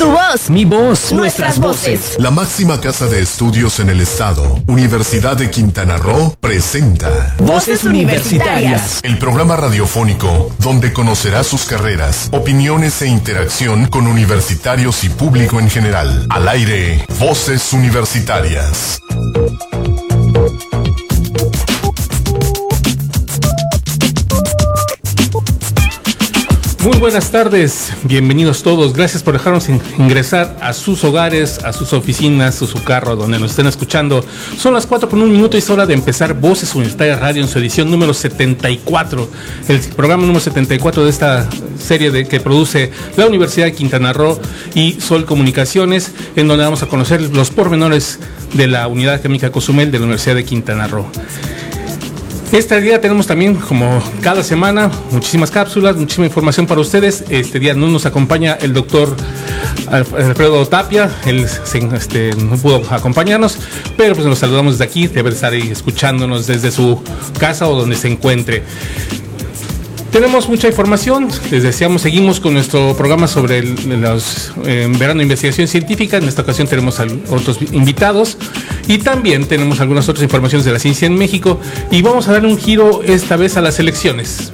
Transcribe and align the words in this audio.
Tu 0.00 0.10
voz. 0.10 0.48
Mi 0.48 0.64
voz. 0.64 1.12
Nuestras 1.12 1.58
voces. 1.58 2.16
La 2.18 2.30
máxima 2.30 2.80
casa 2.80 3.06
de 3.06 3.20
estudios 3.20 3.80
en 3.80 3.90
el 3.90 4.00
estado, 4.00 4.58
Universidad 4.66 5.36
de 5.36 5.50
Quintana 5.50 5.98
Roo, 5.98 6.34
presenta 6.40 7.34
Voces 7.38 7.84
Universitarias. 7.84 9.00
el 9.02 9.18
programa 9.18 9.56
radiofónico 9.56 10.50
donde 10.60 10.94
conocerá 10.94 11.44
sus 11.44 11.66
carreras, 11.66 12.30
opiniones 12.32 13.02
e 13.02 13.08
interacción 13.08 13.88
con 13.88 14.06
universitarios 14.06 15.04
y 15.04 15.10
público 15.10 15.60
en 15.60 15.68
general. 15.68 16.26
Al 16.30 16.48
aire, 16.48 17.04
Voces 17.18 17.74
Universitarias. 17.74 19.02
Muy 26.82 26.96
buenas 26.98 27.30
tardes, 27.30 27.92
bienvenidos 28.04 28.62
todos. 28.62 28.94
Gracias 28.94 29.22
por 29.22 29.34
dejarnos 29.34 29.68
in- 29.68 29.82
ingresar 29.98 30.56
a 30.62 30.72
sus 30.72 31.04
hogares, 31.04 31.58
a 31.62 31.74
sus 31.74 31.92
oficinas, 31.92 32.62
a 32.62 32.66
su 32.66 32.82
carro, 32.82 33.16
donde 33.16 33.38
nos 33.38 33.50
estén 33.50 33.66
escuchando. 33.66 34.24
Son 34.56 34.72
las 34.72 34.86
4 34.86 35.06
con 35.10 35.20
un 35.20 35.30
minuto 35.30 35.58
y 35.58 35.60
es 35.60 35.68
hora 35.68 35.84
de 35.84 35.92
empezar 35.92 36.32
Voces 36.32 36.74
Universitarias 36.74 37.20
Radio 37.20 37.42
en 37.42 37.48
su 37.48 37.58
edición 37.58 37.90
número 37.90 38.14
74, 38.14 39.28
el 39.68 39.78
programa 39.94 40.22
número 40.22 40.40
74 40.40 41.04
de 41.04 41.10
esta 41.10 41.46
serie 41.78 42.10
de, 42.10 42.26
que 42.26 42.40
produce 42.40 42.90
la 43.18 43.26
Universidad 43.26 43.66
de 43.66 43.72
Quintana 43.74 44.14
Roo 44.14 44.40
y 44.74 44.92
Sol 45.02 45.26
Comunicaciones, 45.26 46.12
en 46.34 46.48
donde 46.48 46.64
vamos 46.64 46.82
a 46.82 46.86
conocer 46.86 47.20
los 47.20 47.50
pormenores 47.50 48.18
de 48.54 48.66
la 48.68 48.88
Unidad 48.88 49.14
Académica 49.16 49.52
Cozumel 49.52 49.90
de 49.90 49.98
la 49.98 50.04
Universidad 50.04 50.34
de 50.34 50.44
Quintana 50.46 50.86
Roo. 50.86 51.04
Este 52.52 52.80
día 52.80 53.00
tenemos 53.00 53.28
también, 53.28 53.54
como 53.54 54.02
cada 54.22 54.42
semana, 54.42 54.90
muchísimas 55.12 55.52
cápsulas, 55.52 55.94
muchísima 55.94 56.26
información 56.26 56.66
para 56.66 56.80
ustedes. 56.80 57.24
Este 57.28 57.60
día 57.60 57.74
no 57.74 57.86
nos 57.86 58.06
acompaña 58.06 58.58
el 58.60 58.74
doctor 58.74 59.16
Alfredo 59.88 60.66
Tapia, 60.66 61.10
él 61.26 61.46
este, 61.94 62.34
no 62.34 62.56
pudo 62.56 62.82
acompañarnos, 62.90 63.56
pero 63.96 64.16
pues 64.16 64.26
nos 64.26 64.40
saludamos 64.40 64.74
desde 64.74 64.84
aquí, 64.84 65.06
debe 65.06 65.30
estar 65.30 65.52
ahí 65.52 65.68
escuchándonos 65.70 66.48
desde 66.48 66.72
su 66.72 67.00
casa 67.38 67.68
o 67.68 67.76
donde 67.76 67.94
se 67.94 68.08
encuentre. 68.08 68.64
Tenemos 70.12 70.48
mucha 70.48 70.66
información, 70.66 71.28
les 71.52 71.62
deseamos, 71.62 72.02
seguimos 72.02 72.40
con 72.40 72.52
nuestro 72.54 72.96
programa 72.96 73.28
sobre 73.28 73.58
el- 73.58 74.00
los 74.00 74.52
eh, 74.66 74.88
verano 74.98 75.22
investigación 75.22 75.68
científica. 75.68 76.16
En 76.16 76.24
esta 76.24 76.42
ocasión 76.42 76.66
tenemos 76.66 76.98
al- 76.98 77.20
otros 77.30 77.58
invitados 77.70 78.36
y 78.88 78.98
también 78.98 79.46
tenemos 79.46 79.80
algunas 79.80 80.08
otras 80.08 80.24
informaciones 80.24 80.64
de 80.64 80.72
la 80.72 80.80
ciencia 80.80 81.06
en 81.06 81.14
México 81.16 81.60
y 81.92 82.02
vamos 82.02 82.26
a 82.26 82.32
dar 82.32 82.44
un 82.44 82.58
giro 82.58 83.02
esta 83.04 83.36
vez 83.36 83.56
a 83.56 83.60
las 83.60 83.78
elecciones. 83.78 84.52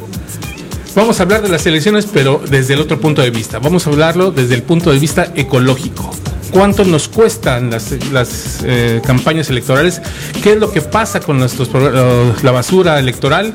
Vamos 0.94 1.20
a 1.20 1.22
hablar 1.22 1.40
de 1.42 1.48
las 1.48 1.64
elecciones, 1.66 2.06
pero 2.12 2.40
desde 2.50 2.74
el 2.74 2.80
otro 2.80 3.00
punto 3.00 3.22
de 3.22 3.30
vista. 3.30 3.58
Vamos 3.58 3.86
a 3.86 3.90
hablarlo 3.90 4.32
desde 4.32 4.54
el 4.54 4.62
punto 4.62 4.92
de 4.92 4.98
vista 4.98 5.32
ecológico. 5.36 6.10
¿Cuánto 6.56 6.86
nos 6.86 7.06
cuestan 7.08 7.68
las, 7.68 8.62
eh, 8.64 9.02
campañas 9.04 9.50
electorales? 9.50 10.00
¿Qué 10.42 10.52
es 10.52 10.56
lo 10.56 10.72
que 10.72 10.80
pasa 10.80 11.20
con 11.20 11.38
la 11.38 12.50
basura 12.50 12.98
electoral? 12.98 13.52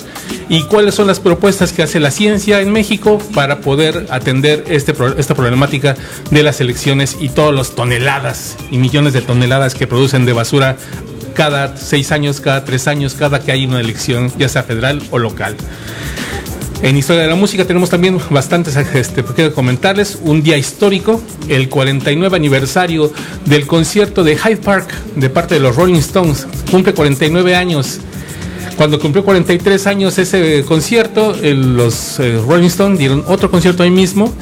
¿Y 0.49 0.65
cuáles 0.65 0.93
son 0.93 1.07
las 1.07 1.19
propuestas 1.19 1.73
que 1.73 1.81
hace 1.81 1.99
la 1.99 2.11
ciencia 2.11 2.61
en 2.61 2.71
México 2.71 3.17
para 3.33 3.59
poder 3.59 4.05
atender 4.11 4.65
este, 4.67 4.93
esta 5.17 5.33
problemática 5.33 5.95
de 6.29 6.43
las 6.43 6.61
elecciones 6.61 7.17
y 7.19 7.29
todas 7.29 7.55
las 7.55 7.71
toneladas 7.71 8.55
y 8.69 8.77
millones 8.77 9.13
de 9.13 9.21
toneladas 9.21 9.73
que 9.73 9.87
producen 9.87 10.23
de 10.27 10.33
basura 10.33 10.77
cada 11.33 11.75
seis 11.77 12.11
años, 12.11 12.39
cada 12.39 12.65
tres 12.65 12.87
años, 12.87 13.15
cada 13.15 13.39
que 13.39 13.51
hay 13.51 13.65
una 13.65 13.79
elección, 13.79 14.31
ya 14.37 14.47
sea 14.47 14.61
federal 14.61 15.01
o 15.09 15.17
local? 15.17 15.55
En 16.83 16.97
Historia 16.97 17.21
de 17.23 17.27
la 17.29 17.35
Música 17.35 17.65
tenemos 17.65 17.91
también 17.91 18.17
bastantes 18.31 18.75
este, 18.75 19.23
que 19.23 19.33
quiero 19.33 19.53
comentarles. 19.53 20.17
Un 20.23 20.41
día 20.41 20.57
histórico, 20.57 21.21
el 21.47 21.69
49 21.69 22.35
aniversario 22.35 23.11
del 23.45 23.67
concierto 23.67 24.23
de 24.23 24.35
Hyde 24.35 24.57
Park 24.57 24.89
de 25.15 25.29
parte 25.29 25.55
de 25.55 25.61
los 25.61 25.75
Rolling 25.75 25.95
Stones. 25.99 26.47
Cumple 26.71 26.93
49 26.93 27.55
años. 27.55 27.99
Cuando 28.77 28.99
cumplió 28.99 29.23
43 29.23 29.85
años 29.85 30.17
ese 30.17 30.63
concierto, 30.67 31.35
el- 31.43 31.75
los 31.77 32.19
eh, 32.19 32.41
Rolling 32.47 32.67
Stones 32.67 32.97
dieron 32.97 33.23
otro 33.27 33.51
concierto 33.51 33.83
ahí 33.83 33.91
mismo, 33.91 34.33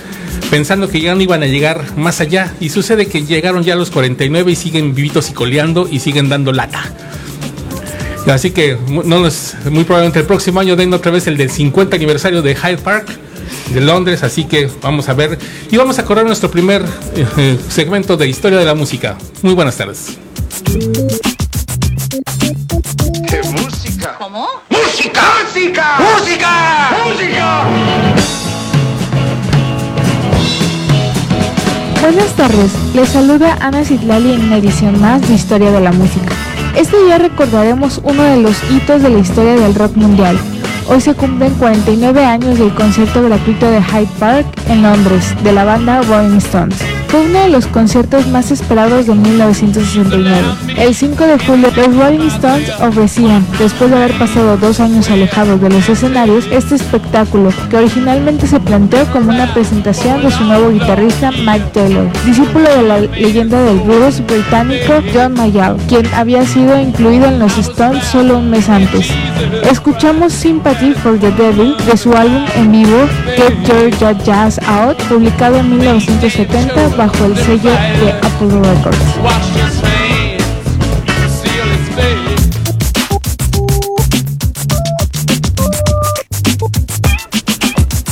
pensando 0.50 0.88
que 0.88 1.02
ya 1.02 1.16
no 1.16 1.22
iban 1.22 1.44
a 1.44 1.46
llegar 1.48 1.98
más 1.98 2.22
allá. 2.22 2.54
Y 2.62 2.70
sucede 2.70 3.08
que 3.08 3.26
llegaron 3.26 3.64
ya 3.64 3.74
a 3.74 3.76
los 3.76 3.92
49 3.92 4.54
y 4.54 4.56
siguen 4.56 4.96
vivitos 4.96 5.30
y 5.30 5.34
coleando 5.34 5.90
y 5.92 6.00
siguen 6.00 6.30
dando 6.30 6.54
lata. 6.54 6.84
Así 8.32 8.52
que 8.52 8.78
no 8.90 9.20
nos- 9.20 9.56
muy 9.72 9.84
probablemente 9.84 10.20
el 10.20 10.26
próximo 10.26 10.60
año 10.60 10.76
den 10.76 10.94
otra 10.94 11.12
vez 11.12 11.26
el 11.28 11.36
del 11.38 11.50
50 11.50 11.96
aniversario 11.96 12.42
de 12.42 12.56
Hyde 12.56 12.78
Park 12.78 13.08
de 13.74 13.82
Londres, 13.82 14.22
así 14.24 14.44
que 14.46 14.70
vamos 14.82 15.10
a 15.10 15.14
ver 15.14 15.38
y 15.72 15.78
vamos 15.78 15.98
a 16.00 16.06
correr 16.06 16.26
nuestro 16.26 16.50
primer 16.52 16.84
eh, 17.16 17.58
segmento 17.70 18.18
de 18.18 18.28
historia 18.28 18.60
de 18.60 18.66
la 18.66 18.76
música. 18.76 19.18
Muy 19.42 19.54
buenas 19.54 19.76
tardes. 19.78 20.18
¡Qué 23.28 23.42
música! 23.52 24.16
¿Cómo? 24.20 24.48
¡Música! 24.70 25.22
¡Música! 25.44 25.98
¡Música! 26.00 26.92
¡Música! 27.06 27.64
Buenas 32.02 32.34
tardes, 32.36 32.72
les 32.96 33.10
saluda 33.10 33.58
Ana 33.62 33.84
Citlali 33.84 34.34
en 34.34 34.44
una 34.46 34.58
edición 34.58 35.00
más 35.02 35.28
de 35.28 35.34
Historia 35.36 35.72
de 35.72 35.82
la 35.82 35.92
Música. 35.92 36.32
Este 36.76 37.04
día 37.04 37.18
recordaremos 37.18 38.00
uno 38.04 38.24
de 38.24 38.42
los 38.42 38.56
hitos 38.72 39.02
de 39.02 39.10
la 39.10 39.20
historia 39.20 39.56
del 39.56 39.76
rock 39.76 39.96
mundial. 39.96 40.38
Hoy 40.88 41.02
se 41.02 41.14
cumplen 41.14 41.54
49 41.56 42.26
años 42.26 42.58
del 42.58 42.74
concierto 42.74 43.22
gratuito 43.24 43.70
de 43.70 43.82
Hyde 43.82 44.10
Park 44.20 44.48
en 44.68 44.82
Londres 44.82 45.36
de 45.44 45.52
la 45.52 45.66
banda 45.66 46.02
Rolling 46.04 46.38
Stones. 46.38 46.99
Fue 47.10 47.22
uno 47.22 47.40
de 47.40 47.50
los 47.50 47.66
conciertos 47.66 48.28
más 48.28 48.52
esperados 48.52 49.08
de 49.08 49.16
1969. 49.16 50.48
El 50.78 50.94
5 50.94 51.26
de 51.26 51.40
julio, 51.40 51.70
los 51.76 51.96
Rolling 51.96 52.28
Stones 52.28 52.70
ofrecían, 52.80 53.44
después 53.58 53.90
de 53.90 53.98
haber 53.98 54.16
pasado 54.20 54.58
dos 54.58 54.80
años 54.80 55.10
alejados 55.10 55.60
de 55.60 55.72
los 55.72 55.90
escenarios, 55.90 56.46
este 56.52 56.76
espectáculo, 56.76 57.52
que 57.68 57.78
originalmente 57.78 58.46
se 58.46 58.60
planteó 58.60 59.06
como 59.12 59.32
una 59.32 59.52
presentación 59.52 60.22
de 60.22 60.30
su 60.30 60.44
nuevo 60.44 60.70
guitarrista 60.70 61.32
Mike 61.32 61.72
Taylor, 61.74 62.08
discípulo 62.26 62.70
de 62.70 62.84
la 62.84 63.00
leyenda 63.00 63.60
del 63.60 63.80
blues 63.80 64.24
británico 64.28 64.94
John 65.12 65.34
Mayall, 65.34 65.78
quien 65.88 66.06
había 66.14 66.46
sido 66.46 66.80
incluido 66.80 67.26
en 67.26 67.40
los 67.40 67.58
Stones 67.58 68.06
solo 68.06 68.38
un 68.38 68.52
mes 68.52 68.70
antes. 68.70 69.10
Escuchamos 69.64 70.32
Sympathy 70.32 70.94
for 70.94 71.18
the 71.18 71.32
Devil 71.32 71.76
de 71.88 71.98
su 71.98 72.14
álbum 72.14 72.46
en 72.56 72.72
vivo 72.72 73.08
Get 73.36 74.00
Your 74.00 74.16
Jazz 74.24 74.60
Out, 74.68 75.02
publicado 75.04 75.58
en 75.58 75.72
1970 75.72 76.99
bajo 77.00 77.26
el 77.28 77.38
sello 77.38 77.72
de 77.72 78.12
Apple 78.12 78.60
Records. 78.62 78.98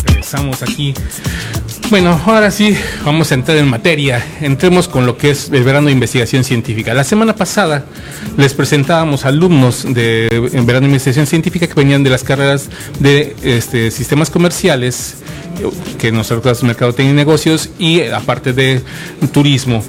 Regresamos 0.06 0.64
aquí. 0.64 0.94
Bueno, 1.90 2.20
ahora 2.26 2.52
sí, 2.52 2.76
vamos 3.06 3.32
a 3.32 3.36
entrar 3.36 3.58
en 3.58 3.70
materia. 3.70 4.22
Entremos 4.42 4.90
con 4.90 5.06
lo 5.06 5.18
que 5.18 5.30
es 5.30 5.50
el 5.54 5.64
verano 5.64 5.88
de 5.88 5.94
investigación 5.94 6.44
científica. 6.44 6.94
La 6.94 7.06
semana 7.06 7.34
pasada 7.34 7.86
les 8.36 8.54
presentábamos 8.54 9.24
alumnos 9.24 9.86
de 9.94 10.28
verano 10.66 10.82
de 10.82 10.88
investigación 10.88 11.28
científica 11.28 11.66
que 11.66 11.74
venían 11.74 12.04
de 12.04 12.10
las 12.10 12.26
carreras 12.26 12.70
de 13.00 13.38
este, 13.42 13.90
sistemas 13.92 14.30
comerciales, 14.30 15.16
que 15.98 16.12
nosotros 16.12 16.62
mercadotecnia 16.62 17.14
y 17.14 17.16
negocios, 17.16 17.70
y 17.80 18.00
eh, 18.00 18.14
aparte 18.14 18.52
de 18.52 18.82
turismo. 19.32 19.82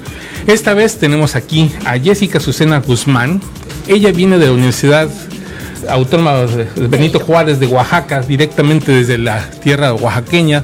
Esta 0.47 0.73
vez 0.73 0.99
tenemos 0.99 1.35
aquí 1.35 1.69
a 1.83 1.99
Jessica 1.99 2.39
Susana 2.39 2.79
Guzmán. 2.79 3.41
Ella 3.89 4.13
viene 4.13 4.37
de 4.37 4.45
la 4.45 4.53
Universidad 4.53 5.09
Autónoma 5.89 6.33
de 6.37 6.87
Benito 6.87 7.19
Juárez 7.19 7.59
de 7.59 7.67
Oaxaca, 7.67 8.21
directamente 8.21 8.91
desde 8.91 9.17
la 9.17 9.49
tierra 9.49 9.93
oaxaqueña, 9.93 10.63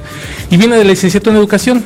y 0.50 0.56
viene 0.56 0.76
de 0.76 0.84
licenciatura 0.84 1.36
en 1.36 1.40
educación. 1.40 1.84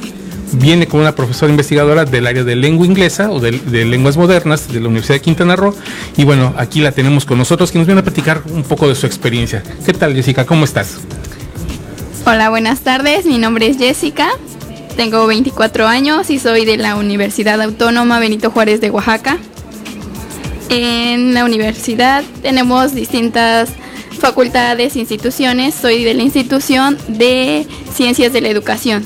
Viene 0.53 0.89
como 0.89 1.03
una 1.03 1.15
profesora 1.15 1.51
investigadora 1.51 2.05
del 2.05 2.27
área 2.27 2.43
de 2.43 2.57
lengua 2.57 2.85
inglesa 2.85 3.31
o 3.31 3.39
de, 3.39 3.53
de 3.53 3.85
lenguas 3.85 4.17
modernas 4.17 4.67
de 4.73 4.81
la 4.81 4.89
Universidad 4.89 5.15
de 5.15 5.21
Quintana 5.21 5.55
Roo. 5.55 5.75
Y 6.17 6.25
bueno, 6.25 6.55
aquí 6.57 6.81
la 6.81 6.91
tenemos 6.91 7.25
con 7.25 7.39
nosotros, 7.39 7.71
que 7.71 7.79
nos 7.79 7.87
viene 7.87 8.01
a 8.01 8.05
platicar 8.05 8.43
un 8.53 8.65
poco 8.65 8.89
de 8.89 8.97
su 8.97 9.07
experiencia. 9.07 9.63
¿Qué 9.87 9.93
tal, 9.93 10.13
Jessica? 10.13 10.45
¿Cómo 10.45 10.65
estás? 10.65 10.99
Hola, 12.27 12.51
buenas 12.51 12.81
tardes. 12.81 13.27
Mi 13.27 13.39
nombre 13.39 13.69
es 13.69 13.79
Jessica. 13.79 14.29
Tengo 14.97 15.27
24 15.27 15.87
años 15.87 16.31
y 16.31 16.39
soy 16.39 16.65
de 16.65 16.77
la 16.77 16.97
Universidad 16.97 17.61
Autónoma 17.63 18.19
Benito 18.19 18.51
Juárez 18.51 18.81
de 18.81 18.91
Oaxaca. 18.91 19.39
En 20.71 21.35
la 21.35 21.45
universidad 21.45 22.23
tenemos 22.43 22.95
distintas 22.95 23.71
facultades, 24.21 24.97
instituciones. 24.97 25.75
Soy 25.75 26.05
de 26.05 26.15
la 26.15 26.23
institución 26.23 26.97
de 27.09 27.67
Ciencias 27.93 28.33
de 28.33 28.41
la 28.41 28.49
Educación. 28.49 29.05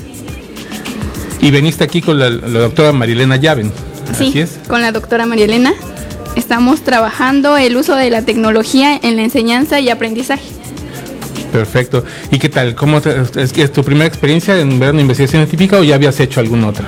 Y 1.41 1.51
veniste 1.51 1.83
aquí 1.83 2.01
con 2.01 2.19
la, 2.19 2.29
la 2.29 2.59
doctora 2.59 2.91
Marilena 2.91 3.35
Llaven. 3.35 3.71
Sí, 4.17 4.29
Así 4.29 4.39
es. 4.39 4.59
con 4.67 4.81
la 4.81 4.91
doctora 4.91 5.25
María 5.25 5.45
Elena. 5.45 5.73
Estamos 6.35 6.81
trabajando 6.81 7.57
el 7.57 7.75
uso 7.77 7.95
de 7.95 8.09
la 8.09 8.21
tecnología 8.21 8.99
en 9.01 9.15
la 9.15 9.23
enseñanza 9.23 9.79
y 9.79 9.89
aprendizaje. 9.89 10.43
Perfecto. 11.51 12.03
¿Y 12.31 12.37
qué 12.39 12.49
tal? 12.49 12.75
¿Cómo 12.75 13.01
te- 13.01 13.15
es, 13.41 13.57
es 13.57 13.71
tu 13.71 13.83
primera 13.83 14.05
experiencia 14.05 14.59
en 14.59 14.77
ver 14.79 14.91
una 14.91 15.01
investigación 15.01 15.41
científica 15.47 15.79
o 15.79 15.83
ya 15.83 15.95
habías 15.95 16.19
hecho 16.19 16.39
alguna 16.41 16.67
otra? 16.67 16.85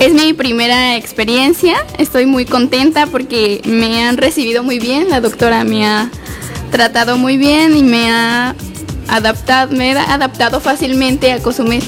Es 0.00 0.14
mi 0.14 0.32
primera 0.32 0.96
experiencia, 0.96 1.76
estoy 1.98 2.24
muy 2.26 2.44
contenta 2.44 3.06
porque 3.06 3.60
me 3.64 4.04
han 4.04 4.16
recibido 4.16 4.62
muy 4.62 4.78
bien, 4.78 5.08
la 5.10 5.20
doctora 5.20 5.64
me 5.64 5.86
ha 5.86 6.10
tratado 6.70 7.18
muy 7.18 7.36
bien 7.36 7.76
y 7.76 7.82
me 7.82 8.08
ha 8.10 8.54
adaptado, 9.08 9.74
me 9.76 9.92
ha 9.92 10.14
adaptado 10.14 10.60
fácilmente 10.60 11.32
a 11.32 11.40
Cozumel. 11.40 11.82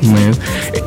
Bueno, 0.00 0.30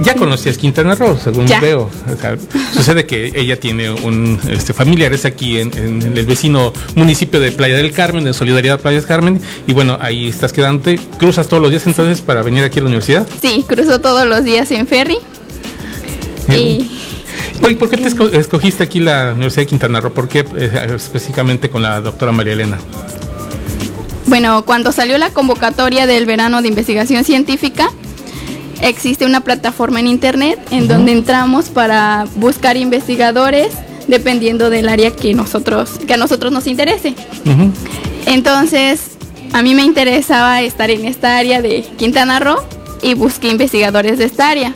ya 0.03 0.15
conocías 0.15 0.57
Quintana 0.57 0.95
Roo, 0.95 1.17
según 1.21 1.45
Ya. 1.47 1.59
veo. 1.59 1.89
O 2.07 2.17
sea, 2.21 2.37
sucede 2.73 3.05
que 3.05 3.33
ella 3.35 3.59
tiene 3.59 3.91
un 3.91 4.39
este, 4.49 4.71
familiares 4.73 5.25
aquí 5.25 5.59
en, 5.59 5.77
en 5.77 6.17
el 6.17 6.25
vecino 6.25 6.71
municipio 6.95 7.41
de 7.41 7.51
Playa 7.51 7.75
del 7.75 7.91
Carmen, 7.91 8.23
de 8.23 8.33
Solidaridad 8.33 8.79
Playa 8.79 8.99
del 8.99 9.05
Carmen, 9.05 9.41
y 9.67 9.73
bueno, 9.73 9.97
ahí 9.99 10.29
estás 10.29 10.53
quedándote. 10.53 10.97
¿Cruzas 11.19 11.49
todos 11.49 11.61
los 11.61 11.71
días 11.71 11.85
entonces 11.87 12.21
para 12.21 12.41
venir 12.41 12.63
aquí 12.63 12.79
a 12.79 12.83
la 12.83 12.87
universidad? 12.87 13.27
Sí, 13.41 13.65
cruzo 13.67 13.99
todos 13.99 14.25
los 14.25 14.45
días 14.45 14.71
en 14.71 14.87
ferry. 14.87 15.17
Y 16.57 16.89
Oye, 17.63 17.75
¿Por 17.75 17.89
qué 17.89 17.97
te 17.97 18.09
esco- 18.09 18.31
escogiste 18.33 18.83
aquí 18.83 18.99
la 18.99 19.31
Universidad 19.33 19.61
de 19.63 19.67
Quintana 19.67 20.01
Roo? 20.01 20.11
¿Por 20.13 20.27
qué 20.27 20.39
eh, 20.57 20.91
específicamente 20.95 21.69
con 21.69 21.81
la 21.81 22.01
doctora 22.01 22.31
María 22.31 22.53
Elena? 22.53 22.77
bueno, 24.27 24.63
cuando 24.65 24.91
salió 24.93 25.17
la 25.17 25.31
convocatoria 25.31 26.07
del 26.07 26.25
verano 26.25 26.61
de 26.61 26.69
investigación 26.69 27.23
científica, 27.25 27.89
existe 28.81 29.25
una 29.25 29.41
plataforma 29.41 29.99
en 29.99 30.07
internet 30.07 30.57
en 30.71 30.87
donde 30.87 31.11
entramos 31.11 31.65
para 31.69 32.25
buscar 32.35 32.77
investigadores 32.77 33.73
dependiendo 34.07 34.69
del 34.69 34.87
área 34.87 35.11
que 35.11 35.33
nosotros 35.33 35.91
que 36.07 36.13
a 36.13 36.17
nosotros 36.17 36.51
nos 36.53 36.65
interese. 36.67 37.13
Entonces, 38.25 39.01
a 39.53 39.61
mí 39.61 39.75
me 39.75 39.83
interesaba 39.83 40.61
estar 40.61 40.89
en 40.89 41.05
esta 41.05 41.37
área 41.37 41.61
de 41.61 41.81
Quintana 41.97 42.39
Roo 42.39 42.57
y 43.01 43.13
busqué 43.15 43.49
investigadores 43.49 44.17
de 44.17 44.25
esta 44.25 44.49
área. 44.49 44.73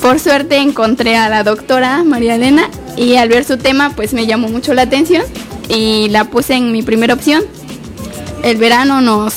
Por 0.00 0.18
suerte 0.18 0.56
encontré 0.56 1.16
a 1.16 1.28
la 1.28 1.44
doctora 1.44 2.02
María 2.04 2.36
Elena 2.36 2.70
y 2.96 3.16
al 3.16 3.28
ver 3.28 3.44
su 3.44 3.58
tema 3.58 3.92
pues 3.94 4.12
me 4.12 4.26
llamó 4.26 4.48
mucho 4.48 4.72
la 4.72 4.82
atención 4.82 5.24
y 5.68 6.08
la 6.08 6.24
puse 6.24 6.54
en 6.54 6.72
mi 6.72 6.82
primera 6.82 7.14
opción. 7.14 7.42
El 8.42 8.56
verano 8.56 9.00
nos 9.02 9.34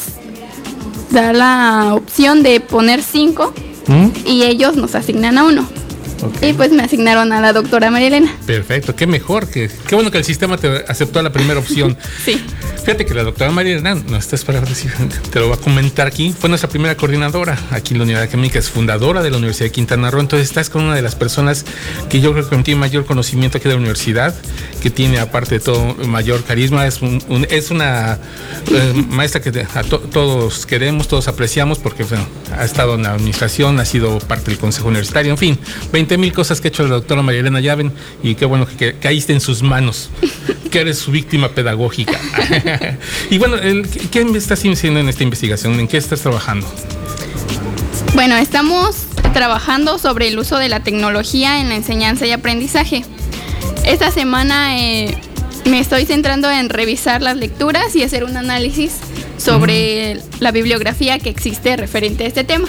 da 1.12 1.34
la 1.34 1.94
opción 1.94 2.44
de 2.44 2.62
poner 2.62 3.04
cinco 3.04 3.54
¿Mm? 3.88 4.08
y 4.26 4.44
ellos 4.44 4.76
nos 4.78 4.96
asignan 4.96 5.38
a 5.38 5.44
uno. 5.44 5.68
Y 6.42 6.54
pues 6.54 6.72
me 6.72 6.84
asignaron 6.84 7.32
a 7.34 7.42
la 7.42 7.54
doctora 7.54 7.92
María 7.92 8.08
Elena. 8.08 8.34
Perfecto, 8.46 8.96
qué 8.96 9.08
mejor, 9.08 9.48
que, 9.50 9.70
qué 9.88 9.96
bueno 9.96 10.12
que 10.12 10.18
el 10.18 10.24
sistema 10.26 10.58
te 10.58 10.84
aceptó 10.88 11.22
la 11.22 11.32
primera 11.32 11.60
opción. 11.60 11.98
Sí. 12.26 12.42
Fíjate 12.86 13.06
que 13.06 13.14
la 13.14 13.24
doctora 13.24 13.50
María 13.52 13.76
Hernán, 13.76 14.04
no 14.10 14.18
estás 14.18 14.44
para 14.44 14.60
decir, 14.60 14.92
te 15.32 15.40
lo 15.40 15.48
voy 15.48 15.58
a 15.58 15.60
comentar 15.60 16.06
aquí, 16.06 16.34
fue 16.38 16.50
nuestra 16.50 16.70
primera 16.70 16.96
coordinadora 16.98 17.58
aquí 17.72 17.94
en 17.94 18.00
la 18.00 18.04
Unidad 18.04 18.24
Académica, 18.24 18.60
es 18.60 18.70
fundadora 18.70 19.22
de 19.24 19.30
la 19.30 19.38
Universidad 19.38 19.68
de 19.68 19.72
Quintana 19.72 20.12
Roo, 20.12 20.20
entonces 20.20 20.50
estás 20.50 20.70
con 20.70 20.84
una 20.84 20.94
de 20.96 21.02
las 21.02 21.16
personas 21.16 21.64
que 22.10 22.20
yo 22.20 22.34
creo 22.34 22.50
que 22.50 22.58
tiene 22.58 22.82
mayor 22.82 23.06
conocimiento 23.06 23.58
aquí 23.58 23.70
de 23.70 23.76
la 23.76 23.80
universidad, 23.80 24.36
que 24.82 24.90
tiene 24.90 25.20
aparte 25.20 25.56
de 25.56 25.60
todo 25.62 25.96
mayor 26.08 26.44
carisma, 26.44 26.86
es, 26.86 27.02
un- 27.02 27.24
un- 27.30 27.48
es 27.50 27.72
una 27.72 28.20
eh, 28.70 28.94
maestra 29.10 29.42
que 29.42 29.54
te- 29.54 29.66
a 29.74 29.84
to- 29.84 30.00
todos 30.00 30.66
queremos, 30.66 31.08
todos 31.08 31.30
apreciamos, 31.30 31.80
porque 31.80 32.04
bueno, 32.04 32.26
ha 32.58 32.66
estado 32.66 32.96
en 32.96 33.04
la 33.04 33.14
administración, 33.14 33.80
ha 33.80 33.86
sido 33.86 34.20
parte 34.20 34.52
del 34.52 34.60
Consejo 34.60 34.90
Universitario, 34.90 35.32
en 35.32 35.38
fin, 35.38 35.58
20 35.94 36.03
mil 36.18 36.32
cosas 36.34 36.62
que 36.62 36.68
ha 36.68 36.70
hecho 36.70 36.84
la 36.84 36.96
doctora 36.96 37.22
María 37.22 37.42
Elena 37.42 37.60
Llaven 37.60 37.92
y 38.22 38.36
qué 38.36 38.46
bueno 38.46 38.68
que, 38.68 38.96
caíste 38.96 39.34
en 39.34 39.42
sus 39.42 39.62
manos, 39.64 40.10
que 40.72 40.80
eres 40.80 41.00
su 41.00 41.12
víctima 41.12 41.50
pedagógica. 41.50 42.20
y 43.30 43.38
bueno, 43.38 43.56
el- 43.58 43.88
¿qué 44.12 44.22
estás 44.36 44.60
haciendo 44.64 45.00
en 45.00 45.10
esta 45.10 45.24
investigación? 45.24 45.80
¿En 45.80 45.88
qué 45.88 45.98
estás 45.98 46.22
trabajando? 46.22 46.68
Bueno, 48.14 48.38
estamos 48.38 48.96
trabajando 49.34 49.98
sobre 49.98 50.28
el 50.28 50.38
uso 50.38 50.58
de 50.58 50.70
la 50.70 50.82
tecnología 50.82 51.60
en 51.60 51.70
la 51.70 51.76
enseñanza 51.76 52.26
y 52.28 52.32
aprendizaje. 52.32 53.04
Esta 53.86 54.12
semana 54.12 54.78
eh, 54.80 55.18
me 55.66 55.80
estoy 55.80 56.06
centrando 56.06 56.50
en 56.52 56.70
revisar 56.70 57.22
las 57.22 57.36
lecturas 57.38 57.96
y 57.96 58.04
hacer 58.04 58.24
un 58.24 58.38
análisis 58.38 58.94
sobre 59.38 60.20
la 60.40 60.52
bibliografía 60.52 61.18
que 61.20 61.30
existe 61.30 61.76
referente 61.76 62.24
a 62.26 62.28
este 62.28 62.44
tema. 62.44 62.68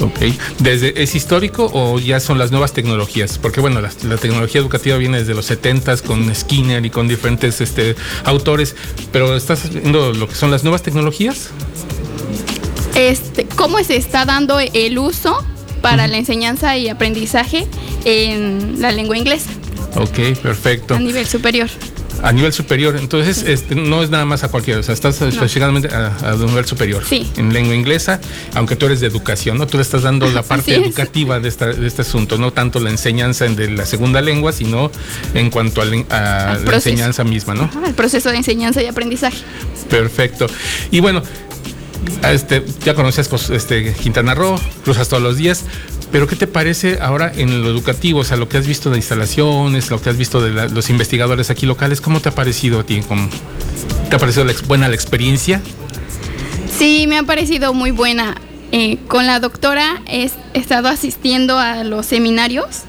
Ok. 0.00 0.18
¿Desde, 0.58 1.02
¿Es 1.02 1.14
histórico 1.14 1.70
o 1.72 1.98
ya 1.98 2.20
son 2.20 2.38
las 2.38 2.50
nuevas 2.50 2.72
tecnologías? 2.72 3.38
Porque 3.38 3.60
bueno, 3.60 3.80
la, 3.80 3.90
la 4.04 4.16
tecnología 4.16 4.60
educativa 4.60 4.96
viene 4.96 5.18
desde 5.18 5.34
los 5.34 5.50
70s 5.50 6.02
con 6.02 6.34
Skinner 6.34 6.84
y 6.84 6.90
con 6.90 7.06
diferentes 7.06 7.60
este, 7.60 7.96
autores, 8.24 8.74
pero 9.12 9.36
¿estás 9.36 9.68
viendo 9.70 10.12
lo 10.12 10.28
que 10.28 10.34
son 10.34 10.50
las 10.50 10.62
nuevas 10.64 10.82
tecnologías? 10.82 11.50
Este, 12.94 13.46
¿Cómo 13.56 13.82
se 13.84 13.96
está 13.96 14.24
dando 14.24 14.58
el 14.58 14.98
uso 14.98 15.44
para 15.82 16.06
la 16.08 16.16
enseñanza 16.18 16.76
y 16.76 16.88
aprendizaje 16.88 17.66
en 18.04 18.80
la 18.80 18.92
lengua 18.92 19.16
inglesa 19.16 19.50
Ok, 19.96 20.38
perfecto. 20.42 20.94
a 20.94 20.98
nivel 20.98 21.26
superior? 21.26 21.68
A 22.22 22.32
nivel 22.32 22.52
superior, 22.52 22.96
entonces 22.96 23.42
este, 23.46 23.74
no 23.74 24.02
es 24.02 24.10
nada 24.10 24.26
más 24.26 24.44
a 24.44 24.48
cualquiera, 24.48 24.80
o 24.80 24.82
sea, 24.82 24.92
estás 24.92 25.20
específicamente 25.22 25.88
a, 25.88 26.14
a 26.22 26.36
nivel 26.36 26.66
superior. 26.66 27.02
Sí. 27.08 27.30
En 27.36 27.52
lengua 27.52 27.74
inglesa, 27.74 28.20
aunque 28.54 28.76
tú 28.76 28.86
eres 28.86 29.00
de 29.00 29.06
educación, 29.06 29.56
¿no? 29.56 29.66
Tú 29.66 29.78
le 29.78 29.82
estás 29.82 30.02
dando 30.02 30.26
la 30.30 30.42
parte 30.42 30.72
Así 30.72 30.80
es. 30.82 30.86
educativa 30.88 31.40
de, 31.40 31.48
esta- 31.48 31.72
de 31.72 31.86
este 31.86 32.02
asunto, 32.02 32.36
no 32.36 32.52
tanto 32.52 32.78
la 32.78 32.90
enseñanza 32.90 33.46
en 33.46 33.56
de 33.56 33.70
la 33.70 33.86
segunda 33.86 34.20
lengua, 34.20 34.52
sino 34.52 34.90
en 35.34 35.48
cuanto 35.50 35.80
a, 35.80 35.84
la- 35.86 36.04
a 36.52 36.74
enseñanza 36.74 37.24
misma, 37.24 37.54
¿no? 37.54 37.62
Ajá, 37.64 37.80
El 37.86 37.94
proceso 37.94 38.30
de 38.30 38.36
enseñanza 38.36 38.82
y 38.82 38.86
aprendizaje. 38.86 39.38
Perfecto. 39.88 40.46
Y 40.90 41.00
bueno, 41.00 41.22
este, 42.30 42.64
ya 42.84 42.94
conoces 42.94 43.28
pues, 43.28 43.50
este, 43.50 43.92
Quintana 43.94 44.34
Roo, 44.34 44.58
cruzas 44.84 45.08
todos 45.08 45.22
los 45.22 45.36
días, 45.36 45.64
pero 46.12 46.26
¿qué 46.26 46.36
te 46.36 46.46
parece 46.46 46.98
ahora 47.00 47.32
en 47.34 47.62
lo 47.62 47.68
educativo? 47.68 48.20
O 48.20 48.24
sea, 48.24 48.36
lo 48.36 48.48
que 48.48 48.58
has 48.58 48.66
visto 48.66 48.90
de 48.90 48.96
instalaciones, 48.96 49.90
lo 49.90 50.00
que 50.00 50.10
has 50.10 50.16
visto 50.16 50.40
de 50.40 50.50
la- 50.50 50.66
los 50.68 50.90
investigadores 50.90 51.50
aquí 51.50 51.66
locales, 51.66 52.00
¿cómo 52.00 52.20
te 52.20 52.28
ha 52.28 52.34
parecido 52.34 52.80
a 52.80 52.84
ti? 52.84 53.00
¿Cómo- 53.06 53.28
¿Te 54.08 54.16
ha 54.16 54.18
parecido 54.18 54.44
la 54.44 54.52
buena 54.66 54.88
la 54.88 54.94
experiencia? 54.94 55.60
Sí, 56.78 57.06
me 57.06 57.18
ha 57.18 57.22
parecido 57.22 57.74
muy 57.74 57.90
buena. 57.90 58.34
Eh, 58.72 58.98
con 59.08 59.26
la 59.26 59.40
doctora 59.40 60.02
he, 60.06 60.30
estado 60.54 60.88
asistiendo 60.88 61.58
a 61.58 61.84
los 61.84 62.06
seminarios. 62.06 62.82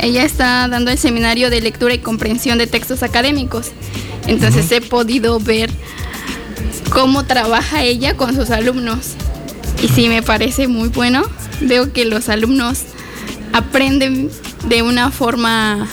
Ella 0.00 0.24
está 0.24 0.66
dando 0.68 0.90
el 0.90 0.98
seminario 0.98 1.50
de 1.50 1.60
lectura 1.60 1.92
y 1.94 1.98
comprensión 1.98 2.58
de 2.58 2.66
textos 2.66 3.02
académicos. 3.02 3.68
Entonces 4.26 4.70
he 4.72 4.80
podido 4.80 5.38
ver 5.40 5.70
cómo 6.90 7.24
trabaja 7.26 7.82
ella 7.82 8.16
con 8.16 8.34
sus 8.34 8.50
alumnos. 8.50 9.14
Y 9.82 9.88
sí, 9.88 10.08
me 10.08 10.22
parece 10.22 10.68
muy 10.68 10.88
bueno. 10.88 11.22
Veo 11.60 11.92
que 11.92 12.04
los 12.04 12.28
alumnos 12.28 12.80
aprenden 13.52 14.30
de 14.68 14.82
una 14.82 15.10
forma, 15.10 15.86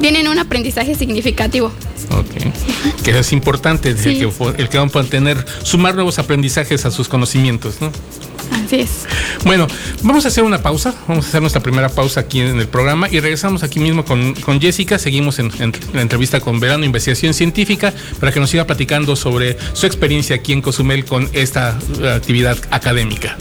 tienen 0.00 0.28
un 0.28 0.38
aprendizaje 0.38 0.94
significativo. 0.94 1.72
Ok. 2.10 3.02
Que 3.02 3.18
es 3.18 3.32
importante, 3.32 3.90
el, 3.90 3.98
Sí. 3.98 4.18
que, 4.18 4.28
fue- 4.28 4.54
el 4.58 4.68
que 4.68 4.78
van 4.78 4.90
a 4.94 5.04
tener, 5.04 5.44
sumar 5.62 5.94
nuevos 5.94 6.18
aprendizajes 6.18 6.84
a 6.86 6.90
sus 6.90 7.08
conocimientos, 7.08 7.76
¿no? 7.80 7.90
Así 8.64 8.76
es. 8.80 8.90
Bueno, 9.44 9.66
vamos 10.02 10.24
a 10.24 10.28
hacer 10.28 10.42
una 10.44 10.62
pausa, 10.62 10.94
vamos 11.06 11.26
a 11.26 11.28
hacer 11.28 11.40
nuestra 11.42 11.62
primera 11.62 11.90
pausa 11.90 12.20
aquí 12.20 12.40
en 12.40 12.58
el 12.58 12.66
programa 12.68 13.06
y 13.10 13.20
regresamos 13.20 13.62
aquí 13.62 13.78
mismo 13.78 14.04
con, 14.06 14.34
con 14.34 14.58
Jessica, 14.60 14.98
seguimos 14.98 15.38
en, 15.38 15.50
en 15.58 15.72
la 15.92 16.00
entrevista 16.00 16.40
con 16.40 16.58
Verano 16.60 16.84
Investigación 16.84 17.34
Científica 17.34 17.92
para 18.20 18.32
que 18.32 18.40
nos 18.40 18.48
siga 18.50 18.66
platicando 18.66 19.16
sobre 19.16 19.58
su 19.74 19.84
experiencia 19.86 20.36
aquí 20.36 20.52
en 20.54 20.62
Cozumel 20.62 21.04
con 21.04 21.28
esta 21.34 21.78
eh, 22.00 22.08
actividad 22.10 22.56
académica. 22.70 23.36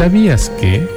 ¿Sabías 0.00 0.48
que? 0.58 0.88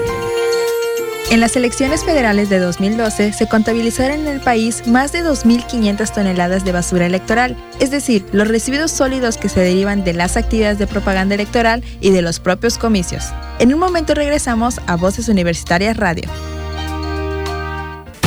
En 1.29 1.41
las 1.41 1.57
elecciones 1.57 2.05
federales 2.05 2.49
de 2.49 2.59
2012 2.59 3.33
se 3.33 3.49
contabilizaron 3.49 4.21
en 4.21 4.27
el 4.27 4.39
país 4.39 4.87
más 4.87 5.11
de 5.11 5.25
2.500 5.25 6.13
toneladas 6.13 6.63
de 6.63 6.71
basura 6.71 7.05
electoral, 7.05 7.57
es 7.81 7.91
decir, 7.91 8.25
los 8.31 8.47
residuos 8.47 8.91
sólidos 8.91 9.35
que 9.35 9.49
se 9.49 9.59
derivan 9.59 10.05
de 10.05 10.13
las 10.13 10.37
actividades 10.37 10.79
de 10.79 10.87
propaganda 10.87 11.35
electoral 11.35 11.83
y 11.99 12.11
de 12.11 12.21
los 12.21 12.39
propios 12.39 12.77
comicios. 12.77 13.25
En 13.59 13.73
un 13.73 13.79
momento 13.81 14.13
regresamos 14.13 14.79
a 14.87 14.95
Voces 14.95 15.27
Universitarias 15.27 15.97
Radio. 15.97 16.29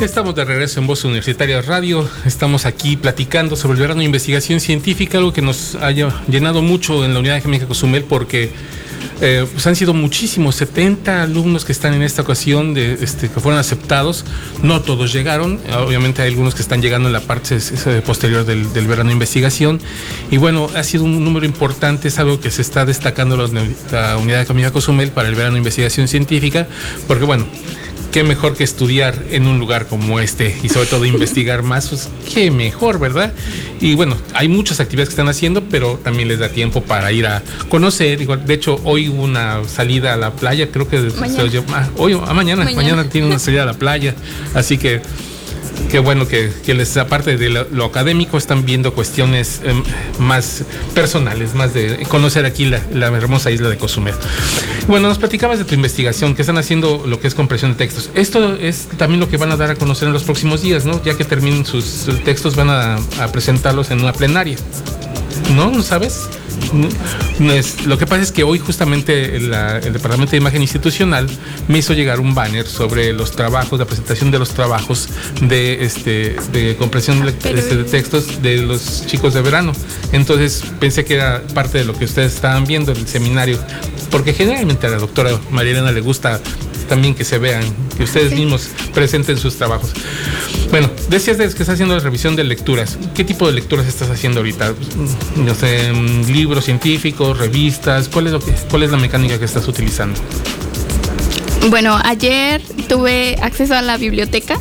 Estamos 0.00 0.34
de 0.34 0.44
regreso 0.44 0.78
en 0.78 0.86
Voz 0.86 1.04
Universitaria 1.04 1.62
Radio. 1.62 2.06
Estamos 2.26 2.66
aquí 2.66 2.98
platicando 2.98 3.56
sobre 3.56 3.76
el 3.76 3.80
verano 3.80 4.00
de 4.00 4.04
investigación 4.04 4.60
científica, 4.60 5.16
algo 5.16 5.32
que 5.32 5.40
nos 5.40 5.74
ha 5.76 5.90
llenado 5.90 6.60
mucho 6.60 7.02
en 7.02 7.14
la 7.14 7.20
unidad 7.20 7.36
de 7.36 7.42
química 7.42 7.66
Cozumel 7.66 8.04
porque 8.04 8.50
eh, 9.22 9.46
pues 9.50 9.66
han 9.66 9.74
sido 9.74 9.94
muchísimos, 9.94 10.56
70 10.56 11.22
alumnos 11.22 11.64
que 11.64 11.72
están 11.72 11.94
en 11.94 12.02
esta 12.02 12.20
ocasión, 12.20 12.76
este, 12.76 13.30
que 13.30 13.40
fueron 13.40 13.58
aceptados. 13.58 14.26
No 14.62 14.82
todos 14.82 15.14
llegaron, 15.14 15.60
obviamente 15.86 16.20
hay 16.20 16.28
algunos 16.28 16.54
que 16.54 16.60
están 16.60 16.82
llegando 16.82 17.08
en 17.08 17.14
la 17.14 17.20
parte 17.20 17.58
posterior 18.04 18.44
del, 18.44 18.86
verano 18.86 19.08
de 19.08 19.14
investigación. 19.14 19.80
Y 20.30 20.36
bueno, 20.36 20.68
ha 20.76 20.82
sido 20.82 21.04
un 21.04 21.24
número 21.24 21.46
importante, 21.46 22.08
es 22.08 22.18
algo 22.18 22.38
que 22.38 22.50
se 22.50 22.60
está 22.60 22.84
destacando 22.84 23.38
la 23.38 24.16
unidad 24.18 24.40
de 24.40 24.46
química 24.46 24.72
Cozumel 24.72 25.10
para 25.10 25.28
el 25.28 25.34
verano 25.34 25.54
de 25.54 25.60
investigación 25.60 26.06
científica, 26.06 26.68
porque 27.08 27.24
bueno, 27.24 27.46
qué 28.12 28.22
mejor 28.22 28.56
que 28.56 28.64
estudiar 28.64 29.14
en 29.30 29.46
un 29.46 29.58
lugar 29.58 29.86
como 29.86 30.20
este 30.20 30.56
y 30.62 30.68
sobre 30.68 30.86
todo 30.86 31.04
investigar 31.04 31.62
más, 31.64 31.88
pues 31.88 32.08
qué 32.32 32.50
mejor, 32.50 32.98
¿verdad? 32.98 33.32
Y 33.80 33.94
bueno, 33.94 34.16
hay 34.34 34.48
muchas 34.48 34.80
actividades 34.80 35.08
que 35.10 35.14
están 35.14 35.28
haciendo, 35.28 35.62
pero 35.64 35.98
también 36.02 36.28
les 36.28 36.38
da 36.38 36.48
tiempo 36.48 36.82
para 36.82 37.12
ir 37.12 37.26
a 37.26 37.42
conocer. 37.68 38.26
De 38.26 38.54
hecho, 38.54 38.80
hoy 38.84 39.08
hubo 39.08 39.22
una 39.22 39.64
salida 39.64 40.14
a 40.14 40.16
la 40.16 40.32
playa, 40.32 40.70
creo 40.70 40.88
que 40.88 40.96
ah, 40.96 41.88
hoy 41.96 42.12
a 42.14 42.32
mañana, 42.32 42.64
mañana, 42.64 42.76
mañana 42.76 43.08
tiene 43.08 43.26
una 43.26 43.38
salida 43.38 43.62
a 43.62 43.66
la 43.66 43.74
playa, 43.74 44.14
así 44.54 44.78
que 44.78 45.02
qué 45.90 45.98
bueno 45.98 46.26
que, 46.26 46.52
les, 46.74 46.96
aparte 46.96 47.36
de 47.36 47.48
lo, 47.48 47.84
académico, 47.84 48.38
están 48.38 48.64
viendo 48.64 48.94
cuestiones 48.94 49.60
em, 49.64 49.82
más 50.18 50.64
personales, 50.94 51.54
más 51.54 51.74
de 51.74 52.04
conocer 52.08 52.44
aquí 52.44 52.66
la, 52.66 53.06
hermosa 53.06 53.50
isla 53.50 53.68
de 53.68 53.78
Cozumel. 53.78 54.14
Bueno, 54.88 55.08
nos 55.08 55.18
platicabas 55.18 55.58
de 55.58 55.64
tu 55.64 55.74
investigación, 55.74 56.34
que 56.34 56.42
están 56.42 56.58
haciendo 56.58 57.04
lo 57.06 57.20
que 57.20 57.28
es 57.28 57.34
compresión 57.34 57.72
de 57.72 57.78
textos. 57.78 58.10
Esto 58.14 58.56
es 58.56 58.88
también 58.96 59.20
lo 59.20 59.28
que 59.28 59.36
van 59.36 59.52
a 59.52 59.56
dar 59.56 59.70
a 59.70 59.74
conocer 59.74 60.08
en 60.08 60.14
los 60.14 60.24
próximos 60.24 60.62
días, 60.62 60.84
¿no? 60.84 61.02
Ya 61.04 61.16
que 61.16 61.24
terminen 61.24 61.64
sus 61.64 62.06
textos, 62.24 62.56
van 62.56 62.70
a, 62.70 62.96
a 63.20 63.32
presentarlos 63.32 63.90
en 63.90 64.00
una 64.00 64.12
plenaria. 64.12 64.56
¿No? 65.54 65.70
¿No 65.70 65.82
sabes? 65.82 66.28
Lo 67.86 67.98
que 67.98 68.06
pasa 68.06 68.22
es 68.22 68.32
que 68.32 68.42
hoy 68.42 68.58
justamente 68.58 69.36
el 69.36 69.50
Departamento 69.92 70.32
de 70.32 70.38
Imagen 70.38 70.62
Institucional 70.62 71.26
me 71.68 71.78
hizo 71.78 71.92
llegar 71.92 72.20
un 72.20 72.34
banner 72.34 72.66
sobre 72.66 73.12
los 73.12 73.32
trabajos, 73.32 73.78
la 73.78 73.84
presentación 73.84 74.30
de 74.30 74.38
los 74.38 74.50
trabajos 74.50 75.08
de, 75.40 75.84
este, 75.84 76.36
de 76.52 76.76
compresión 76.76 77.24
de, 77.24 77.30
este, 77.30 77.76
de 77.76 77.84
textos 77.84 78.42
de 78.42 78.58
los 78.62 79.06
chicos 79.06 79.34
de 79.34 79.42
verano. 79.42 79.72
Entonces 80.12 80.64
pensé 80.80 81.04
que 81.04 81.14
era 81.14 81.42
parte 81.54 81.78
de 81.78 81.84
lo 81.84 81.96
que 81.96 82.04
ustedes 82.04 82.34
estaban 82.34 82.64
viendo 82.64 82.92
en 82.92 82.98
el 82.98 83.08
seminario, 83.08 83.58
porque 84.10 84.32
generalmente 84.32 84.86
a 84.86 84.90
la 84.90 84.98
doctora 84.98 85.30
María 85.50 85.76
le 85.76 86.00
gusta 86.00 86.40
también 86.88 87.14
que 87.14 87.24
se 87.24 87.38
vean, 87.38 87.64
que 87.96 88.04
ustedes 88.04 88.32
mismos 88.32 88.68
presenten 88.94 89.36
sus 89.36 89.56
trabajos. 89.56 89.92
Bueno, 90.78 90.92
decías 91.08 91.38
que 91.38 91.44
estás 91.44 91.70
haciendo 91.70 91.94
la 91.94 92.02
revisión 92.02 92.36
de 92.36 92.44
lecturas. 92.44 92.98
¿Qué 93.14 93.24
tipo 93.24 93.46
de 93.46 93.54
lecturas 93.54 93.86
estás 93.86 94.10
haciendo 94.10 94.40
ahorita? 94.40 94.74
No 95.36 95.54
sé, 95.54 95.90
libros 96.30 96.66
científicos, 96.66 97.38
revistas. 97.38 98.10
¿Cuál 98.10 98.26
es, 98.26 98.34
lo 98.34 98.40
que, 98.40 98.52
cuál 98.68 98.82
es 98.82 98.90
la 98.90 98.98
mecánica 98.98 99.38
que 99.38 99.46
estás 99.46 99.66
utilizando? 99.68 100.20
Bueno, 101.70 101.98
ayer 102.04 102.60
tuve 102.90 103.38
acceso 103.40 103.74
a 103.74 103.80
la 103.80 103.96
biblioteca. 103.96 104.60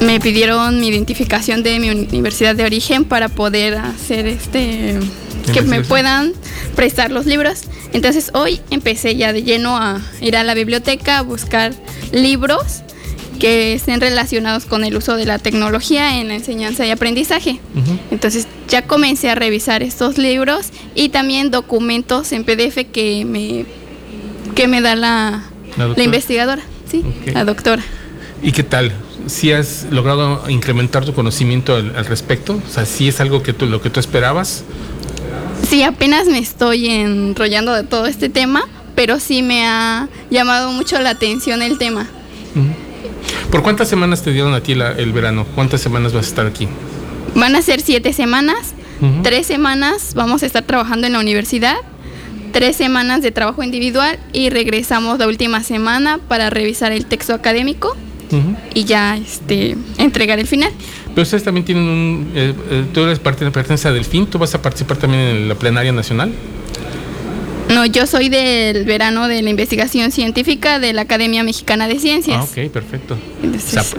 Me 0.00 0.18
pidieron 0.18 0.80
mi 0.80 0.88
identificación 0.88 1.62
de 1.62 1.78
mi 1.78 1.90
universidad 1.90 2.56
de 2.56 2.64
origen 2.64 3.04
para 3.04 3.28
poder 3.28 3.76
hacer 3.76 4.26
este 4.26 4.98
que 5.54 5.62
me 5.62 5.82
puedan 5.82 6.32
prestar 6.74 7.12
los 7.12 7.24
libros. 7.24 7.66
Entonces 7.92 8.32
hoy 8.34 8.60
empecé 8.70 9.14
ya 9.14 9.32
de 9.32 9.44
lleno 9.44 9.76
a 9.76 10.00
ir 10.20 10.36
a 10.36 10.42
la 10.42 10.54
biblioteca 10.54 11.18
a 11.18 11.22
buscar 11.22 11.72
libros 12.10 12.82
que 13.42 13.72
estén 13.72 14.00
relacionados 14.00 14.66
con 14.66 14.84
el 14.84 14.96
uso 14.96 15.16
de 15.16 15.26
la 15.26 15.40
tecnología 15.40 16.20
en 16.20 16.28
la 16.28 16.36
enseñanza 16.36 16.86
y 16.86 16.90
aprendizaje. 16.90 17.58
Entonces 18.12 18.46
ya 18.68 18.82
comencé 18.82 19.30
a 19.30 19.34
revisar 19.34 19.82
estos 19.82 20.16
libros 20.16 20.68
y 20.94 21.08
también 21.08 21.50
documentos 21.50 22.30
en 22.30 22.44
PDF 22.44 22.86
que 22.92 23.24
me, 23.24 23.66
que 24.54 24.68
me 24.68 24.80
da 24.80 24.94
la, 24.94 25.42
la, 25.76 26.04
investigadora, 26.04 26.62
sí, 26.88 27.02
la 27.34 27.44
doctora. 27.44 27.82
¿Y 28.44 28.52
qué 28.52 28.62
tal? 28.62 28.92
¿Si 29.26 29.50
has 29.50 29.88
logrado 29.90 30.48
incrementar 30.48 31.04
tu 31.04 31.12
conocimiento 31.12 31.74
al, 31.74 32.06
respecto? 32.06 32.62
O 32.64 32.72
sea, 32.72 32.86
¿sí 32.86 33.08
es 33.08 33.20
algo 33.20 33.42
que 33.42 33.52
tú, 33.52 33.66
lo 33.66 33.82
que 33.82 33.90
tú 33.90 33.98
esperabas? 33.98 34.62
Sí, 35.68 35.82
apenas 35.82 36.28
me 36.28 36.38
estoy 36.38 36.86
enrollando 36.86 37.74
de 37.74 37.82
todo 37.82 38.06
este 38.06 38.28
tema, 38.28 38.62
pero 38.94 39.18
sí 39.18 39.42
me 39.42 39.66
ha 39.66 40.08
llamado 40.30 40.70
mucho 40.70 41.00
la 41.00 41.10
atención 41.10 41.60
el 41.60 41.76
tema. 41.76 42.08
¿Por 43.52 43.62
cuántas 43.62 43.86
semanas 43.86 44.22
te 44.22 44.32
dieron 44.32 44.54
a 44.54 44.62
ti 44.62 44.72
el 44.72 45.12
verano? 45.12 45.46
¿Cuántas 45.54 45.82
semanas 45.82 46.14
vas 46.14 46.24
a 46.24 46.28
estar 46.30 46.46
aquí? 46.46 46.68
Van 47.34 47.54
a 47.54 47.60
ser 47.60 47.82
siete 47.82 48.14
semanas. 48.14 48.74
Tres 49.22 49.46
semanas 49.46 50.14
vamos 50.14 50.42
a 50.42 50.46
estar 50.46 50.62
trabajando 50.62 51.06
en 51.06 51.12
la 51.12 51.20
universidad. 51.20 51.76
Tres 52.52 52.76
semanas 52.76 53.20
de 53.20 53.30
trabajo 53.30 53.62
individual 53.62 54.18
y 54.32 54.48
regresamos 54.48 55.18
la 55.18 55.26
última 55.26 55.62
semana 55.62 56.16
para 56.16 56.48
revisar 56.48 56.92
el 56.92 57.04
texto 57.04 57.34
académico 57.34 57.94
y 58.72 58.84
ya 58.84 59.18
este, 59.18 59.76
entregar 59.98 60.38
el 60.38 60.46
final. 60.46 60.70
Pero 61.10 61.22
ustedes 61.22 61.44
también 61.44 61.66
tienen 61.66 61.84
un... 61.84 62.32
Eh, 62.34 62.54
eh, 62.70 62.84
tú 62.94 63.00
eres 63.02 63.18
parte 63.18 63.40
de 63.40 63.50
la 63.50 63.52
pertenencia 63.52 63.92
del 63.92 64.06
FIN, 64.06 64.28
¿tú 64.28 64.38
vas 64.38 64.54
a 64.54 64.62
participar 64.62 64.96
también 64.96 65.22
en 65.24 65.48
la 65.48 65.56
plenaria 65.56 65.92
nacional? 65.92 66.32
No, 67.72 67.86
yo 67.86 68.06
soy 68.06 68.28
del 68.28 68.84
verano 68.84 69.28
de 69.28 69.40
la 69.40 69.48
investigación 69.48 70.12
científica 70.12 70.78
de 70.78 70.92
la 70.92 71.02
Academia 71.02 71.42
Mexicana 71.42 71.88
de 71.88 71.98
Ciencias. 71.98 72.36
Ah, 72.38 72.44
ok, 72.44 72.70
perfecto. 72.70 73.18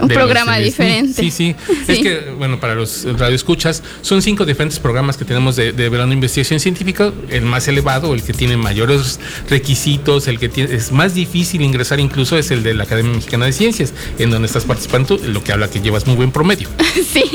un 0.00 0.08
programa 0.08 0.58
diferente. 0.58 1.20
Sí, 1.20 1.30
sí, 1.30 1.56
Es 1.88 1.98
que, 1.98 2.32
bueno, 2.38 2.60
para 2.60 2.74
los 2.74 3.04
radioescuchas, 3.18 3.82
son 4.00 4.22
cinco 4.22 4.44
diferentes 4.44 4.78
programas 4.78 5.16
que 5.16 5.24
tenemos 5.24 5.56
de, 5.56 5.72
verano 5.72 6.08
de 6.08 6.14
investigación 6.14 6.60
científica. 6.60 7.12
El 7.30 7.42
más 7.42 7.66
elevado, 7.66 8.14
el 8.14 8.22
que 8.22 8.32
tiene 8.32 8.56
mayores 8.56 9.18
requisitos, 9.48 10.28
el 10.28 10.38
que 10.38 10.48
tiene, 10.48 10.74
es 10.74 10.92
más 10.92 11.14
difícil 11.14 11.62
ingresar 11.62 11.98
incluso 11.98 12.38
es 12.38 12.50
el 12.50 12.62
de 12.62 12.74
la 12.74 12.84
Academia 12.84 13.12
Mexicana 13.12 13.46
de 13.46 13.52
Ciencias, 13.52 13.92
en 14.18 14.30
donde 14.30 14.46
estás 14.46 14.64
participando, 14.64 15.18
lo 15.18 15.42
que 15.42 15.52
habla 15.52 15.68
que 15.68 15.80
llevas 15.80 16.06
muy 16.06 16.16
buen 16.16 16.30
promedio. 16.30 16.68
Sí. 17.04 17.24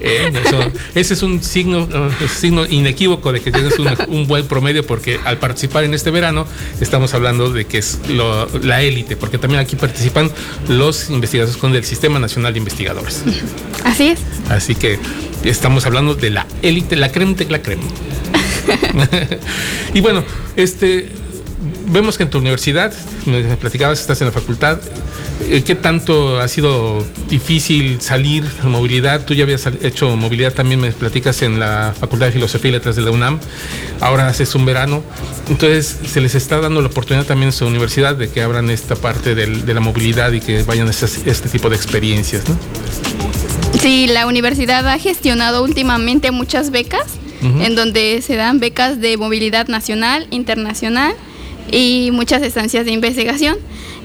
Eh, 0.00 0.32
ese 0.94 1.14
es 1.14 1.22
un 1.22 1.42
signo, 1.42 1.84
uh, 1.84 2.28
signo 2.28 2.66
inequívoco 2.66 3.32
de 3.32 3.40
que 3.40 3.50
tienes 3.50 3.74
un 4.08 4.26
buen 4.26 4.46
promedio 4.46 4.84
porque 4.86 5.11
al 5.24 5.38
participar 5.38 5.84
en 5.84 5.94
este 5.94 6.10
verano 6.10 6.46
estamos 6.80 7.14
hablando 7.14 7.50
de 7.50 7.66
que 7.66 7.78
es 7.78 7.98
la 8.08 8.82
élite, 8.82 9.16
porque 9.16 9.38
también 9.38 9.60
aquí 9.60 9.76
participan 9.76 10.30
los 10.68 11.10
investigadores 11.10 11.56
con 11.56 11.74
el 11.74 11.84
Sistema 11.84 12.18
Nacional 12.18 12.52
de 12.52 12.58
Investigadores. 12.58 13.22
Así 13.84 14.08
es. 14.08 14.20
Así 14.48 14.74
que 14.74 14.98
estamos 15.44 15.86
hablando 15.86 16.14
de 16.14 16.30
la 16.30 16.46
élite, 16.62 16.96
la 16.96 17.10
creme 17.10 17.34
de 17.34 17.46
la 17.46 17.62
creme. 17.62 17.82
y 19.94 20.00
bueno, 20.00 20.24
este 20.56 21.08
vemos 21.92 22.16
que 22.16 22.24
en 22.24 22.30
tu 22.30 22.38
universidad, 22.38 22.92
me 23.26 23.56
platicabas, 23.56 24.00
estás 24.00 24.20
en 24.20 24.28
la 24.28 24.32
facultad, 24.32 24.78
eh, 25.48 25.62
¿qué 25.62 25.74
tanto 25.74 26.40
ha 26.40 26.48
sido 26.48 27.04
difícil 27.28 28.00
salir 28.00 28.44
a 28.62 28.66
movilidad? 28.66 29.24
Tú 29.24 29.34
ya 29.34 29.44
habías 29.44 29.66
hecho 29.82 30.16
movilidad 30.16 30.54
también, 30.54 30.80
me 30.80 30.90
platicas 30.92 31.42
en 31.42 31.60
la 31.60 31.94
Facultad 31.98 32.26
de 32.26 32.32
Filosofía 32.32 32.70
y 32.70 32.72
Letras 32.72 32.96
de 32.96 33.02
la 33.02 33.10
UNAM, 33.10 33.38
ahora 34.00 34.28
haces 34.28 34.54
un 34.54 34.64
verano, 34.64 35.02
entonces 35.48 35.98
se 36.06 36.20
les 36.20 36.34
está 36.34 36.60
dando 36.60 36.80
la 36.80 36.88
oportunidad 36.88 37.26
también 37.26 37.48
en 37.48 37.52
su 37.52 37.66
universidad 37.66 38.16
de 38.16 38.30
que 38.30 38.42
abran 38.42 38.70
esta 38.70 38.96
parte 38.96 39.34
de 39.34 39.74
la 39.74 39.80
movilidad 39.80 40.32
y 40.32 40.40
que 40.40 40.62
vayan 40.62 40.88
a 40.88 40.90
este, 40.90 41.48
tipo 41.50 41.68
de 41.68 41.76
experiencias, 41.76 42.48
¿no? 42.48 42.56
Sí, 43.80 44.06
la 44.06 44.26
universidad 44.26 44.86
ha 44.88 44.98
gestionado 44.98 45.62
últimamente 45.62 46.30
muchas 46.30 46.70
becas, 46.70 47.06
en 47.42 47.74
donde 47.74 48.22
se 48.22 48.36
dan 48.36 48.60
becas 48.60 49.00
de 49.00 49.16
movilidad 49.16 49.66
nacional, 49.66 50.28
internacional, 50.30 51.12
y 51.72 52.10
muchas 52.12 52.42
estancias 52.42 52.84
de 52.84 52.92
investigación. 52.92 53.56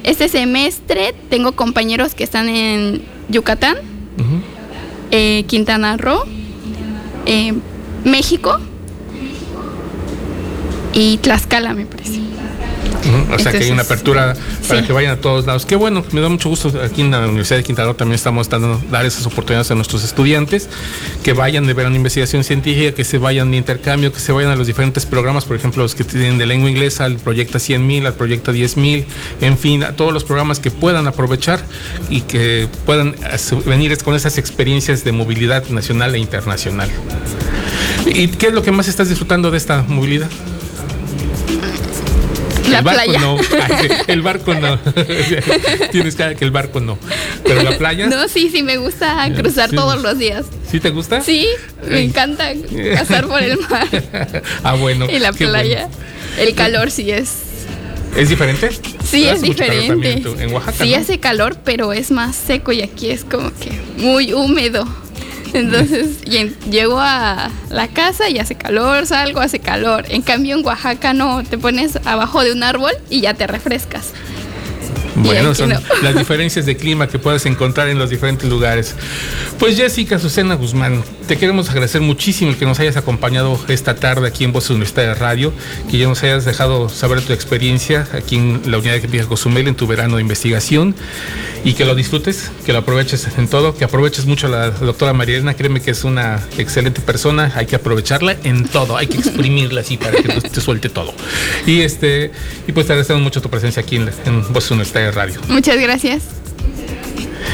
Este 0.04 0.30
semestre 0.30 1.14
tengo 1.30 1.52
compañeros 1.52 2.16
que 2.16 2.24
están 2.24 2.50
en 2.50 3.04
Yucatán, 3.30 3.78
eh, 5.12 5.44
Quintana 5.48 5.98
Roo, 5.98 6.24
eh, 7.26 7.54
México 8.06 8.58
y 10.94 11.18
Tlaxcala, 11.18 11.74
me 11.74 11.86
parece. 11.86 12.22
O 13.32 13.40
sea 13.40 13.52
que 13.52 13.60
hay 13.60 13.72
una 13.72 13.84
apertura 13.84 14.36
para 14.68 14.86
que 14.86 14.94
vayan 14.94 15.14
a 15.14 15.18
todos 15.18 15.46
lados. 15.46 15.66
Qué 15.66 15.76
bueno, 15.76 16.04
me 16.12 16.22
da 16.22 16.30
mucho 16.30 16.50
gusto. 16.50 16.72
Aquí 16.84 17.02
en 17.02 17.12
la 17.12 17.20
Universidad 17.20 17.58
de 17.58 17.64
Quintana 17.64 17.88
Roo 17.88 17.96
también 17.96 18.16
estamos 18.16 18.50
dando 18.50 18.82
dar 18.92 19.06
esas 19.06 19.26
oportunidades 19.26 19.72
a 19.72 19.76
nuestros 19.76 20.04
estudiantes 20.04 20.70
que 21.24 21.34
vayan 21.34 21.68
de 21.68 21.74
ver 21.74 21.88
una 21.88 21.96
investigación 21.96 22.44
científica, 22.44 22.94
que 22.94 23.04
se 23.04 23.18
vayan 23.18 23.52
de 23.52 23.58
intercambio, 23.58 24.12
que 24.12 24.20
se 24.20 24.32
vayan 24.32 24.52
a 24.52 24.56
los 24.56 24.68
diferentes 24.68 25.06
programas, 25.06 25.46
por 25.46 25.56
ejemplo, 25.56 25.84
los 25.84 25.96
que 25.96 26.04
tienen 26.04 26.38
de 26.38 26.46
lengua 26.46 26.70
inglesa, 26.70 27.06
al 27.06 27.18
proyecto 27.18 27.60
100.000, 27.60 28.06
al 28.06 28.14
proyecto 28.14 28.54
10.000, 28.54 29.06
en 29.42 29.58
fin, 29.58 29.84
a 29.84 29.94
todos 29.94 30.14
los 30.14 30.24
programas 30.24 30.60
que 30.60 30.72
puedan 30.72 31.08
aprovechar 31.08 31.60
y 32.10 32.22
que 32.22 32.68
puedan 32.86 33.16
venir 33.66 33.98
con 34.04 34.16
esas 34.16 34.38
experiencias 34.38 35.04
de 35.04 35.12
movilidad 35.12 35.68
nacional 35.70 36.16
e 36.16 36.20
internacional. 36.20 36.90
¿Y 38.06 38.28
qué 38.30 38.48
es 38.48 38.54
lo 38.54 38.62
que 38.62 38.72
más 38.72 38.88
estás 38.88 39.10
disfrutando 39.10 39.52
de 39.52 39.58
esta 39.58 39.84
movilidad? 39.84 40.30
La 42.68 42.80
el 42.80 42.84
barco 42.84 43.04
playa. 43.04 43.20
no. 43.20 43.38
El 44.08 44.22
barco 44.22 44.54
no. 44.54 44.80
Tienes 45.92 46.16
cara 46.16 46.36
que 46.36 46.46
el 46.46 46.52
barco 46.52 46.80
no. 46.80 46.98
Pero 47.44 47.64
la 47.64 47.78
playa. 47.78 48.08
No, 48.08 48.28
sí, 48.28 48.50
sí, 48.52 48.64
me 48.64 48.78
gusta 48.78 49.30
cruzar 49.36 49.70
Sí. 49.70 49.76
todos 49.76 50.02
los 50.02 50.18
días. 50.18 50.46
¿Sí 50.70 50.80
te 50.80 50.90
gusta? 50.90 51.22
Sí, 51.22 51.48
me 51.90 52.02
encanta 52.02 52.52
pasar 52.98 53.28
por 53.28 53.42
el 53.42 53.58
mar 53.70 53.88
ah, 54.64 54.74
bueno. 54.76 55.08
y 55.10 55.20
la 55.20 55.32
playa. 55.34 55.90
El 56.40 56.54
calor 56.56 56.92
sí 56.92 57.10
es. 57.12 57.32
¿Es 58.16 58.30
diferente? 58.30 58.70
Sí, 59.04 59.26
¿Hace 59.28 59.36
es 59.36 59.42
diferente. 59.42 60.24
en 60.44 60.54
Oaxaca. 60.54 60.84
Sí, 60.84 60.92
¿no? 60.92 60.98
hace 60.98 61.20
calor, 61.20 61.58
pero 61.64 61.94
es 61.94 62.10
más 62.12 62.36
seco 62.36 62.72
y 62.72 62.82
aquí 62.82 63.12
es 63.12 63.24
como 63.24 63.52
que 63.60 63.72
muy 63.98 64.34
húmedo. 64.34 64.88
Entonces, 65.54 66.22
llego 66.24 67.00
a 67.00 67.50
la 67.70 67.88
casa 67.88 68.30
y 68.30 68.40
hace 68.40 68.56
calor, 68.56 69.06
salgo, 69.06 69.40
hace 69.40 69.60
calor. 69.60 70.06
En 70.10 70.22
cambio, 70.22 70.58
en 70.58 70.66
Oaxaca 70.66 71.14
no, 71.14 71.44
te 71.44 71.58
pones 71.58 71.98
abajo 72.06 72.44
de 72.44 72.52
un 72.52 72.64
árbol 72.64 72.92
y 73.10 73.22
ya 73.22 73.34
te 73.34 73.48
refrescas. 73.48 74.14
Bueno, 75.16 75.56
son 75.56 75.70
no. 75.70 75.80
las 76.04 76.16
diferencias 76.18 76.66
de 76.66 76.78
clima 76.78 77.08
que 77.08 77.20
puedes 77.20 77.46
encontrar 77.46 77.88
en 77.90 77.98
los 77.98 78.10
diferentes 78.10 78.48
lugares. 78.48 78.96
Pues 79.58 79.76
Jessica 79.76 80.20
Susana 80.20 80.56
Guzmán, 80.56 81.04
te 81.28 81.38
queremos 81.38 81.70
agradecer 81.70 82.00
muchísimo 82.00 82.52
el 82.52 82.58
que 82.58 82.66
nos 82.66 82.80
hayas 82.80 82.96
acompañado 82.96 83.60
esta 83.68 83.96
tarde 83.96 84.28
aquí 84.28 84.46
en 84.46 84.54
Voces 84.54 84.70
Universitarias 84.70 85.20
Radio, 85.20 85.52
que 85.92 85.98
ya 85.98 86.08
nos 86.08 86.24
hayas 86.24 86.46
dejado 86.46 86.88
saber 86.88 87.22
tu 87.22 87.34
experiencia 87.34 88.08
aquí 88.14 88.38
en 88.38 88.62
la 88.66 88.78
unidad 88.78 88.94
de 88.94 89.02
Química 89.02 89.26
Cozumel 89.26 89.68
en 89.68 89.76
tu 89.76 89.88
verano 89.88 90.16
de 90.16 90.22
investigación 90.22 90.96
y 91.66 91.74
que 91.74 91.84
lo 91.84 91.96
disfrutes, 91.96 92.50
que 92.66 92.72
lo 92.72 92.80
aproveches 92.80 93.28
en 93.38 93.50
todo, 93.50 93.76
que 93.76 93.84
aproveches 93.84 94.26
mucho 94.26 94.48
a 94.48 94.50
la 94.50 94.70
doctora 94.70 95.12
Marielena, 95.12 95.54
créeme 95.54 95.82
que 95.82 95.92
es 95.92 96.06
una 96.06 96.42
excelente 96.58 97.02
persona, 97.02 97.52
hay 97.56 97.66
que 97.66 97.76
aprovecharla 97.76 98.38
en 98.46 98.66
todo, 98.66 98.96
hay 98.96 99.08
que 99.08 99.18
exprimirla 99.18 99.82
así 99.82 99.98
para 99.98 100.22
que 100.22 100.30
te 100.30 100.62
suelte 100.62 100.88
todo. 100.88 101.14
Y 101.66 101.82
este 101.82 102.32
y 102.68 102.72
pues 102.72 102.88
te 102.88 102.94
agradecemos 102.94 103.22
mucho 103.22 103.42
tu 103.42 103.50
presencia 103.50 103.82
aquí 103.82 103.98
en, 103.98 104.10
en 104.26 104.54
Voces 104.54 104.72
Universitarias 104.72 105.14
Radio. 105.14 105.42
Muchas 105.50 105.78
gracias. 105.78 106.47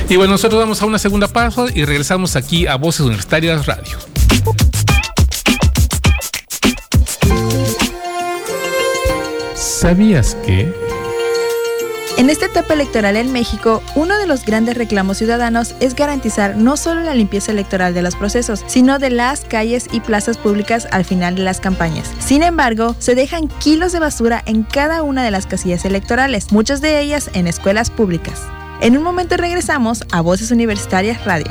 Y 0.10 0.16
bueno, 0.18 0.34
nosotros 0.34 0.60
vamos 0.60 0.82
a 0.82 0.86
una 0.86 1.00
segunda 1.00 1.28
pausa 1.28 1.66
y 1.74 1.86
regresamos 1.86 2.36
aquí 2.36 2.68
a 2.68 2.76
Voces 2.76 3.02
Universitarias 3.02 3.66
Radio. 3.66 3.98
¿Sabías 9.56 10.36
que? 10.46 10.72
En 12.18 12.30
esta 12.30 12.46
etapa 12.46 12.76
electoral 12.76 13.18
en 13.18 13.34
México, 13.34 13.82
uno 13.96 14.18
de 14.18 14.28
los 14.28 14.46
grandes 14.46 14.78
reclamos 14.78 15.18
ciudadanos 15.18 15.74
es 15.80 15.96
garantizar 15.96 16.56
no 16.56 16.78
solo 16.78 17.02
la 17.02 17.16
limpieza 17.16 17.52
electoral 17.52 17.94
de 17.94 18.04
los 18.04 18.16
procesos, 18.16 18.64
sino 18.68 19.00
de 19.00 19.10
las 19.10 19.42
calles 19.46 19.88
y 19.92 20.00
plazas 20.00 20.38
públicas 20.38 20.88
al 20.92 21.06
final 21.06 21.36
de 21.36 21.42
las 21.42 21.60
campañas. 21.60 22.10
Sin 22.20 22.44
embargo, 22.44 22.96
se 23.00 23.16
dejan 23.16 23.48
kilos 23.48 23.92
de 23.94 24.00
basura 24.00 24.44
en 24.46 24.64
cada 24.64 25.02
una 25.02 25.24
de 25.24 25.32
las 25.32 25.48
casillas 25.48 25.86
electorales, 25.86 26.52
muchas 26.52 26.82
de 26.82 27.02
ellas 27.02 27.32
en 27.34 27.48
escuelas 27.48 27.90
públicas. 27.90 28.42
En 28.82 28.98
un 28.98 29.04
momento 29.04 29.38
regresamos 29.38 30.04
a 30.12 30.22
Voces 30.22 30.52
Universitarias 30.52 31.24
Radio. 31.26 31.48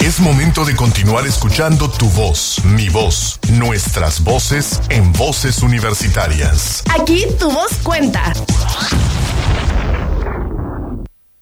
Es 0.00 0.20
momento 0.20 0.64
de 0.66 0.76
continuar 0.76 1.26
escuchando 1.26 1.90
tu 1.90 2.06
voz, 2.10 2.62
mi 2.64 2.90
voz, 2.90 3.40
nuestras 3.52 4.22
voces 4.22 4.82
en 4.90 5.10
voces 5.14 5.62
universitarias. 5.62 6.84
Aquí 7.00 7.24
tu 7.38 7.50
voz 7.50 7.74
cuenta. 7.82 8.34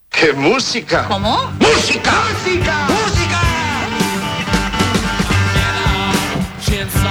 ¡Qué 0.08 0.32
música! 0.32 1.06
¿Cómo? 1.08 1.50
¡Música! 1.58 2.12
¡Música! 2.30 2.86
¡Música! 2.86 3.40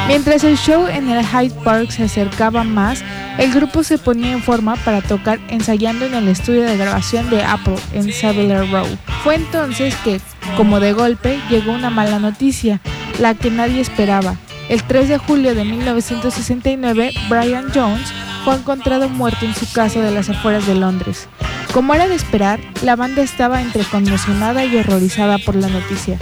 Mientras 0.07 0.43
el 0.43 0.57
show 0.57 0.87
en 0.87 1.09
el 1.09 1.25
Hyde 1.25 1.55
Park 1.63 1.91
se 1.91 2.03
acercaba 2.03 2.63
más, 2.63 3.03
el 3.37 3.53
grupo 3.53 3.83
se 3.83 3.97
ponía 3.97 4.31
en 4.31 4.41
forma 4.41 4.75
para 4.77 5.01
tocar 5.01 5.39
ensayando 5.49 6.05
en 6.05 6.13
el 6.13 6.27
estudio 6.27 6.63
de 6.63 6.77
grabación 6.77 7.29
de 7.29 7.43
Apple 7.43 7.77
en 7.93 8.11
Savile 8.11 8.65
Row. 8.67 8.87
Fue 9.23 9.35
entonces 9.35 9.95
que, 10.03 10.19
como 10.57 10.79
de 10.79 10.93
golpe, 10.93 11.39
llegó 11.49 11.71
una 11.71 11.89
mala 11.89 12.19
noticia, 12.19 12.81
la 13.19 13.35
que 13.35 13.51
nadie 13.51 13.81
esperaba. 13.81 14.35
El 14.69 14.83
3 14.83 15.09
de 15.09 15.17
julio 15.17 15.55
de 15.55 15.65
1969, 15.65 17.11
Brian 17.29 17.67
Jones 17.73 18.13
fue 18.43 18.55
encontrado 18.55 19.09
muerto 19.09 19.45
en 19.45 19.55
su 19.55 19.71
casa 19.71 20.01
de 20.01 20.11
las 20.11 20.29
afueras 20.29 20.65
de 20.65 20.75
Londres. 20.75 21.27
Como 21.73 21.93
era 21.93 22.07
de 22.07 22.15
esperar, 22.15 22.59
la 22.83 22.95
banda 22.95 23.21
estaba 23.21 23.61
entre 23.61 23.83
conmocionada 23.83 24.65
y 24.65 24.75
horrorizada 24.75 25.37
por 25.37 25.55
la 25.55 25.67
noticia. 25.67 26.17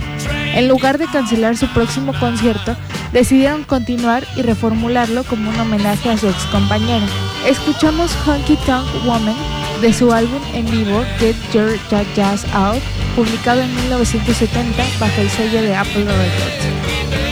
En 0.55 0.67
lugar 0.67 0.97
de 0.97 1.05
cancelar 1.07 1.55
su 1.57 1.67
próximo 1.67 2.13
concierto, 2.19 2.75
decidieron 3.13 3.63
continuar 3.63 4.23
y 4.35 4.41
reformularlo 4.41 5.23
como 5.23 5.49
un 5.49 5.59
homenaje 5.59 6.09
a 6.09 6.17
su 6.17 6.27
ex 6.27 6.43
compañero. 6.45 7.05
Escuchamos 7.47 8.11
Honky 8.25 8.55
Tonk 8.65 8.87
Woman 9.05 9.35
de 9.81 9.93
su 9.93 10.11
álbum 10.11 10.41
en 10.53 10.69
vivo 10.69 11.03
Get 11.19 11.35
Your 11.53 11.77
Ja- 11.89 12.03
Jazz 12.15 12.45
Out, 12.53 12.81
publicado 13.15 13.61
en 13.61 13.73
1970 13.75 14.83
bajo 14.99 15.21
el 15.21 15.29
sello 15.29 15.61
de 15.61 15.75
Apple 15.75 16.03
Records. 16.03 17.28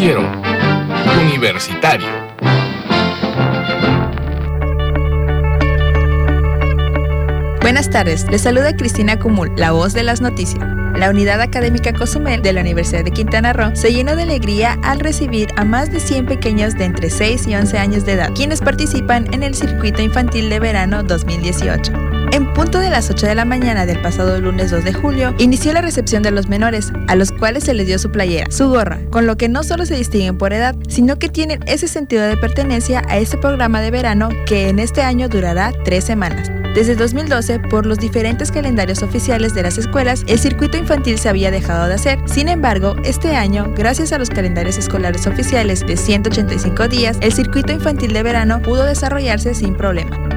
Universitario. 0.00 2.06
Buenas 7.60 7.90
tardes, 7.90 8.24
les 8.30 8.42
saluda 8.42 8.76
Cristina 8.76 9.18
Cumul, 9.18 9.50
la 9.56 9.72
voz 9.72 9.94
de 9.94 10.04
las 10.04 10.20
noticias. 10.20 10.64
La 10.94 11.10
Unidad 11.10 11.40
Académica 11.40 11.92
Cozumel 11.92 12.42
de 12.42 12.52
la 12.52 12.60
Universidad 12.60 13.04
de 13.04 13.10
Quintana 13.10 13.52
Roo 13.52 13.74
se 13.74 13.92
llenó 13.92 14.14
de 14.14 14.22
alegría 14.22 14.78
al 14.84 15.00
recibir 15.00 15.48
a 15.56 15.64
más 15.64 15.90
de 15.90 15.98
100 15.98 16.26
pequeños 16.26 16.74
de 16.74 16.84
entre 16.84 17.10
6 17.10 17.48
y 17.48 17.56
11 17.56 17.78
años 17.78 18.06
de 18.06 18.12
edad, 18.12 18.30
quienes 18.36 18.60
participan 18.60 19.26
en 19.34 19.42
el 19.42 19.56
Circuito 19.56 20.00
Infantil 20.00 20.48
de 20.48 20.60
Verano 20.60 21.02
2018. 21.02 21.92
En 22.32 22.52
punto 22.52 22.78
de 22.78 22.90
las 22.90 23.08
8 23.10 23.26
de 23.26 23.34
la 23.34 23.44
mañana 23.44 23.86
del 23.86 24.02
pasado 24.02 24.38
lunes 24.38 24.70
2 24.70 24.84
de 24.84 24.92
julio, 24.92 25.34
inició 25.38 25.72
la 25.72 25.80
recepción 25.80 26.22
de 26.22 26.30
los 26.30 26.48
menores, 26.48 26.92
a 27.06 27.14
los 27.14 27.32
cuales 27.32 27.64
se 27.64 27.74
les 27.74 27.86
dio 27.86 27.98
su 27.98 28.10
playera, 28.10 28.50
su 28.50 28.68
gorra, 28.68 29.00
con 29.10 29.26
lo 29.26 29.36
que 29.36 29.48
no 29.48 29.62
solo 29.62 29.86
se 29.86 29.96
distinguen 29.96 30.36
por 30.36 30.52
edad, 30.52 30.76
sino 30.88 31.18
que 31.18 31.30
tienen 31.30 31.60
ese 31.66 31.88
sentido 31.88 32.22
de 32.24 32.36
pertenencia 32.36 33.02
a 33.08 33.18
este 33.18 33.38
programa 33.38 33.80
de 33.80 33.90
verano 33.90 34.28
que 34.46 34.68
en 34.68 34.78
este 34.78 35.02
año 35.02 35.28
durará 35.28 35.72
tres 35.84 36.04
semanas. 36.04 36.50
Desde 36.74 36.94
2012, 36.94 37.60
por 37.60 37.86
los 37.86 37.98
diferentes 37.98 38.52
calendarios 38.52 39.02
oficiales 39.02 39.54
de 39.54 39.62
las 39.62 39.78
escuelas, 39.78 40.22
el 40.26 40.38
circuito 40.38 40.76
infantil 40.76 41.18
se 41.18 41.28
había 41.28 41.50
dejado 41.50 41.88
de 41.88 41.94
hacer. 41.94 42.18
Sin 42.26 42.48
embargo, 42.48 42.94
este 43.04 43.34
año, 43.34 43.72
gracias 43.74 44.12
a 44.12 44.18
los 44.18 44.28
calendarios 44.28 44.76
escolares 44.76 45.26
oficiales 45.26 45.84
de 45.86 45.96
185 45.96 46.88
días, 46.88 47.16
el 47.22 47.32
circuito 47.32 47.72
infantil 47.72 48.12
de 48.12 48.22
verano 48.22 48.60
pudo 48.60 48.84
desarrollarse 48.84 49.54
sin 49.54 49.74
problema. 49.74 50.27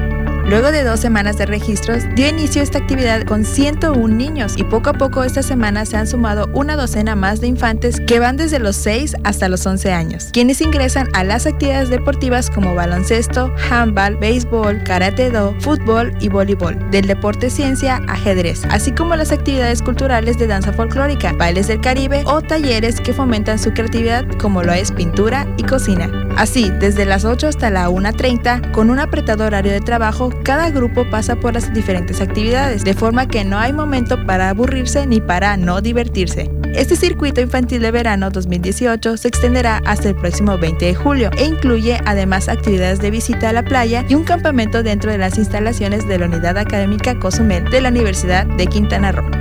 Luego 0.51 0.73
de 0.73 0.83
dos 0.83 0.99
semanas 0.99 1.37
de 1.37 1.45
registros, 1.45 2.03
dio 2.13 2.27
inicio 2.27 2.61
esta 2.61 2.77
actividad 2.77 3.23
con 3.23 3.45
101 3.45 4.05
niños 4.13 4.55
y 4.57 4.65
poco 4.65 4.89
a 4.89 4.93
poco 4.93 5.23
esta 5.23 5.43
semana 5.43 5.85
se 5.85 5.95
han 5.95 6.07
sumado 6.07 6.49
una 6.53 6.75
docena 6.75 7.15
más 7.15 7.39
de 7.39 7.47
infantes 7.47 8.01
que 8.05 8.19
van 8.19 8.35
desde 8.35 8.59
los 8.59 8.75
6 8.75 9.15
hasta 9.23 9.47
los 9.47 9.65
11 9.65 9.93
años, 9.93 10.27
quienes 10.33 10.59
ingresan 10.59 11.07
a 11.13 11.23
las 11.23 11.45
actividades 11.45 11.89
deportivas 11.89 12.49
como 12.49 12.75
baloncesto, 12.75 13.49
handball, 13.69 14.17
béisbol, 14.17 14.83
karate-do, 14.83 15.55
fútbol 15.61 16.11
y 16.19 16.27
voleibol, 16.27 16.77
del 16.91 17.07
deporte 17.07 17.49
ciencia, 17.49 18.01
ajedrez, 18.09 18.65
así 18.71 18.91
como 18.91 19.15
las 19.15 19.31
actividades 19.31 19.81
culturales 19.81 20.37
de 20.37 20.47
danza 20.47 20.73
folclórica, 20.73 21.31
bailes 21.31 21.69
del 21.69 21.79
Caribe 21.79 22.23
o 22.25 22.41
talleres 22.41 22.99
que 22.99 23.13
fomentan 23.13 23.57
su 23.57 23.71
creatividad 23.71 24.25
como 24.37 24.63
lo 24.63 24.73
es 24.73 24.91
pintura 24.91 25.47
y 25.55 25.63
cocina. 25.63 26.11
Así, 26.37 26.71
desde 26.79 27.05
las 27.05 27.25
8 27.25 27.47
hasta 27.47 27.69
la 27.69 27.89
1.30, 27.89 28.71
con 28.71 28.89
un 28.89 28.99
apretado 28.99 29.45
horario 29.45 29.71
de 29.71 29.81
trabajo, 29.81 30.31
cada 30.43 30.69
grupo 30.69 31.09
pasa 31.09 31.35
por 31.35 31.53
las 31.53 31.73
diferentes 31.73 32.21
actividades, 32.21 32.83
de 32.83 32.93
forma 32.93 33.27
que 33.27 33.43
no 33.43 33.57
hay 33.57 33.73
momento 33.73 34.25
para 34.25 34.49
aburrirse 34.49 35.05
ni 35.07 35.21
para 35.21 35.57
no 35.57 35.81
divertirse. 35.81 36.49
Este 36.73 36.95
circuito 36.95 37.41
infantil 37.41 37.81
de 37.81 37.91
verano 37.91 38.29
2018 38.29 39.17
se 39.17 39.27
extenderá 39.27 39.81
hasta 39.85 40.09
el 40.09 40.15
próximo 40.15 40.57
20 40.57 40.85
de 40.85 40.95
julio 40.95 41.29
e 41.37 41.45
incluye 41.45 41.99
además 42.05 42.47
actividades 42.47 42.99
de 42.99 43.11
visita 43.11 43.49
a 43.49 43.53
la 43.53 43.63
playa 43.63 44.05
y 44.07 44.15
un 44.15 44.23
campamento 44.23 44.81
dentro 44.81 45.11
de 45.11 45.17
las 45.17 45.37
instalaciones 45.37 46.07
de 46.07 46.17
la 46.17 46.27
Unidad 46.27 46.57
Académica 46.57 47.19
Cozumel 47.19 47.65
de 47.65 47.81
la 47.81 47.89
Universidad 47.89 48.45
de 48.45 48.67
Quintana 48.67 49.11
Roo. 49.11 49.40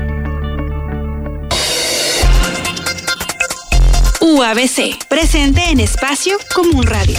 UABC, 4.32 5.08
presente 5.08 5.60
en 5.70 5.80
Espacio 5.80 6.36
Común 6.54 6.84
Radio. 6.84 7.16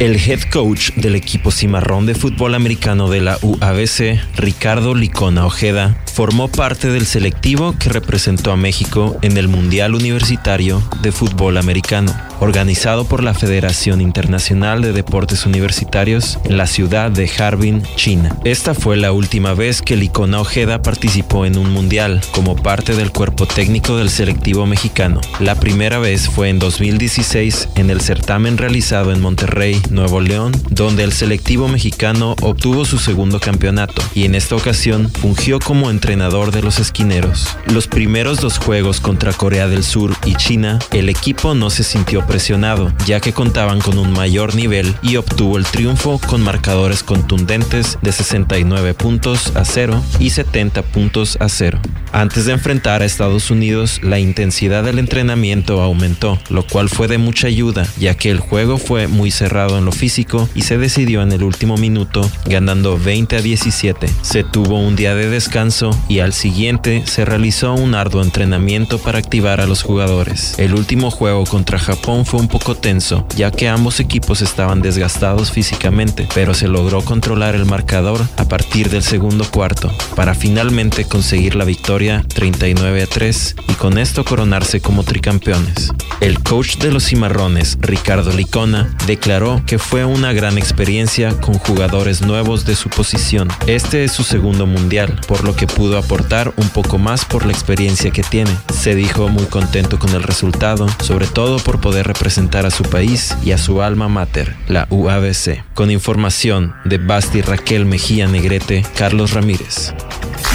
El 0.00 0.16
head 0.16 0.40
coach 0.52 0.90
del 0.96 1.14
equipo 1.14 1.52
cimarrón 1.52 2.06
de 2.06 2.16
fútbol 2.16 2.56
americano 2.56 3.08
de 3.08 3.20
la 3.20 3.38
UABC, 3.40 4.20
Ricardo 4.34 4.96
Licona 4.96 5.46
Ojeda, 5.46 5.96
formó 6.12 6.48
parte 6.48 6.88
del 6.88 7.06
selectivo 7.06 7.76
que 7.78 7.88
representó 7.88 8.50
a 8.50 8.56
México 8.56 9.16
en 9.22 9.36
el 9.36 9.46
Mundial 9.46 9.94
Universitario 9.94 10.82
de 11.02 11.12
Fútbol 11.12 11.56
Americano. 11.56 12.12
Organizado 12.42 13.04
por 13.04 13.22
la 13.22 13.34
Federación 13.34 14.00
Internacional 14.00 14.82
de 14.82 14.92
Deportes 14.92 15.46
Universitarios 15.46 16.40
en 16.44 16.56
la 16.56 16.66
ciudad 16.66 17.10
de 17.10 17.30
Harbin, 17.38 17.82
China. 17.94 18.36
Esta 18.44 18.74
fue 18.74 18.96
la 18.96 19.12
última 19.12 19.54
vez 19.54 19.80
que 19.80 19.96
Licona 19.96 20.40
Ojeda 20.40 20.82
participó 20.82 21.46
en 21.46 21.56
un 21.56 21.70
mundial 21.70 22.20
como 22.32 22.56
parte 22.56 22.96
del 22.96 23.12
cuerpo 23.12 23.46
técnico 23.46 23.96
del 23.96 24.10
selectivo 24.10 24.66
mexicano. 24.66 25.20
La 25.38 25.54
primera 25.54 26.00
vez 26.00 26.28
fue 26.28 26.48
en 26.48 26.58
2016 26.58 27.68
en 27.76 27.90
el 27.90 28.00
certamen 28.00 28.58
realizado 28.58 29.12
en 29.12 29.20
Monterrey, 29.20 29.80
Nuevo 29.90 30.20
León, 30.20 30.52
donde 30.68 31.04
el 31.04 31.12
selectivo 31.12 31.68
mexicano 31.68 32.34
obtuvo 32.42 32.84
su 32.84 32.98
segundo 32.98 33.38
campeonato 33.38 34.02
y 34.14 34.24
en 34.24 34.34
esta 34.34 34.56
ocasión 34.56 35.10
fungió 35.10 35.60
como 35.60 35.90
entrenador 35.90 36.50
de 36.50 36.62
los 36.62 36.80
esquineros. 36.80 37.56
Los 37.66 37.86
primeros 37.86 38.40
dos 38.40 38.58
juegos 38.58 38.98
contra 39.00 39.32
Corea 39.32 39.68
del 39.68 39.84
Sur 39.84 40.16
y 40.24 40.34
China, 40.34 40.80
el 40.90 41.08
equipo 41.08 41.54
no 41.54 41.70
se 41.70 41.84
sintió 41.84 42.26
presionado, 42.32 42.90
ya 43.04 43.20
que 43.20 43.34
contaban 43.34 43.82
con 43.82 43.98
un 43.98 44.10
mayor 44.10 44.54
nivel 44.54 44.94
y 45.02 45.16
obtuvo 45.16 45.58
el 45.58 45.66
triunfo 45.66 46.18
con 46.18 46.40
marcadores 46.40 47.02
contundentes 47.02 47.98
de 48.00 48.10
69 48.10 48.94
puntos 48.94 49.54
a 49.54 49.66
0 49.66 50.02
y 50.18 50.30
70 50.30 50.80
puntos 50.80 51.36
a 51.40 51.50
0. 51.50 51.78
Antes 52.10 52.46
de 52.46 52.52
enfrentar 52.52 53.02
a 53.02 53.04
Estados 53.04 53.50
Unidos, 53.50 54.00
la 54.02 54.18
intensidad 54.18 54.82
del 54.82 54.98
entrenamiento 54.98 55.82
aumentó, 55.82 56.38
lo 56.48 56.66
cual 56.66 56.88
fue 56.88 57.06
de 57.06 57.18
mucha 57.18 57.48
ayuda, 57.48 57.86
ya 57.98 58.14
que 58.14 58.30
el 58.30 58.38
juego 58.38 58.78
fue 58.78 59.08
muy 59.08 59.30
cerrado 59.30 59.76
en 59.76 59.84
lo 59.84 59.92
físico 59.92 60.48
y 60.54 60.62
se 60.62 60.78
decidió 60.78 61.20
en 61.20 61.32
el 61.32 61.42
último 61.42 61.76
minuto, 61.76 62.30
ganando 62.46 62.98
20 62.98 63.36
a 63.36 63.42
17. 63.42 64.08
Se 64.22 64.42
tuvo 64.42 64.78
un 64.78 64.96
día 64.96 65.14
de 65.14 65.28
descanso 65.28 65.90
y 66.08 66.20
al 66.20 66.32
siguiente 66.32 67.02
se 67.06 67.26
realizó 67.26 67.74
un 67.74 67.94
arduo 67.94 68.22
entrenamiento 68.22 68.98
para 68.98 69.18
activar 69.18 69.60
a 69.60 69.66
los 69.66 69.82
jugadores. 69.82 70.58
El 70.58 70.74
último 70.74 71.10
juego 71.10 71.44
contra 71.44 71.78
Japón 71.78 72.11
fue 72.24 72.40
un 72.40 72.48
poco 72.48 72.74
tenso, 72.74 73.26
ya 73.34 73.50
que 73.50 73.68
ambos 73.68 73.98
equipos 73.98 74.42
estaban 74.42 74.82
desgastados 74.82 75.50
físicamente, 75.50 76.28
pero 76.34 76.54
se 76.54 76.68
logró 76.68 77.02
controlar 77.02 77.54
el 77.54 77.64
marcador 77.64 78.20
a 78.36 78.44
partir 78.44 78.90
del 78.90 79.02
segundo 79.02 79.44
cuarto, 79.50 79.90
para 80.14 80.34
finalmente 80.34 81.04
conseguir 81.04 81.54
la 81.54 81.64
victoria 81.64 82.24
39 82.34 83.02
a 83.02 83.06
3 83.06 83.56
y 83.68 83.72
con 83.74 83.98
esto 83.98 84.24
coronarse 84.24 84.80
como 84.80 85.02
tricampeones. 85.02 85.90
El 86.20 86.40
coach 86.42 86.76
de 86.76 86.92
los 86.92 87.06
cimarrones, 87.06 87.78
Ricardo 87.80 88.32
Licona, 88.32 88.94
declaró 89.06 89.62
que 89.66 89.78
fue 89.78 90.04
una 90.04 90.32
gran 90.32 90.58
experiencia 90.58 91.32
con 91.40 91.54
jugadores 91.54 92.22
nuevos 92.22 92.64
de 92.64 92.76
su 92.76 92.90
posición. 92.90 93.48
Este 93.66 94.04
es 94.04 94.12
su 94.12 94.22
segundo 94.22 94.66
mundial, 94.66 95.18
por 95.26 95.42
lo 95.42 95.56
que 95.56 95.66
pudo 95.66 95.98
aportar 95.98 96.52
un 96.56 96.68
poco 96.68 96.98
más 96.98 97.24
por 97.24 97.44
la 97.44 97.52
experiencia 97.52 98.10
que 98.10 98.22
tiene. 98.22 98.56
Se 98.72 98.94
dijo 98.94 99.28
muy 99.28 99.46
contento 99.46 99.98
con 99.98 100.10
el 100.10 100.22
resultado, 100.22 100.86
sobre 101.02 101.26
todo 101.26 101.56
por 101.58 101.80
poder 101.80 102.01
representar 102.02 102.66
a 102.66 102.70
su 102.70 102.84
país 102.84 103.36
y 103.44 103.52
a 103.52 103.58
su 103.58 103.82
alma 103.82 104.08
mater, 104.08 104.56
la 104.68 104.86
UABC. 104.90 105.64
Con 105.74 105.90
información 105.90 106.74
de 106.84 106.98
Basti 106.98 107.42
Raquel 107.42 107.84
Mejía 107.84 108.26
Negrete, 108.26 108.84
Carlos 108.96 109.32
Ramírez. 109.32 109.94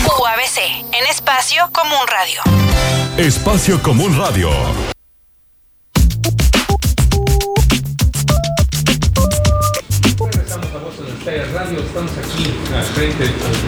UABC, 0.06 0.94
en 0.94 1.08
Espacio 1.10 1.70
Común 1.72 2.06
Radio. 2.08 2.42
Espacio 3.18 3.82
Común 3.82 4.18
Radio. 4.18 4.50
estamos 11.76 12.12
aquí 12.18 12.54
al 12.76 12.84
frente 12.84 13.26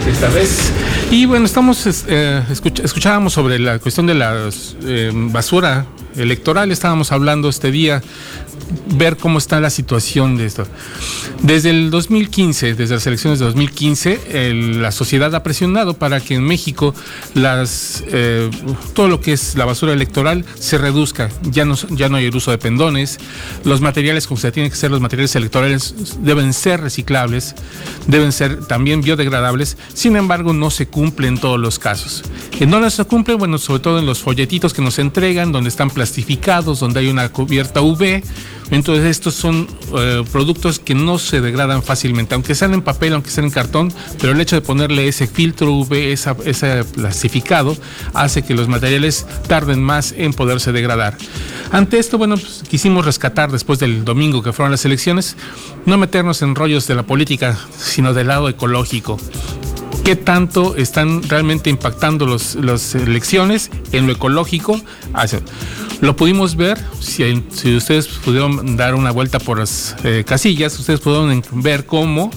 esta 0.08 0.30
vez. 0.30 0.72
Y 1.12 1.26
bueno, 1.26 1.46
estamos 1.46 2.06
eh, 2.08 2.44
escuch 2.50 2.80
escuchábamos 2.80 3.34
sobre 3.34 3.60
la 3.60 3.80
cuestión 3.80 4.06
de 4.08 4.14
la 4.14 4.50
eh, 4.84 5.12
basura 5.14 5.86
electoral, 6.16 6.72
estábamos 6.72 7.12
hablando 7.12 7.50
este 7.50 7.72
día 7.72 8.02
ver 8.96 9.18
cómo 9.18 9.38
está 9.38 9.60
la 9.60 9.70
situación 9.70 10.38
de 10.38 10.46
esto. 10.46 10.68
Desde 11.42 11.70
el 11.70 11.90
2015, 11.90 12.76
desde 12.76 12.96
las 12.96 13.08
elecciones 13.08 13.40
de 13.40 13.46
2015, 13.46 14.54
la 14.80 14.92
sociedad 14.92 15.34
ha 15.36 15.44
presionado 15.44 15.96
para 15.96 16.20
que 16.20 16.36
en 16.36 16.44
México 16.44 16.94
las, 17.34 18.04
eh, 18.08 18.50
todo 18.94 19.08
lo 19.08 19.22
que 19.22 19.34
es 19.34 19.56
la 19.56 19.66
basura 19.66 19.94
electoral 19.94 20.46
se 20.60 20.78
reduzca. 20.78 21.30
Ya 21.44 21.66
no, 21.66 21.76
ya 21.92 22.10
no 22.10 22.18
hay 22.18 22.26
el 22.26 22.36
uso 22.36 22.52
de 22.52 22.58
pendones. 22.58 23.20
Los 23.64 23.82
materiales, 23.82 24.28
como 24.28 24.40
se 24.40 24.52
tienen 24.52 24.72
que 24.72 24.78
ser 24.78 24.92
los 24.92 25.02
materiales 25.02 25.36
electorales, 25.36 25.96
deben 26.20 26.54
ser 26.54 26.82
reciclables, 26.82 27.56
deben 28.08 28.32
ser 28.32 28.66
también 28.66 29.02
biodegradables. 29.02 29.78
Sin 29.94 30.16
embargo, 30.16 30.54
no 30.54 30.70
se 30.70 30.88
cumple 30.88 31.28
en 31.28 31.38
todos 31.38 31.60
los 31.60 31.80
casos. 31.80 32.24
¿En 32.60 32.70
dónde 32.70 32.92
se 32.92 33.06
cumple? 33.06 33.36
Bueno, 33.36 33.58
sobre 33.58 33.80
todo 33.80 34.00
en 34.00 34.06
los 34.06 34.20
folletitos 34.20 34.74
que 34.74 34.82
nos 34.82 35.00
entregan, 35.00 35.52
donde 35.52 35.70
están 35.70 35.90
plastificados, 36.00 36.80
donde 36.80 37.02
hay 37.02 37.10
una 37.10 37.28
cubierta 37.28 37.82
UV 37.82 38.24
entonces 38.72 39.06
estos 39.06 39.34
son 39.34 39.68
eh, 39.98 40.24
productos 40.32 40.80
que 40.80 40.94
no 40.94 41.18
se 41.18 41.42
degradan 41.42 41.82
fácilmente, 41.82 42.36
aunque 42.36 42.54
sean 42.54 42.74
en 42.74 42.82
papel, 42.82 43.14
aunque 43.14 43.32
sean 43.32 43.46
en 43.46 43.52
cartón, 43.52 43.92
pero 44.20 44.34
el 44.34 44.42
hecho 44.42 44.56
de 44.56 44.62
ponerle 44.62 45.08
ese 45.08 45.28
filtro 45.28 45.72
UV, 45.74 45.94
ese 46.46 46.84
plastificado, 46.84 47.76
hace 48.14 48.44
que 48.44 48.54
los 48.54 48.68
materiales 48.68 49.26
tarden 49.48 49.82
más 49.82 50.14
en 50.16 50.34
poderse 50.34 50.72
degradar. 50.72 51.18
Ante 51.72 51.98
esto, 51.98 52.18
bueno, 52.18 52.36
pues, 52.38 52.64
quisimos 52.70 53.06
rescatar 53.06 53.52
después 53.52 53.80
del 53.80 54.06
domingo 54.06 54.44
que 54.44 54.54
fueron 54.54 54.72
las 54.72 54.86
elecciones, 54.86 55.36
no 55.86 55.98
meternos 55.98 56.42
en 56.42 56.54
rollos 56.54 56.86
de 56.88 56.96
la 56.96 57.04
política, 57.04 57.58
sino 57.76 58.14
del 58.14 58.28
lado 58.28 58.50
ecológico 58.50 59.18
qué 60.04 60.16
tanto 60.16 60.76
están 60.76 61.24
realmente 61.24 61.70
impactando 61.70 62.26
las 62.26 62.96
elecciones 62.96 63.70
en 63.92 64.08
lo 64.08 64.14
ecológico. 64.14 64.80
Lo 66.02 66.16
pudimos 66.16 66.56
ver, 66.56 66.80
si, 67.00 67.44
si 67.52 67.76
ustedes 67.76 68.08
pudieron 68.08 68.78
dar 68.78 68.96
una 68.96 69.12
vuelta 69.12 69.40
por 69.40 69.60
las 69.60 69.96
eh, 70.04 70.24
casillas, 70.26 70.80
ustedes 70.80 71.02
pudieron 71.02 71.44
ver 71.52 71.86
cómo 71.86 72.32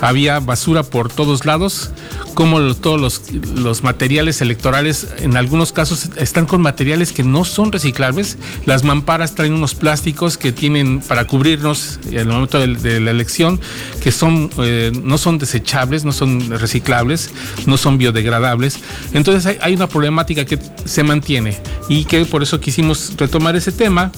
había 0.00 0.40
basura 0.40 0.82
por 0.82 1.10
todos 1.10 1.44
lados, 1.44 1.90
como 2.34 2.74
todos 2.74 3.00
los, 3.00 3.22
los, 3.54 3.82
materiales 3.82 4.40
electorales 4.42 5.08
en 5.18 5.36
algunos 5.36 5.72
casos 5.72 6.10
están 6.16 6.46
con 6.46 6.60
materiales 6.60 7.12
que 7.12 7.22
no 7.22 7.44
son 7.44 7.72
reciclables. 7.72 8.36
Las 8.66 8.84
mamparas 8.84 9.34
traen 9.34 9.54
unos 9.54 9.74
plásticos 9.74 10.36
que 10.36 10.52
tienen 10.52 11.00
para 11.00 11.26
cubrirnos 11.26 11.98
en 12.06 12.18
el 12.18 12.26
momento 12.28 12.58
de, 12.58 13.00
la 13.00 13.10
elección, 13.10 13.60
que 14.02 14.12
son, 14.12 14.50
eh, 14.58 14.92
no 15.02 15.18
son 15.18 15.38
desechables, 15.38 16.04
no 16.04 16.12
son 16.12 16.50
reciclables, 16.50 17.30
no 17.66 17.76
son 17.76 17.98
biodegradables. 17.98 18.78
Entonces 19.12 19.46
hay, 19.46 19.58
hay 19.60 19.74
una 19.74 19.88
problemática 19.88 20.44
que 20.44 20.58
se 20.84 21.02
mantiene 21.02 21.58
y 21.88 22.04
que 22.04 22.24
por 22.26 22.42
eso 22.42 22.60
quisimos 22.60 23.14
retomar 23.16 23.56
ese 23.56 23.72
tema, 23.72 24.12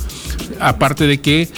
aparte 0.60 1.06
de 1.06 1.20
que 1.20 1.48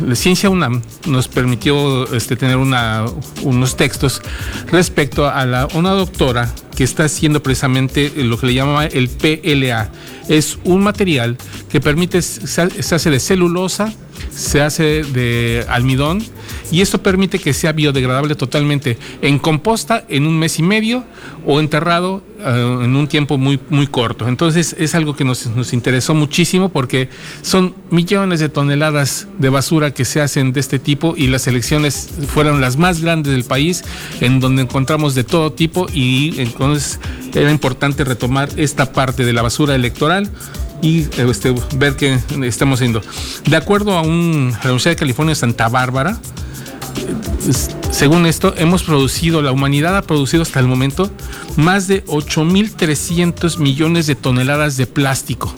la 0.00 0.14
Ciencia 0.14 0.48
UNAM 0.48 0.82
nos 1.06 1.28
permitió 1.28 2.12
este, 2.14 2.36
tener 2.36 2.56
una, 2.56 3.04
unos 3.42 3.76
textos 3.76 4.22
respecto 4.70 5.28
a 5.28 5.44
la, 5.44 5.68
una 5.74 5.90
doctora 5.90 6.52
que 6.76 6.84
está 6.84 7.04
haciendo 7.04 7.42
precisamente 7.42 8.12
lo 8.16 8.38
que 8.38 8.46
le 8.46 8.54
llamaba 8.54 8.86
el 8.86 9.08
PLA. 9.08 9.90
Es 10.28 10.58
un 10.64 10.82
material 10.82 11.36
que 11.68 11.80
permite, 11.80 12.22
se 12.22 12.62
hace 12.62 13.10
de 13.10 13.20
celulosa, 13.20 13.92
se 14.30 14.60
hace 14.60 15.02
de 15.02 15.66
almidón 15.68 16.22
y 16.70 16.80
esto 16.80 17.02
permite 17.02 17.38
que 17.38 17.52
sea 17.52 17.72
biodegradable 17.72 18.34
totalmente 18.34 18.98
en 19.20 19.38
composta 19.38 20.04
en 20.08 20.26
un 20.26 20.38
mes 20.38 20.58
y 20.58 20.62
medio 20.62 21.04
o 21.46 21.60
enterrado 21.60 22.22
eh, 22.40 22.78
en 22.84 22.96
un 22.96 23.08
tiempo 23.08 23.38
muy, 23.38 23.60
muy 23.68 23.86
corto. 23.86 24.26
Entonces 24.26 24.74
es 24.78 24.94
algo 24.94 25.14
que 25.14 25.24
nos, 25.24 25.46
nos, 25.46 25.72
interesó 25.72 26.14
muchísimo 26.14 26.70
porque 26.70 27.08
son 27.42 27.74
millones 27.90 28.40
de 28.40 28.48
toneladas 28.48 29.28
de 29.38 29.48
basura 29.48 29.92
que 29.92 30.04
se 30.04 30.20
hacen 30.20 30.52
de 30.52 30.60
este 30.60 30.78
tipo 30.78 31.14
y 31.16 31.28
las 31.28 31.46
elecciones 31.46 32.10
fueron 32.28 32.60
las 32.60 32.76
más 32.76 33.00
grandes 33.00 33.32
del 33.32 33.44
país 33.44 33.84
en 34.20 34.40
donde 34.40 34.62
encontramos 34.62 35.14
de 35.14 35.24
todo 35.24 35.52
tipo 35.52 35.86
y 35.92 36.40
entonces 36.40 37.00
era 37.34 37.50
importante 37.50 38.04
retomar 38.04 38.48
esta 38.56 38.92
parte 38.92 39.24
de 39.24 39.32
la 39.32 39.42
basura 39.42 39.74
electoral 39.74 40.30
y 40.82 41.06
este, 41.16 41.54
ver 41.76 41.96
qué 41.96 42.18
estamos 42.42 42.80
haciendo. 42.80 43.00
De 43.46 43.56
acuerdo 43.56 43.96
a, 43.96 44.02
un, 44.02 44.50
la 44.50 44.64
Universidad 44.64 44.92
de 44.92 44.96
California 44.96 45.34
Santa 45.34 45.68
Bárbara, 45.68 46.20
según 47.90 48.26
esto, 48.26 48.54
hemos 48.56 48.82
producido, 48.82 49.42
la 49.42 49.52
humanidad 49.52 49.96
ha 49.96 50.02
producido 50.02 50.42
hasta 50.42 50.60
el 50.60 50.66
momento 50.66 51.10
más 51.56 51.86
de 51.86 52.04
8.300 52.06 53.58
millones 53.58 54.06
de 54.06 54.14
toneladas 54.14 54.76
de 54.76 54.86
plástico. 54.86 55.54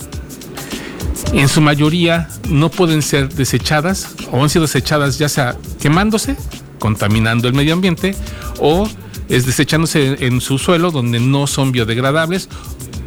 En 1.32 1.48
su 1.48 1.60
mayoría 1.60 2.28
no 2.48 2.70
pueden 2.70 3.02
ser 3.02 3.32
desechadas 3.32 4.14
o 4.30 4.42
han 4.42 4.50
sido 4.50 4.62
desechadas 4.62 5.18
ya 5.18 5.28
sea 5.28 5.56
quemándose, 5.80 6.36
contaminando 6.78 7.48
el 7.48 7.54
medio 7.54 7.72
ambiente, 7.72 8.14
o 8.60 8.88
es 9.28 9.46
desechándose 9.46 10.26
en 10.26 10.40
su 10.40 10.58
suelo 10.58 10.90
donde 10.90 11.18
no 11.18 11.46
son 11.46 11.72
biodegradables 11.72 12.48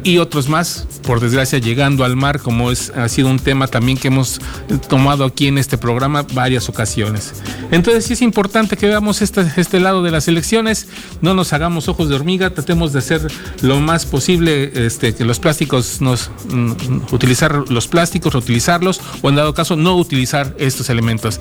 y 0.04 0.18
otros 0.18 0.48
más, 0.48 0.86
por 1.02 1.20
desgracia, 1.20 1.58
llegando 1.58 2.04
al 2.04 2.16
mar, 2.16 2.40
como 2.40 2.70
es, 2.70 2.90
ha 2.90 3.08
sido 3.08 3.28
un 3.28 3.38
tema 3.38 3.66
también 3.66 3.98
que 3.98 4.08
hemos 4.08 4.40
tomado 4.88 5.24
aquí 5.24 5.48
en 5.48 5.58
este 5.58 5.78
programa 5.78 6.24
varias 6.34 6.68
ocasiones. 6.68 7.34
Entonces 7.70 8.04
sí 8.04 8.12
es 8.14 8.22
importante 8.22 8.76
que 8.76 8.86
veamos 8.86 9.22
este, 9.22 9.46
este 9.56 9.80
lado 9.80 10.02
de 10.02 10.10
las 10.10 10.28
elecciones, 10.28 10.88
no 11.20 11.34
nos 11.34 11.52
hagamos 11.52 11.88
ojos 11.88 12.08
de 12.08 12.14
hormiga, 12.14 12.50
tratemos 12.50 12.92
de 12.92 13.00
hacer 13.00 13.26
lo 13.62 13.80
más 13.80 14.06
posible 14.06 14.70
este, 14.74 15.14
que 15.14 15.24
los 15.24 15.38
plásticos 15.38 16.00
nos 16.00 16.30
mm, 16.50 16.72
utilizar 17.12 17.64
los 17.68 17.88
plásticos, 17.88 18.32
reutilizarlos 18.32 19.00
o 19.22 19.28
en 19.28 19.36
dado 19.36 19.54
caso 19.54 19.76
no 19.76 19.96
utilizar 19.96 20.54
estos 20.58 20.90
elementos. 20.90 21.40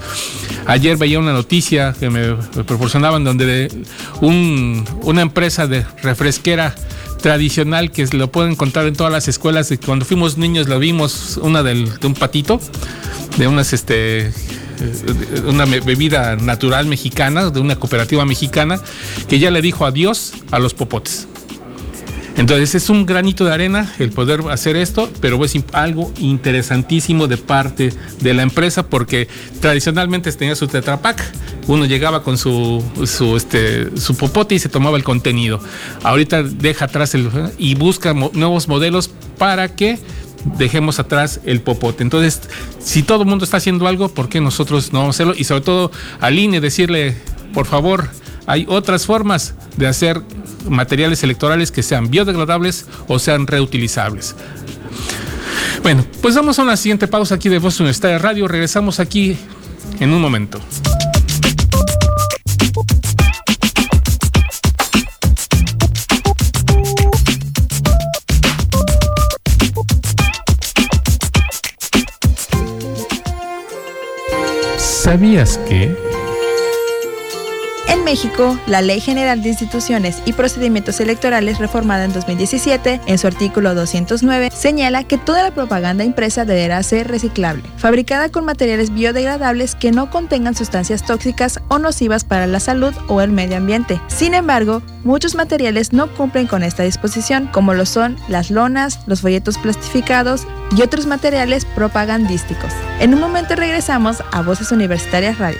Ayer 0.65 0.97
veía 0.97 1.19
una 1.19 1.33
noticia 1.33 1.95
que 1.99 2.09
me 2.09 2.35
proporcionaban 2.63 3.23
donde 3.23 3.71
un, 4.21 4.85
una 5.03 5.21
empresa 5.21 5.67
de 5.67 5.85
refresquera 6.01 6.75
tradicional 7.21 7.91
que 7.91 8.05
lo 8.07 8.31
pueden 8.31 8.51
encontrar 8.51 8.87
en 8.87 8.95
todas 8.95 9.11
las 9.11 9.27
escuelas. 9.27 9.73
Cuando 9.85 10.05
fuimos 10.05 10.37
niños 10.37 10.67
lo 10.67 10.79
vimos, 10.79 11.37
una 11.41 11.63
de 11.63 11.73
un 12.03 12.13
patito, 12.13 12.59
de 13.37 13.47
unas 13.47 13.73
este 13.73 14.31
una 15.47 15.65
bebida 15.65 16.35
natural 16.35 16.85
mexicana, 16.85 17.49
de 17.49 17.59
una 17.59 17.77
cooperativa 17.77 18.25
mexicana, 18.25 18.79
que 19.27 19.39
ya 19.39 19.51
le 19.51 19.61
dijo 19.61 19.85
adiós 19.85 20.33
a 20.51 20.59
los 20.59 20.73
popotes. 20.73 21.27
Entonces 22.37 22.75
es 22.75 22.89
un 22.91 23.07
granito 23.07 23.45
de 23.45 23.53
arena 23.53 23.91
el 23.97 24.11
poder 24.11 24.41
hacer 24.51 24.75
esto, 24.75 25.09
pero 25.19 25.43
es 25.43 25.55
algo 25.73 26.13
interesantísimo 26.19 27.27
de 27.27 27.37
parte 27.37 27.91
de 28.21 28.33
la 28.35 28.43
empresa 28.43 28.87
porque 28.87 29.27
tradicionalmente 29.59 30.31
tenía 30.31 30.55
su 30.55 30.67
tetrapack, 30.67 31.19
uno 31.65 31.85
llegaba 31.85 32.21
con 32.21 32.37
su, 32.37 32.83
su, 33.05 33.35
este, 33.35 33.97
su 33.97 34.15
popote 34.15 34.53
y 34.53 34.59
se 34.59 34.69
tomaba 34.69 34.97
el 34.97 35.03
contenido. 35.03 35.59
Ahorita 36.03 36.43
deja 36.43 36.85
atrás 36.85 37.15
el, 37.15 37.29
y 37.57 37.73
busca 37.73 38.13
nuevos 38.13 38.67
modelos 38.67 39.09
para 39.39 39.75
que 39.75 39.97
dejemos 40.57 40.99
atrás 40.99 41.41
el 41.43 41.61
popote. 41.61 42.03
Entonces, 42.03 42.41
si 42.79 43.01
todo 43.01 43.23
el 43.23 43.27
mundo 43.27 43.45
está 43.45 43.57
haciendo 43.57 43.87
algo, 43.87 44.09
¿por 44.09 44.29
qué 44.29 44.41
nosotros 44.41 44.93
no 44.93 44.99
vamos 44.99 45.15
a 45.15 45.17
hacerlo? 45.17 45.33
Y 45.35 45.43
sobre 45.43 45.61
todo 45.61 45.91
al 46.19 46.37
INE 46.37 46.61
decirle, 46.61 47.15
por 47.53 47.65
favor, 47.65 48.09
hay 48.47 48.65
otras 48.69 49.05
formas 49.05 49.53
de 49.75 49.87
hacer 49.87 50.21
materiales 50.67 51.21
electorales 51.21 51.69
que 51.69 51.83
sean 51.83 52.09
biodegradables 52.09 52.87
o 53.07 53.19
sean 53.19 53.45
reutilizables. 53.45 54.35
Bueno, 55.83 56.05
pues 56.21 56.33
vamos 56.33 56.57
a 56.57 56.63
una 56.63 56.77
siguiente 56.77 57.07
pausa 57.07 57.35
aquí 57.35 57.49
de 57.49 57.59
Voz 57.59 57.79
Universitaria 57.79 58.17
Radio. 58.17 58.47
Regresamos 58.47 58.99
aquí 58.99 59.37
en 59.99 60.13
un 60.13 60.21
momento. 60.21 60.59
¿Sabías 74.77 75.57
que... 75.69 76.06
México, 78.07 78.57
la 78.67 78.81
Ley 78.81 79.01
General 79.01 79.43
de 79.43 79.49
Instituciones 79.49 80.21
y 80.23 80.31
Procedimientos 80.31 81.01
Electorales 81.01 81.59
reformada 81.59 82.05
en 82.05 82.13
2017, 82.13 83.01
en 83.05 83.17
su 83.17 83.27
artículo 83.27 83.75
209, 83.75 84.49
señala 84.49 85.03
que 85.03 85.17
toda 85.17 85.43
la 85.43 85.51
propaganda 85.51 86.05
impresa 86.05 86.45
deberá 86.45 86.81
ser 86.83 87.09
reciclable, 87.09 87.63
fabricada 87.75 88.29
con 88.29 88.45
materiales 88.45 88.93
biodegradables 88.93 89.75
que 89.75 89.91
no 89.91 90.09
contengan 90.09 90.55
sustancias 90.55 91.05
tóxicas 91.05 91.59
o 91.67 91.79
nocivas 91.79 92.23
para 92.23 92.47
la 92.47 92.61
salud 92.61 92.93
o 93.09 93.19
el 93.19 93.33
medio 93.33 93.57
ambiente. 93.57 93.99
Sin 94.07 94.35
embargo, 94.35 94.81
muchos 95.03 95.35
materiales 95.35 95.91
no 95.91 96.07
cumplen 96.15 96.47
con 96.47 96.63
esta 96.63 96.83
disposición, 96.83 97.47
como 97.47 97.73
lo 97.73 97.85
son 97.85 98.15
las 98.29 98.51
lonas, 98.51 99.01
los 99.05 99.19
folletos 99.19 99.57
plastificados 99.57 100.47
y 100.77 100.81
otros 100.81 101.07
materiales 101.07 101.65
propagandísticos. 101.65 102.71
En 103.01 103.13
un 103.13 103.19
momento 103.19 103.57
regresamos 103.57 104.23
a 104.31 104.43
Voces 104.43 104.71
Universitarias 104.71 105.39
Radio. 105.39 105.59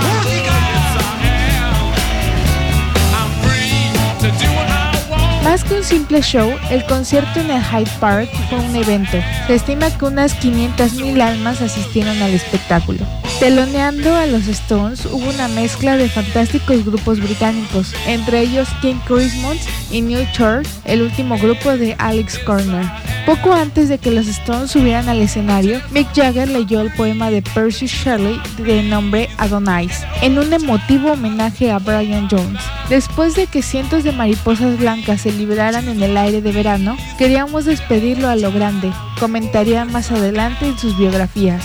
Más 5.43 5.63
que 5.63 5.73
un 5.73 5.83
simple 5.83 6.21
show, 6.21 6.49
el 6.69 6.85
concierto 6.85 7.39
en 7.39 7.49
el 7.49 7.61
Hyde 7.61 7.91
Park 7.99 8.29
fue 8.49 8.59
un 8.59 8.75
evento. 8.75 9.17
Se 9.47 9.55
estima 9.55 9.89
que 9.97 10.05
unas 10.05 10.39
500.000 10.39 11.19
almas 11.21 11.61
asistieron 11.61 12.21
al 12.21 12.31
espectáculo. 12.31 12.99
Teloneando 13.39 14.15
a 14.15 14.27
los 14.27 14.47
Stones 14.47 15.05
hubo 15.07 15.27
una 15.29 15.47
mezcla 15.47 15.97
de 15.97 16.07
fantásticos 16.07 16.85
grupos 16.85 17.19
británicos, 17.19 17.93
entre 18.05 18.41
ellos 18.41 18.67
King 18.81 18.99
Crimson 19.07 19.57
y 19.89 20.01
New 20.01 20.25
Church, 20.31 20.67
el 20.85 21.01
último 21.01 21.37
grupo 21.39 21.75
de 21.75 21.95
Alex 21.97 22.37
Corner. 22.39 22.85
Poco 23.25 23.53
antes 23.53 23.87
de 23.87 23.99
que 23.99 24.09
los 24.09 24.27
Stones 24.27 24.71
subieran 24.71 25.07
al 25.07 25.21
escenario, 25.21 25.79
Mick 25.91 26.07
Jagger 26.15 26.47
leyó 26.47 26.81
el 26.81 26.91
poema 26.93 27.29
de 27.29 27.43
Percy 27.43 27.85
Shelley 27.85 28.39
de 28.57 28.81
nombre 28.81 29.29
Adonais, 29.37 30.03
en 30.21 30.39
un 30.39 30.51
emotivo 30.51 31.11
homenaje 31.11 31.71
a 31.71 31.77
Brian 31.77 32.27
Jones. 32.29 32.61
Después 32.89 33.35
de 33.35 33.45
que 33.45 33.61
cientos 33.61 34.03
de 34.03 34.11
mariposas 34.11 34.77
blancas 34.79 35.21
se 35.21 35.31
liberaran 35.31 35.87
en 35.87 36.01
el 36.01 36.17
aire 36.17 36.41
de 36.41 36.51
verano, 36.51 36.97
queríamos 37.19 37.65
despedirlo 37.65 38.27
a 38.27 38.35
lo 38.35 38.51
grande, 38.51 38.91
comentaría 39.19 39.85
más 39.85 40.11
adelante 40.11 40.65
en 40.65 40.77
sus 40.79 40.97
biografías. 40.97 41.63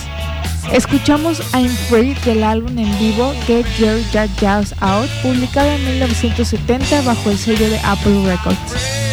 Escuchamos 0.71 1.41
I'm 1.53 1.69
Free 1.89 2.13
del 2.25 2.43
álbum 2.43 2.77
en 2.77 2.99
vivo 2.99 3.33
Get 3.47 3.65
Your 3.79 3.99
Jazz 4.11 4.75
Out, 4.79 5.09
publicado 5.23 5.69
en 5.71 5.83
1970 5.85 7.01
bajo 7.01 7.31
el 7.31 7.37
sello 7.37 7.67
de 7.69 7.79
Apple 7.79 8.25
Records. 8.25 9.06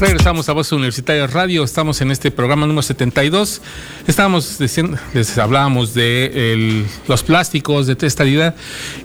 Regresamos 0.00 0.48
a 0.48 0.52
Voz 0.52 0.72
Universitaria 0.72 1.26
Radio, 1.28 1.62
estamos 1.62 2.00
en 2.00 2.10
este 2.10 2.32
programa 2.32 2.66
número 2.66 2.82
72. 2.82 3.62
Estábamos 4.08 4.58
diciendo, 4.58 4.98
les 5.14 5.38
hablábamos 5.38 5.94
de 5.94 6.84
los 7.06 7.22
plásticos, 7.22 7.86
de 7.86 7.94
testalidad. 7.94 8.56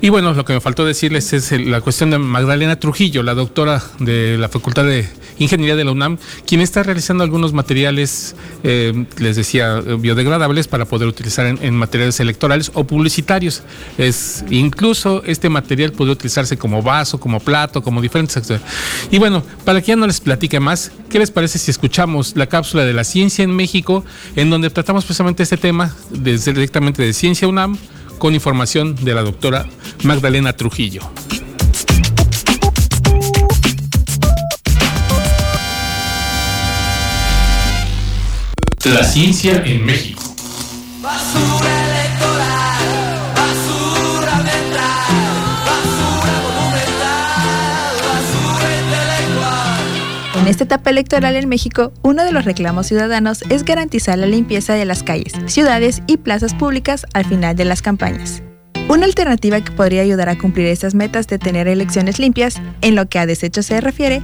Y 0.01 0.09
bueno, 0.09 0.33
lo 0.33 0.43
que 0.45 0.53
me 0.53 0.61
faltó 0.61 0.85
decirles 0.85 1.31
es 1.33 1.51
la 1.51 1.81
cuestión 1.81 2.09
de 2.09 2.17
Magdalena 2.17 2.79
Trujillo, 2.79 3.21
la 3.21 3.35
doctora 3.35 3.83
de 3.99 4.37
la 4.39 4.49
Facultad 4.49 4.85
de 4.85 5.07
Ingeniería 5.37 5.77
de 5.77 5.85
la 5.85 5.91
UNAM, 5.91 6.17
quien 6.45 6.59
está 6.59 6.83
realizando 6.83 7.23
algunos 7.23 7.53
materiales, 7.53 8.35
eh, 8.63 9.05
les 9.19 9.37
decía, 9.37 9.79
biodegradables 9.79 10.67
para 10.67 10.85
poder 10.85 11.07
utilizar 11.07 11.45
en, 11.45 11.75
materiales 11.75 12.19
electorales 12.19 12.71
o 12.73 12.83
publicitarios. 12.83 13.63
Es, 13.97 14.43
incluso 14.49 15.23
este 15.23 15.47
material 15.49 15.93
puede 15.93 16.11
utilizarse 16.11 16.57
como 16.57 16.81
vaso, 16.81 17.19
como 17.19 17.39
plato, 17.39 17.81
como 17.81 18.01
diferentes. 18.01 18.51
Y 19.11 19.17
bueno, 19.17 19.43
para 19.63 19.81
que 19.81 19.87
ya 19.87 19.95
no 19.95 20.07
les 20.07 20.19
platique 20.19 20.59
más, 20.59 20.88
¿qué 21.09 21.19
les 21.19 21.31
parece 21.31 21.59
si 21.59 21.71
escuchamos 21.71 22.35
la 22.35 22.47
cápsula 22.47 22.85
de 22.85 22.93
la 22.93 23.03
ciencia 23.03 23.43
en 23.43 23.55
México, 23.55 24.03
en 24.35 24.49
donde 24.49 24.69
tratamos 24.69 25.05
precisamente 25.05 25.43
este 25.43 25.57
tema 25.57 25.95
desde, 26.09 26.53
directamente 26.53 27.03
de 27.03 27.13
Ciencia 27.13 27.47
UNAM, 27.47 27.77
con 28.17 28.33
información 28.33 28.95
de 28.95 29.13
la 29.13 29.21
doctora 29.21 29.65
Magdalena 30.03 30.53
Trujillo? 30.53 31.01
La 38.85 39.03
ciencia 39.03 39.61
en 39.65 39.85
México. 39.85 40.18
Esta 50.49 50.63
etapa 50.63 50.89
electoral 50.89 51.35
en 51.35 51.47
México, 51.47 51.93
uno 52.01 52.23
de 52.23 52.31
los 52.31 52.43
reclamos 52.43 52.87
ciudadanos 52.87 53.43
es 53.49 53.63
garantizar 53.63 54.17
la 54.17 54.25
limpieza 54.25 54.73
de 54.73 54.83
las 54.83 55.03
calles, 55.03 55.33
ciudades 55.45 56.01
y 56.07 56.17
plazas 56.17 56.55
públicas 56.55 57.05
al 57.13 57.25
final 57.25 57.55
de 57.55 57.65
las 57.65 57.83
campañas. 57.83 58.41
Una 58.87 59.05
alternativa 59.05 59.61
que 59.61 59.71
podría 59.71 60.01
ayudar 60.01 60.27
a 60.27 60.39
cumplir 60.39 60.65
estas 60.65 60.95
metas 60.95 61.27
de 61.27 61.37
tener 61.37 61.67
elecciones 61.67 62.17
limpias, 62.17 62.59
en 62.81 62.95
lo 62.95 63.07
que 63.07 63.19
a 63.19 63.27
desechos 63.27 63.67
se 63.67 63.79
refiere, 63.79 64.23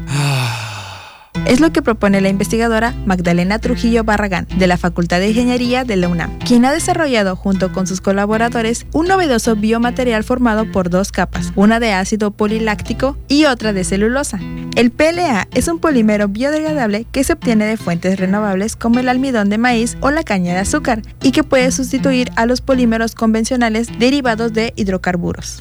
Es 1.46 1.60
lo 1.60 1.72
que 1.72 1.82
propone 1.82 2.22
la 2.22 2.30
investigadora 2.30 2.94
Magdalena 3.06 3.60
Trujillo 3.60 4.04
Barragán 4.04 4.48
de 4.58 4.68
la 4.68 4.78
Facultad 4.78 5.20
de 5.20 5.30
Ingeniería 5.30 5.84
de 5.84 5.96
la 5.96 6.08
UNAM, 6.08 6.40
quien 6.40 6.66
ha 6.66 6.72
desarrollado 6.72 7.36
junto 7.36 7.72
con 7.72 7.86
sus 7.88 8.02
colaboradores 8.02 8.88
un 8.94 9.08
novedoso 9.08 9.56
biomaterial 9.56 10.24
formado 10.24 10.72
por 10.72 10.90
dos 10.90 11.12
capas, 11.12 11.52
una 11.56 11.80
de 11.80 11.94
ácido 11.94 12.32
poliláctico 12.32 13.18
y 13.28 13.46
otra 13.46 13.74
de 13.74 13.84
celulosa. 13.84 14.40
El 14.76 14.92
PLA 14.92 15.48
es 15.54 15.68
un 15.68 15.80
polímero 15.80 16.28
biodegradable 16.28 17.06
que 17.12 17.24
se 17.24 17.34
obtiene 17.34 17.66
de 17.66 17.78
fuentes 17.78 18.20
renovables 18.20 18.76
como 18.76 19.00
el 19.00 19.08
almidón 19.08 19.50
de 19.50 19.58
maíz 19.58 19.98
o 20.02 20.12
la 20.12 20.24
caña 20.24 20.54
de 20.54 20.60
azúcar 20.60 21.02
y 21.22 21.32
que 21.32 21.44
puede 21.44 21.72
sustituir 21.72 22.32
a 22.36 22.46
los 22.46 22.62
polímeros 22.62 23.16
convencionales 23.16 23.88
derivados 24.00 24.52
de 24.52 24.74
hidrocarburos. 24.76 25.60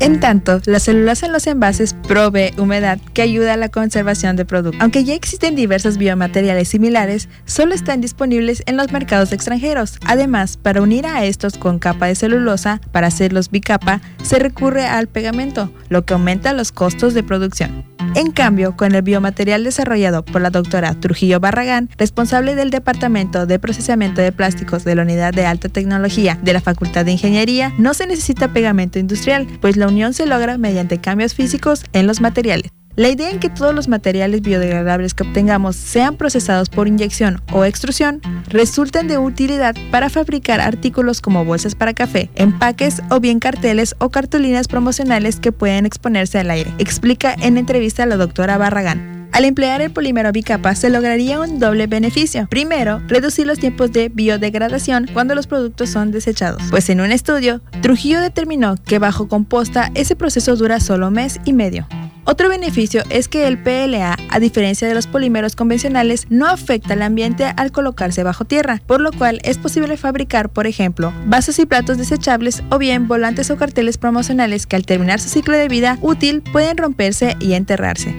En 0.00 0.18
tanto, 0.18 0.60
la 0.66 0.80
celulosa 0.80 1.26
en 1.26 1.32
los 1.32 1.46
envases 1.46 1.94
provee 1.94 2.52
humedad 2.58 2.98
que 3.14 3.22
ayuda 3.22 3.54
a 3.54 3.56
la 3.56 3.68
conservación 3.68 4.34
de 4.34 4.44
productos. 4.44 4.80
Aunque 4.80 5.04
ya 5.04 5.14
existen 5.14 5.54
diversos 5.54 5.96
biomateriales 5.96 6.68
similares, 6.68 7.28
solo 7.44 7.72
están 7.72 8.00
disponibles 8.00 8.64
en 8.66 8.76
los 8.76 8.90
mercados 8.90 9.32
extranjeros. 9.32 9.98
Además, 10.04 10.56
para 10.56 10.82
unir 10.82 11.06
a 11.06 11.24
estos 11.24 11.56
con 11.56 11.78
capa 11.78 12.06
de 12.06 12.16
celulosa, 12.16 12.80
para 12.90 13.06
hacerlos 13.06 13.50
bicapa, 13.50 14.00
se 14.24 14.40
recurre 14.40 14.86
al 14.86 15.06
pegamento, 15.06 15.72
lo 15.88 16.04
que 16.04 16.14
aumenta 16.14 16.52
los 16.52 16.72
costos 16.72 17.14
de 17.14 17.22
producción. 17.22 17.84
En 18.14 18.32
cambio, 18.32 18.76
con 18.76 18.94
el 18.94 19.02
biomaterial 19.02 19.62
desarrollado 19.62 20.24
por 20.24 20.42
la 20.42 20.50
doctora 20.50 20.94
Trujillo 20.94 21.38
Barragán, 21.40 21.88
responsable 21.96 22.54
del 22.54 22.70
Departamento 22.70 23.46
de 23.46 23.58
Procesamiento 23.58 24.20
de 24.20 24.32
Plásticos 24.32 24.84
de 24.84 24.96
la 24.96 25.02
Unidad 25.02 25.32
de 25.32 25.46
Alta 25.46 25.68
Tecnología 25.68 26.38
de 26.42 26.52
la 26.52 26.60
Facultad 26.60 27.04
de 27.04 27.12
Ingeniería, 27.12 27.72
no 27.78 27.94
se 27.94 28.06
necesita 28.06 28.52
pegamento 28.52 28.98
industrial, 28.98 29.11
pues 29.60 29.76
la 29.76 29.88
unión 29.88 30.14
se 30.14 30.26
logra 30.26 30.58
mediante 30.58 30.98
cambios 30.98 31.34
físicos 31.34 31.84
en 31.92 32.06
los 32.06 32.20
materiales. 32.20 32.70
La 32.94 33.08
idea 33.08 33.30
en 33.30 33.38
que 33.38 33.48
todos 33.48 33.74
los 33.74 33.88
materiales 33.88 34.42
biodegradables 34.42 35.14
que 35.14 35.22
obtengamos 35.22 35.76
sean 35.76 36.16
procesados 36.16 36.68
por 36.68 36.88
inyección 36.88 37.40
o 37.50 37.64
extrusión 37.64 38.20
resultan 38.48 39.08
de 39.08 39.16
utilidad 39.16 39.74
para 39.90 40.10
fabricar 40.10 40.60
artículos 40.60 41.22
como 41.22 41.44
bolsas 41.44 41.74
para 41.74 41.94
café, 41.94 42.28
empaques 42.34 43.00
o 43.08 43.18
bien 43.18 43.38
carteles 43.38 43.94
o 43.98 44.10
cartulinas 44.10 44.68
promocionales 44.68 45.40
que 45.40 45.52
pueden 45.52 45.86
exponerse 45.86 46.38
al 46.38 46.50
aire, 46.50 46.70
explica 46.76 47.34
en 47.40 47.56
entrevista 47.56 48.04
la 48.04 48.18
doctora 48.18 48.58
Barragán. 48.58 49.21
Al 49.32 49.46
emplear 49.46 49.80
el 49.80 49.90
polímero 49.90 50.30
bicapa 50.30 50.74
se 50.74 50.90
lograría 50.90 51.40
un 51.40 51.58
doble 51.58 51.86
beneficio. 51.86 52.46
Primero, 52.50 53.00
reducir 53.08 53.46
los 53.46 53.58
tiempos 53.58 53.90
de 53.90 54.10
biodegradación 54.10 55.08
cuando 55.12 55.34
los 55.34 55.46
productos 55.46 55.88
son 55.88 56.10
desechados. 56.10 56.62
Pues 56.68 56.90
en 56.90 57.00
un 57.00 57.10
estudio, 57.10 57.62
Trujillo 57.80 58.20
determinó 58.20 58.76
que 58.76 58.98
bajo 58.98 59.28
composta 59.28 59.90
ese 59.94 60.16
proceso 60.16 60.54
dura 60.56 60.80
solo 60.80 61.10
mes 61.10 61.40
y 61.46 61.54
medio. 61.54 61.88
Otro 62.24 62.48
beneficio 62.48 63.02
es 63.08 63.26
que 63.26 63.48
el 63.48 63.58
PLA, 63.58 64.16
a 64.28 64.38
diferencia 64.38 64.86
de 64.86 64.94
los 64.94 65.06
polímeros 65.06 65.56
convencionales, 65.56 66.26
no 66.28 66.46
afecta 66.46 66.92
al 66.92 67.02
ambiente 67.02 67.52
al 67.56 67.72
colocarse 67.72 68.22
bajo 68.22 68.44
tierra, 68.44 68.80
por 68.86 69.00
lo 69.00 69.12
cual 69.12 69.40
es 69.42 69.58
posible 69.58 69.96
fabricar, 69.96 70.50
por 70.50 70.66
ejemplo, 70.66 71.12
vasos 71.26 71.58
y 71.58 71.66
platos 71.66 71.98
desechables 71.98 72.62
o 72.70 72.78
bien 72.78 73.08
volantes 73.08 73.50
o 73.50 73.56
carteles 73.56 73.98
promocionales 73.98 74.66
que 74.66 74.76
al 74.76 74.86
terminar 74.86 75.18
su 75.18 75.30
ciclo 75.30 75.56
de 75.56 75.68
vida 75.68 75.98
útil 76.00 76.42
pueden 76.42 76.76
romperse 76.76 77.36
y 77.40 77.54
enterrarse. 77.54 78.14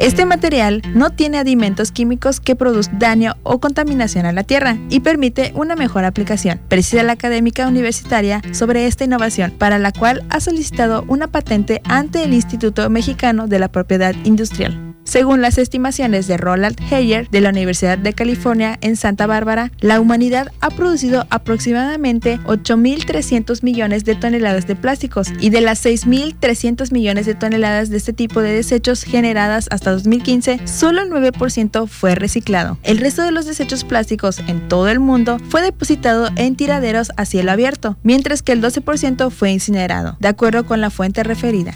Este 0.00 0.24
material 0.24 0.80
no 0.94 1.10
tiene 1.10 1.36
adimentos 1.36 1.92
químicos 1.92 2.40
que 2.40 2.56
produzcan 2.56 2.98
daño 2.98 3.34
o 3.42 3.60
contaminación 3.60 4.24
a 4.24 4.32
la 4.32 4.44
tierra 4.44 4.78
y 4.88 5.00
permite 5.00 5.52
una 5.54 5.76
mejor 5.76 6.06
aplicación. 6.06 6.58
Precisa 6.68 7.02
la 7.02 7.12
académica 7.12 7.68
universitaria 7.68 8.40
sobre 8.52 8.86
esta 8.86 9.04
innovación, 9.04 9.50
para 9.50 9.78
la 9.78 9.92
cual 9.92 10.24
ha 10.30 10.40
solicitado 10.40 11.04
una 11.06 11.26
patente 11.26 11.82
ante 11.84 12.24
el 12.24 12.32
Instituto 12.32 12.88
Mexicano 12.88 13.46
de 13.46 13.58
la 13.58 13.68
Propiedad 13.68 14.14
Industrial. 14.24 14.89
Según 15.10 15.42
las 15.42 15.58
estimaciones 15.58 16.28
de 16.28 16.36
Roland 16.36 16.80
Heyer 16.88 17.28
de 17.30 17.40
la 17.40 17.48
Universidad 17.48 17.98
de 17.98 18.12
California 18.12 18.78
en 18.80 18.94
Santa 18.94 19.26
Bárbara, 19.26 19.72
la 19.80 19.98
humanidad 19.98 20.52
ha 20.60 20.70
producido 20.70 21.26
aproximadamente 21.30 22.38
8.300 22.44 23.64
millones 23.64 24.04
de 24.04 24.14
toneladas 24.14 24.68
de 24.68 24.76
plásticos 24.76 25.32
y 25.40 25.50
de 25.50 25.62
las 25.62 25.84
6.300 25.84 26.92
millones 26.92 27.26
de 27.26 27.34
toneladas 27.34 27.90
de 27.90 27.96
este 27.96 28.12
tipo 28.12 28.40
de 28.40 28.52
desechos 28.52 29.02
generadas 29.02 29.66
hasta 29.72 29.90
2015, 29.90 30.60
solo 30.68 31.02
el 31.02 31.10
9% 31.10 31.88
fue 31.88 32.14
reciclado. 32.14 32.78
El 32.84 32.98
resto 32.98 33.22
de 33.22 33.32
los 33.32 33.46
desechos 33.46 33.82
plásticos 33.82 34.38
en 34.46 34.68
todo 34.68 34.86
el 34.86 35.00
mundo 35.00 35.38
fue 35.48 35.60
depositado 35.60 36.28
en 36.36 36.54
tiraderos 36.54 37.10
a 37.16 37.24
cielo 37.24 37.50
abierto, 37.50 37.96
mientras 38.04 38.42
que 38.42 38.52
el 38.52 38.62
12% 38.62 39.32
fue 39.32 39.50
incinerado, 39.50 40.16
de 40.20 40.28
acuerdo 40.28 40.66
con 40.66 40.80
la 40.80 40.90
fuente 40.90 41.24
referida. 41.24 41.74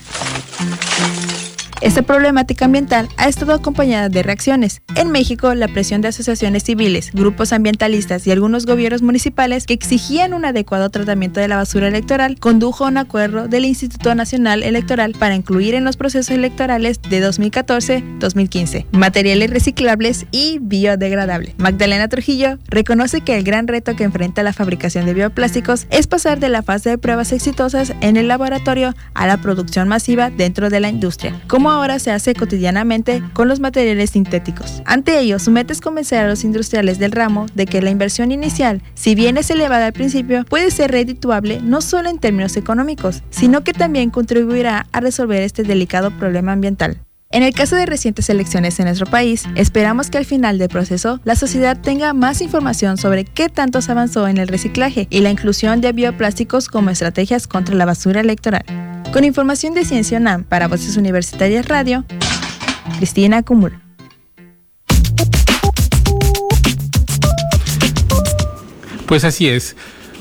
Esta 1.84 2.00
problemática 2.00 2.64
ambiental 2.64 3.10
ha 3.18 3.28
estado 3.28 3.52
acompañada 3.52 4.08
de 4.08 4.22
reacciones. 4.22 4.80
En 4.96 5.10
México, 5.10 5.52
la 5.52 5.68
presión 5.68 6.00
de 6.00 6.08
asociaciones 6.08 6.62
civiles, 6.62 7.10
grupos 7.12 7.52
ambientalistas 7.52 8.26
y 8.26 8.30
algunos 8.30 8.64
gobiernos 8.64 9.02
municipales 9.02 9.66
que 9.66 9.74
exigían 9.74 10.32
un 10.32 10.46
adecuado 10.46 10.88
tratamiento 10.88 11.40
de 11.40 11.48
la 11.48 11.56
basura 11.56 11.88
electoral 11.88 12.38
condujo 12.40 12.86
a 12.86 12.88
un 12.88 12.96
acuerdo 12.96 13.48
del 13.48 13.66
Instituto 13.66 14.14
Nacional 14.14 14.62
Electoral 14.62 15.12
para 15.12 15.34
incluir 15.34 15.74
en 15.74 15.84
los 15.84 15.98
procesos 15.98 16.30
electorales 16.30 17.02
de 17.02 17.22
2014-2015 17.22 18.86
materiales 18.92 19.50
reciclables 19.50 20.24
y 20.30 20.60
biodegradables. 20.62 21.54
Magdalena 21.58 22.08
Trujillo 22.08 22.58
reconoce 22.66 23.20
que 23.20 23.36
el 23.36 23.44
gran 23.44 23.68
reto 23.68 23.94
que 23.94 24.04
enfrenta 24.04 24.42
la 24.42 24.54
fabricación 24.54 25.04
de 25.04 25.12
bioplásticos 25.12 25.86
es 25.90 26.06
pasar 26.06 26.40
de 26.40 26.48
la 26.48 26.62
fase 26.62 26.88
de 26.88 26.96
pruebas 26.96 27.32
exitosas 27.32 27.92
en 28.00 28.16
el 28.16 28.26
laboratorio 28.26 28.94
a 29.12 29.26
la 29.26 29.36
producción 29.36 29.86
masiva 29.86 30.30
dentro 30.30 30.70
de 30.70 30.80
la 30.80 30.88
industria. 30.88 31.38
Como 31.46 31.73
ahora 31.74 31.98
se 31.98 32.10
hace 32.10 32.34
cotidianamente 32.34 33.22
con 33.32 33.48
los 33.48 33.60
materiales 33.60 34.10
sintéticos. 34.10 34.82
Ante 34.84 35.18
ello, 35.18 35.38
su 35.38 35.50
meta 35.50 35.72
es 35.72 35.80
convencer 35.80 36.20
a 36.20 36.28
los 36.28 36.44
industriales 36.44 36.98
del 36.98 37.12
ramo 37.12 37.46
de 37.54 37.66
que 37.66 37.82
la 37.82 37.90
inversión 37.90 38.32
inicial, 38.32 38.82
si 38.94 39.14
bien 39.14 39.36
es 39.36 39.50
elevada 39.50 39.86
al 39.86 39.92
principio, 39.92 40.44
puede 40.44 40.70
ser 40.70 40.90
redituable 40.90 41.60
no 41.62 41.80
solo 41.80 42.08
en 42.08 42.18
términos 42.18 42.56
económicos, 42.56 43.22
sino 43.30 43.64
que 43.64 43.72
también 43.72 44.10
contribuirá 44.10 44.86
a 44.92 45.00
resolver 45.00 45.42
este 45.42 45.62
delicado 45.62 46.10
problema 46.10 46.52
ambiental. 46.52 46.98
En 47.34 47.42
el 47.42 47.52
caso 47.52 47.74
de 47.74 47.84
recientes 47.84 48.30
elecciones 48.30 48.78
en 48.78 48.84
nuestro 48.84 49.06
país, 49.06 49.42
esperamos 49.56 50.08
que 50.08 50.18
al 50.18 50.24
final 50.24 50.56
del 50.56 50.68
proceso 50.68 51.18
la 51.24 51.34
sociedad 51.34 51.76
tenga 51.76 52.12
más 52.12 52.40
información 52.40 52.96
sobre 52.96 53.24
qué 53.24 53.48
tanto 53.48 53.82
se 53.82 53.90
avanzó 53.90 54.28
en 54.28 54.38
el 54.38 54.46
reciclaje 54.46 55.08
y 55.10 55.18
la 55.18 55.30
inclusión 55.30 55.80
de 55.80 55.90
bioplásticos 55.90 56.68
como 56.68 56.90
estrategias 56.90 57.48
contra 57.48 57.74
la 57.74 57.86
basura 57.86 58.20
electoral. 58.20 58.62
Con 59.12 59.24
información 59.24 59.74
de 59.74 59.84
Ciencia 59.84 60.18
UNAM 60.18 60.44
para 60.44 60.68
Voces 60.68 60.96
Universitarias 60.96 61.66
Radio, 61.66 62.04
Cristina 62.98 63.42
Cumul. 63.42 63.80
Pues 69.06 69.24
así 69.24 69.48
es. 69.48 69.74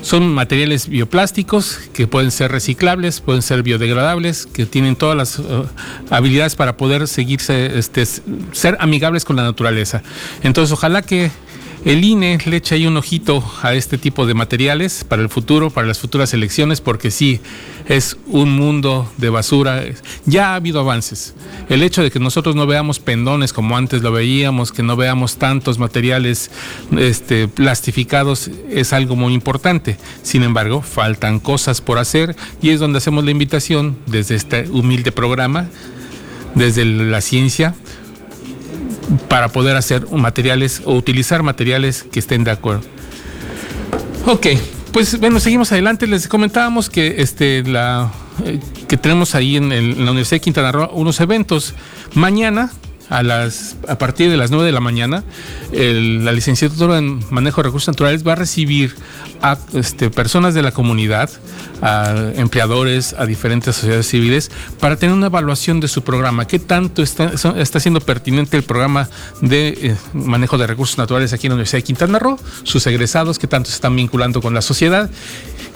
Son 0.04 0.34
materiales 0.34 0.86
bioplásticos 0.86 1.78
que 1.94 2.06
pueden 2.06 2.30
ser 2.30 2.52
reciclables, 2.52 3.22
pueden 3.22 3.40
ser 3.40 3.62
biodegradables, 3.62 4.44
que 4.44 4.66
tienen 4.66 4.96
todas 4.96 5.16
las 5.16 5.38
uh, 5.38 5.66
habilidades 6.10 6.56
para 6.56 6.76
poder 6.76 7.08
seguirse, 7.08 7.78
este, 7.78 8.04
ser 8.04 8.76
amigables 8.80 9.24
con 9.24 9.36
la 9.36 9.44
naturaleza. 9.44 10.02
Entonces, 10.42 10.72
ojalá 10.72 11.00
que 11.00 11.30
el 11.84 12.02
INE 12.02 12.38
le 12.46 12.56
echa 12.56 12.76
ahí 12.76 12.86
un 12.86 12.96
ojito 12.96 13.44
a 13.62 13.74
este 13.74 13.98
tipo 13.98 14.26
de 14.26 14.32
materiales 14.32 15.04
para 15.04 15.20
el 15.20 15.28
futuro, 15.28 15.68
para 15.70 15.86
las 15.86 15.98
futuras 15.98 16.32
elecciones, 16.32 16.80
porque 16.80 17.10
sí, 17.10 17.40
es 17.86 18.16
un 18.26 18.56
mundo 18.56 19.10
de 19.18 19.28
basura. 19.28 19.84
Ya 20.24 20.52
ha 20.52 20.54
habido 20.54 20.80
avances. 20.80 21.34
El 21.68 21.82
hecho 21.82 22.02
de 22.02 22.10
que 22.10 22.18
nosotros 22.18 22.56
no 22.56 22.66
veamos 22.66 23.00
pendones 23.00 23.52
como 23.52 23.76
antes 23.76 24.02
lo 24.02 24.12
veíamos, 24.12 24.72
que 24.72 24.82
no 24.82 24.96
veamos 24.96 25.36
tantos 25.36 25.78
materiales 25.78 26.50
este, 26.96 27.48
plastificados, 27.48 28.50
es 28.70 28.92
algo 28.94 29.14
muy 29.14 29.34
importante. 29.34 29.98
Sin 30.22 30.42
embargo, 30.42 30.80
faltan 30.80 31.38
cosas 31.38 31.82
por 31.82 31.98
hacer 31.98 32.34
y 32.62 32.70
es 32.70 32.80
donde 32.80 32.98
hacemos 32.98 33.24
la 33.24 33.30
invitación 33.30 33.98
desde 34.06 34.36
este 34.36 34.68
humilde 34.70 35.12
programa, 35.12 35.68
desde 36.54 36.84
la 36.84 37.20
ciencia, 37.20 37.74
para 39.28 39.48
poder 39.48 39.76
hacer 39.76 40.06
materiales 40.10 40.82
o 40.84 40.94
utilizar 40.94 41.42
materiales 41.42 42.04
que 42.04 42.18
estén 42.18 42.44
de 42.44 42.50
acuerdo. 42.50 42.82
Ok, 44.26 44.46
pues 44.92 45.18
bueno, 45.20 45.40
seguimos 45.40 45.70
adelante. 45.72 46.06
Les 46.06 46.28
comentábamos 46.28 46.88
que 46.88 47.16
este 47.18 47.62
la 47.62 48.10
eh, 48.44 48.58
que 48.88 48.96
tenemos 48.96 49.34
ahí 49.34 49.56
en, 49.56 49.68
la 49.68 50.10
Universidad 50.10 50.36
de 50.36 50.40
Quintana 50.40 50.72
Roo 50.72 50.90
unos 50.92 51.20
eventos. 51.20 51.74
Mañana 52.14 52.70
a, 53.10 53.22
las, 53.22 53.76
a 53.88 53.98
partir 53.98 54.30
de 54.30 54.36
las 54.36 54.50
9 54.50 54.66
de 54.66 54.72
la 54.72 54.80
mañana, 54.80 55.24
la 55.72 56.32
licenciatura 56.32 56.98
en 56.98 57.20
manejo 57.30 57.62
de 57.62 57.68
recursos 57.68 57.88
naturales 57.88 58.26
va 58.26 58.32
a 58.32 58.36
recibir 58.36 58.94
a 59.42 59.58
este, 59.74 60.08
personas 60.08 60.54
de 60.54 60.62
la 60.62 60.72
comunidad, 60.72 61.28
a 61.82 62.32
empleadores, 62.36 63.14
a 63.18 63.26
diferentes 63.26 63.76
sociedades 63.76 64.08
civiles, 64.08 64.50
para 64.80 64.96
tener 64.96 65.14
una 65.14 65.26
evaluación 65.26 65.80
de 65.80 65.88
su 65.88 66.02
programa. 66.02 66.46
¿Qué 66.46 66.58
tanto 66.58 67.02
está, 67.02 67.32
está 67.56 67.78
siendo 67.78 68.00
pertinente 68.00 68.56
el 68.56 68.62
programa 68.62 69.08
de 69.42 69.68
eh, 69.68 69.96
manejo 70.14 70.56
de 70.56 70.66
recursos 70.66 70.96
naturales 70.96 71.34
aquí 71.34 71.46
en 71.46 71.50
la 71.50 71.54
Universidad 71.56 71.80
de 71.80 71.84
Quintana 71.84 72.18
Roo? 72.18 72.38
Sus 72.62 72.86
egresados, 72.86 73.38
qué 73.38 73.46
tanto 73.46 73.68
se 73.68 73.74
están 73.74 73.94
vinculando 73.96 74.40
con 74.40 74.54
la 74.54 74.62
sociedad, 74.62 75.10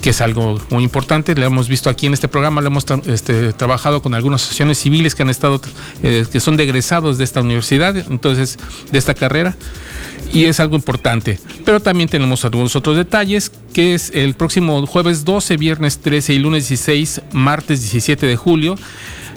que 0.01 0.11
es 0.11 0.21
algo 0.23 0.59
muy 0.71 0.83
importante. 0.83 1.35
Lo 1.35 1.45
hemos 1.45 1.69
visto 1.69 1.91
aquí 1.91 2.07
en 2.07 2.15
este 2.15 2.29
programa, 2.29 2.63
lo 2.63 2.69
hemos 2.69 2.87
este, 3.07 3.53
trabajado 3.53 4.01
con 4.01 4.15
algunas 4.15 4.43
asociaciones 4.43 4.79
civiles 4.79 5.15
que 5.15 5.25
han 5.25 5.31
estado, 5.31 5.61
eh, 6.03 6.25
que 6.31 6.41
son 6.41 6.57
de 6.57 6.65
egresados 6.65 7.18
de 7.19 7.25
esta 7.25 7.41
universidad, 7.41 7.97
entonces, 7.97 8.59
de 8.91 8.99
esta 8.99 9.15
carrera 9.15 9.57
y 10.33 10.45
es 10.45 10.61
algo 10.61 10.77
importante. 10.77 11.39
Pero 11.65 11.81
también 11.81 12.09
tenemos 12.09 12.45
algunos 12.45 12.77
otros 12.77 12.97
detalles, 12.97 13.51
que 13.73 13.95
es 13.95 14.11
el 14.15 14.35
próximo 14.35 14.87
jueves 14.87 15.25
12, 15.25 15.57
viernes 15.57 15.99
13 15.99 16.35
y 16.35 16.39
lunes 16.39 16.69
16, 16.69 17.23
martes 17.33 17.81
17 17.81 18.27
de 18.27 18.37
julio. 18.37 18.77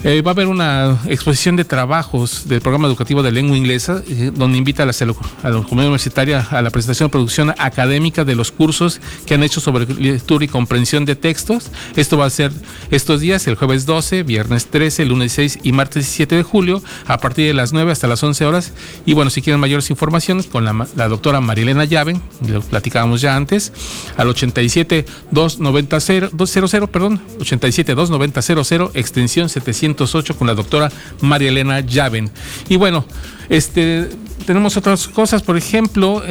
Eh, 0.03 0.23
va 0.23 0.31
a 0.31 0.33
haber 0.33 0.47
una 0.47 0.99
exposición 1.05 1.55
de 1.55 1.63
trabajos 1.63 2.47
del 2.47 2.59
programa 2.59 2.87
educativo 2.87 3.21
de 3.21 3.31
lengua 3.31 3.55
inglesa, 3.55 4.01
eh, 4.07 4.31
donde 4.33 4.57
invita 4.57 4.81
a 4.81 4.87
la, 4.87 4.93
a 4.93 5.51
comunidad 5.51 5.89
universitaria 5.89 6.47
a 6.49 6.63
la 6.63 6.71
presentación 6.71 7.09
de 7.09 7.11
producción 7.11 7.53
académica 7.59 8.25
de 8.25 8.33
los 8.33 8.51
cursos 8.51 8.99
que 9.27 9.35
han 9.35 9.43
hecho 9.43 9.59
sobre 9.59 9.85
lectura 9.85 10.43
y 10.43 10.47
comprensión 10.47 11.05
de 11.05 11.15
textos. 11.15 11.69
Esto 11.95 12.17
va 12.17 12.25
a 12.25 12.31
ser 12.31 12.51
estos 12.89 13.21
días, 13.21 13.45
el 13.45 13.53
jueves 13.53 13.85
12, 13.85 14.23
viernes 14.23 14.65
13, 14.71 15.05
lunes 15.05 15.33
6 15.33 15.59
y 15.61 15.71
martes 15.71 16.05
17 16.05 16.35
de 16.35 16.43
julio, 16.43 16.81
a 17.05 17.19
partir 17.19 17.45
de 17.45 17.53
las 17.53 17.71
9 17.71 17.91
hasta 17.91 18.07
las 18.07 18.23
11 18.23 18.43
horas. 18.45 18.73
Y 19.05 19.13
bueno, 19.13 19.29
si 19.29 19.43
quieren 19.43 19.59
mayores 19.59 19.91
informaciones, 19.91 20.47
con 20.47 20.65
la, 20.65 20.87
la 20.95 21.09
doctora 21.09 21.41
Marilena 21.41 21.85
Llave, 21.85 22.19
lo 22.47 22.61
platicábamos 22.61 23.21
ya 23.21 23.35
antes, 23.35 23.71
al 24.17 24.29
87 24.29 25.05
290 25.29 25.99
00, 25.99 26.87
perdón, 26.87 27.21
87 27.39 27.93
290 27.93 28.41
00, 28.41 28.91
extensión 28.95 29.47
700 29.47 29.90
con 30.37 30.47
la 30.47 30.55
doctora 30.55 30.91
María 31.21 31.49
Elena 31.49 31.79
Llaven. 31.79 32.29
Y 32.69 32.75
bueno, 32.77 33.05
este, 33.49 34.09
tenemos 34.45 34.77
otras 34.77 35.07
cosas, 35.07 35.43
por 35.43 35.57
ejemplo, 35.57 36.23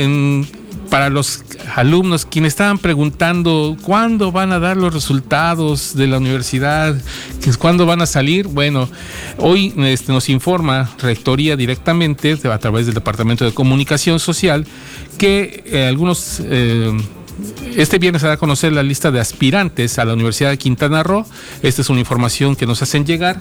para 0.90 1.08
los 1.08 1.44
alumnos 1.76 2.26
quienes 2.26 2.52
estaban 2.52 2.78
preguntando 2.78 3.76
cuándo 3.82 4.32
van 4.32 4.52
a 4.52 4.58
dar 4.58 4.76
los 4.76 4.92
resultados 4.92 5.94
de 5.94 6.08
la 6.08 6.18
universidad, 6.18 7.00
cuándo 7.58 7.86
van 7.86 8.02
a 8.02 8.06
salir. 8.06 8.48
Bueno, 8.48 8.88
hoy 9.38 9.72
este, 9.78 10.12
nos 10.12 10.28
informa 10.28 10.90
Rectoría 11.00 11.56
directamente 11.56 12.36
a 12.50 12.58
través 12.58 12.86
del 12.86 12.94
Departamento 12.94 13.44
de 13.44 13.52
Comunicación 13.52 14.18
Social 14.18 14.66
que 15.16 15.62
eh, 15.66 15.86
algunos... 15.86 16.42
Eh, 16.44 16.92
este 17.76 17.98
viernes 17.98 18.22
se 18.22 18.28
da 18.28 18.34
a 18.34 18.36
conocer 18.36 18.72
la 18.72 18.82
lista 18.82 19.10
de 19.10 19.20
aspirantes 19.20 19.98
a 19.98 20.04
la 20.04 20.14
Universidad 20.14 20.50
de 20.50 20.58
Quintana 20.58 21.02
Roo. 21.02 21.24
Esta 21.62 21.82
es 21.82 21.90
una 21.90 22.00
información 22.00 22.56
que 22.56 22.66
nos 22.66 22.82
hacen 22.82 23.04
llegar 23.04 23.38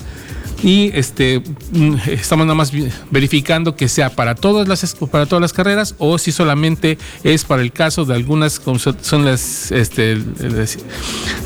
y 0.64 0.92
este 0.94 1.42
mm, 1.72 1.96
estamos 2.08 2.46
nada 2.46 2.56
más 2.56 2.72
verificando 3.12 3.76
que 3.76 3.88
sea 3.88 4.10
para 4.10 4.36
todas 4.36 4.68
las 4.68 4.96
para 5.12 5.26
todas 5.26 5.42
las 5.42 5.54
carreras 5.54 5.96
o 5.98 6.18
si 6.18 6.32
solamente 6.32 6.98
es 7.24 7.46
para 7.46 7.62
el 7.62 7.72
caso 7.72 8.06
de 8.06 8.16
algunas 8.16 8.60
como 8.60 8.80
son 8.80 9.26
las 9.26 9.72
este 9.72 10.18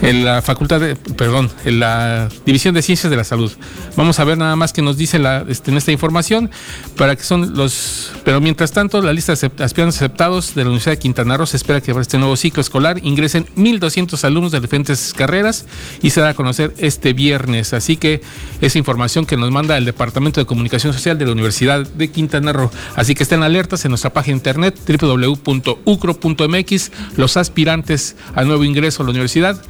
en 0.02 0.26
la 0.26 0.42
facultad 0.42 0.82
perdón 1.16 1.52
en 1.66 1.80
la 1.80 2.30
división 2.46 2.74
de 2.74 2.82
ciencias 2.82 3.10
de 3.10 3.18
la 3.18 3.24
salud. 3.24 3.52
Vamos 3.96 4.20
a 4.20 4.24
ver 4.24 4.38
nada 4.38 4.56
más 4.56 4.74
que 4.74 4.82
nos 4.82 4.98
dice 4.98 5.20
la, 5.20 5.46
este, 5.48 5.72
en 5.72 5.78
esta 5.78 5.92
información 5.92 6.50
para 6.98 7.16
que 7.16 7.24
son 7.24 7.56
los 7.56 8.12
pero 8.24 8.42
mientras 8.42 8.72
tanto 8.72 9.02
la 9.02 9.14
lista 9.14 9.36
de 9.36 9.52
aspirantes 9.64 9.98
aceptados 9.98 10.56
de 10.56 10.64
la 10.64 10.70
Universidad 10.70 10.94
de 10.94 11.00
Quintana 11.00 11.38
Roo 11.38 11.46
se 11.46 11.58
espera 11.58 11.82
que 11.82 11.92
para 11.92 12.02
este 12.02 12.18
nuevo 12.18 12.36
ciclo 12.36 12.62
escolar 12.62 13.00
ingresen 13.04 13.46
1.200 13.56 14.24
alumnos 14.24 14.52
de 14.52 14.60
diferentes 14.60 15.14
carreras 15.14 15.66
y 16.02 16.10
se 16.10 16.22
da 16.22 16.30
a 16.30 16.34
conocer 16.34 16.74
este 16.78 17.14
viernes. 17.14 17.74
Así 17.74 17.98
que 17.98 18.22
esa 18.62 18.78
información 18.78 19.03
que 19.26 19.38
nos 19.38 19.52
manda 19.52 19.78
el 19.78 19.86
Departamento 19.86 20.40
de 20.40 20.46
Comunicación 20.46 20.94
Social 20.94 21.18
de 21.18 21.26
la 21.26 21.34
Universidad 21.34 21.86
de 21.86 22.10
Quintana 22.10 22.54
Roo. 22.54 22.72
Así 22.96 23.16
que 23.16 23.24
estén 23.24 23.44
alertas 23.44 23.84
en 23.84 23.92
nuestra 23.92 24.14
página 24.14 24.38
internet 24.38 24.80
www.ucro.mx. 24.88 26.92
Los 27.18 27.38
aspirantes 27.38 28.16
a 28.34 28.44
nuevo 28.44 28.64
ingreso 28.64 29.04
a 29.04 29.06
la 29.06 29.12
universidad 29.12 29.62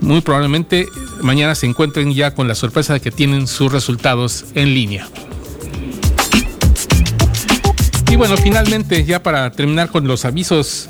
muy 0.00 0.20
probablemente 0.20 0.86
mañana 1.22 1.54
se 1.54 1.66
encuentren 1.66 2.14
ya 2.14 2.34
con 2.34 2.48
la 2.48 2.54
sorpresa 2.54 2.94
de 2.94 3.00
que 3.00 3.10
tienen 3.10 3.46
sus 3.46 3.72
resultados 3.72 4.46
en 4.54 4.72
línea. 4.72 5.08
Y 8.10 8.16
bueno, 8.16 8.38
finalmente, 8.38 9.04
ya 9.04 9.22
para 9.22 9.50
terminar 9.52 9.90
con 9.90 10.06
los 10.06 10.24
avisos, 10.24 10.88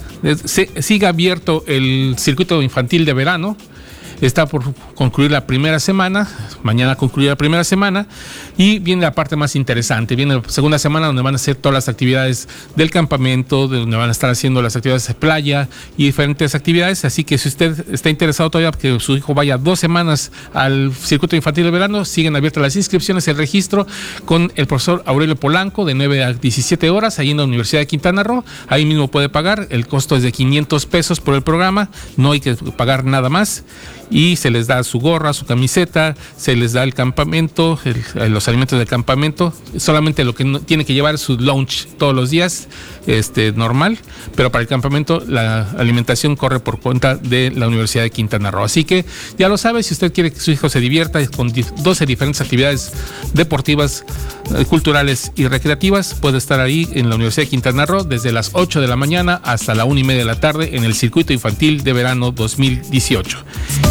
sigue 0.80 1.06
abierto 1.06 1.64
el 1.66 2.14
circuito 2.16 2.62
infantil 2.62 3.04
de 3.04 3.12
verano. 3.12 3.56
Está 4.20 4.46
por 4.46 4.74
concluir 4.96 5.30
la 5.30 5.46
primera 5.46 5.78
semana, 5.78 6.28
mañana 6.64 6.96
concluye 6.96 7.28
la 7.28 7.36
primera 7.36 7.62
semana 7.62 8.08
y 8.56 8.80
viene 8.80 9.02
la 9.02 9.12
parte 9.12 9.36
más 9.36 9.54
interesante, 9.54 10.16
viene 10.16 10.34
la 10.34 10.42
segunda 10.48 10.80
semana 10.80 11.06
donde 11.06 11.22
van 11.22 11.34
a 11.34 11.36
hacer 11.36 11.54
todas 11.54 11.74
las 11.74 11.88
actividades 11.88 12.48
del 12.74 12.90
campamento, 12.90 13.68
donde 13.68 13.96
van 13.96 14.08
a 14.08 14.12
estar 14.12 14.28
haciendo 14.28 14.60
las 14.60 14.74
actividades 14.74 15.06
de 15.06 15.14
playa 15.14 15.68
y 15.96 16.06
diferentes 16.06 16.56
actividades, 16.56 17.04
así 17.04 17.22
que 17.22 17.38
si 17.38 17.48
usted 17.48 17.92
está 17.92 18.10
interesado 18.10 18.50
todavía 18.50 18.72
que 18.72 18.98
su 18.98 19.16
hijo 19.16 19.34
vaya 19.34 19.56
dos 19.56 19.78
semanas 19.78 20.32
al 20.52 20.92
circuito 20.94 21.36
infantil 21.36 21.64
de 21.64 21.70
verano, 21.70 22.04
siguen 22.04 22.34
abiertas 22.34 22.60
las 22.60 22.74
inscripciones, 22.74 23.28
el 23.28 23.36
registro 23.36 23.86
con 24.24 24.50
el 24.56 24.66
profesor 24.66 25.04
Aurelio 25.06 25.36
Polanco 25.36 25.84
de 25.84 25.94
9 25.94 26.24
a 26.24 26.32
17 26.32 26.90
horas 26.90 27.20
ahí 27.20 27.30
en 27.30 27.36
la 27.36 27.44
Universidad 27.44 27.82
de 27.82 27.86
Quintana 27.86 28.24
Roo, 28.24 28.44
ahí 28.66 28.84
mismo 28.84 29.06
puede 29.06 29.28
pagar, 29.28 29.68
el 29.70 29.86
costo 29.86 30.16
es 30.16 30.24
de 30.24 30.32
500 30.32 30.86
pesos 30.86 31.20
por 31.20 31.36
el 31.36 31.42
programa, 31.42 31.88
no 32.16 32.32
hay 32.32 32.40
que 32.40 32.56
pagar 32.56 33.04
nada 33.04 33.28
más 33.28 33.62
y 34.10 34.36
se 34.36 34.50
les 34.50 34.66
da 34.66 34.82
su 34.84 35.00
gorra, 35.00 35.32
su 35.32 35.46
camiseta, 35.46 36.14
se 36.36 36.56
les 36.56 36.72
da 36.72 36.82
el 36.82 36.94
campamento, 36.94 37.78
los 38.14 38.48
alimentos 38.48 38.78
del 38.78 38.88
campamento, 38.88 39.52
solamente 39.76 40.24
lo 40.24 40.34
que 40.34 40.44
tiene 40.66 40.84
que 40.84 40.94
llevar 40.94 41.14
es 41.14 41.20
su 41.20 41.36
lunch 41.36 41.86
todos 41.98 42.14
los 42.14 42.30
días, 42.30 42.68
este 43.06 43.52
normal, 43.52 43.98
pero 44.34 44.50
para 44.50 44.62
el 44.62 44.68
campamento 44.68 45.22
la 45.26 45.70
alimentación 45.78 46.36
corre 46.36 46.60
por 46.60 46.80
cuenta 46.80 47.16
de 47.16 47.50
la 47.50 47.68
Universidad 47.68 48.02
de 48.02 48.10
Quintana 48.10 48.50
Roo. 48.50 48.64
Así 48.64 48.84
que 48.84 49.04
ya 49.38 49.48
lo 49.48 49.56
sabe, 49.56 49.82
si 49.82 49.94
usted 49.94 50.12
quiere 50.12 50.32
que 50.32 50.40
su 50.40 50.50
hijo 50.50 50.68
se 50.68 50.80
divierta 50.80 51.24
con 51.28 51.52
12 51.52 52.06
diferentes 52.06 52.40
actividades 52.40 52.92
deportivas, 53.32 54.04
eh, 54.56 54.64
culturales 54.64 55.32
y 55.36 55.46
recreativas, 55.46 56.14
puede 56.14 56.38
estar 56.38 56.60
ahí 56.60 56.88
en 56.92 57.08
la 57.08 57.16
Universidad 57.16 57.44
de 57.44 57.50
Quintana 57.50 57.86
Roo 57.86 58.04
desde 58.04 58.32
las 58.32 58.50
8 58.52 58.80
de 58.80 58.88
la 58.88 58.96
mañana 58.96 59.40
hasta 59.44 59.74
la 59.74 59.84
1 59.84 60.00
y 60.00 60.04
media 60.04 60.20
de 60.20 60.26
la 60.26 60.40
tarde 60.40 60.76
en 60.76 60.84
el 60.84 60.94
circuito 60.94 61.32
infantil 61.32 61.82
de 61.84 61.92
verano 61.92 62.32
2018. 62.32 63.44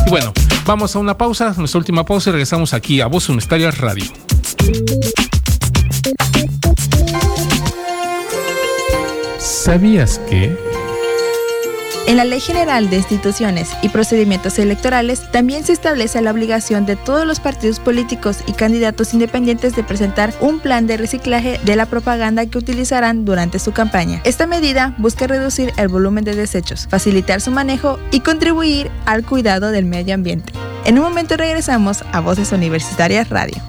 Y 0.07 0.09
bueno, 0.09 0.31
vamos 0.65 0.95
a 0.95 0.99
una 0.99 1.17
pausa, 1.17 1.53
nuestra 1.57 1.79
última 1.79 2.05
pausa 2.05 2.29
y 2.29 2.31
regresamos 2.31 2.73
aquí 2.73 3.01
a 3.01 3.07
Voz 3.07 3.27
Universitarias 3.27 3.77
Radio. 3.77 4.05
¿Sabías 9.37 10.19
que? 10.29 10.76
En 12.07 12.15
la 12.15 12.23
Ley 12.23 12.39
General 12.39 12.89
de 12.89 12.95
Instituciones 12.95 13.69
y 13.81 13.89
Procedimientos 13.89 14.57
Electorales 14.59 15.29
también 15.33 15.65
se 15.65 15.73
establece 15.73 16.21
la 16.21 16.31
obligación 16.31 16.85
de 16.85 16.95
todos 16.95 17.27
los 17.27 17.41
partidos 17.41 17.81
políticos 17.81 18.37
y 18.47 18.53
candidatos 18.53 19.13
independientes 19.13 19.75
de 19.75 19.83
presentar 19.83 20.33
un 20.39 20.61
plan 20.61 20.87
de 20.87 20.95
reciclaje 20.95 21.59
de 21.65 21.75
la 21.75 21.85
propaganda 21.85 22.45
que 22.45 22.57
utilizarán 22.57 23.25
durante 23.25 23.59
su 23.59 23.73
campaña. 23.73 24.21
Esta 24.23 24.47
medida 24.47 24.95
busca 24.97 25.27
reducir 25.27 25.73
el 25.75 25.89
volumen 25.89 26.23
de 26.23 26.33
desechos, 26.33 26.87
facilitar 26.89 27.41
su 27.41 27.51
manejo 27.51 27.99
y 28.11 28.21
contribuir 28.21 28.89
al 29.05 29.25
cuidado 29.25 29.71
del 29.71 29.83
medio 29.83 30.13
ambiente. 30.13 30.53
En 30.85 30.97
un 30.97 31.03
momento 31.03 31.35
regresamos 31.35 32.05
a 32.13 32.21
Voces 32.21 32.53
Universitarias 32.53 33.27
Radio. 33.27 33.61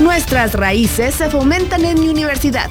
Nuestras 0.00 0.54
raíces 0.54 1.16
se 1.16 1.28
fomentan 1.28 1.84
en 1.84 2.00
mi 2.00 2.08
universidad. 2.08 2.70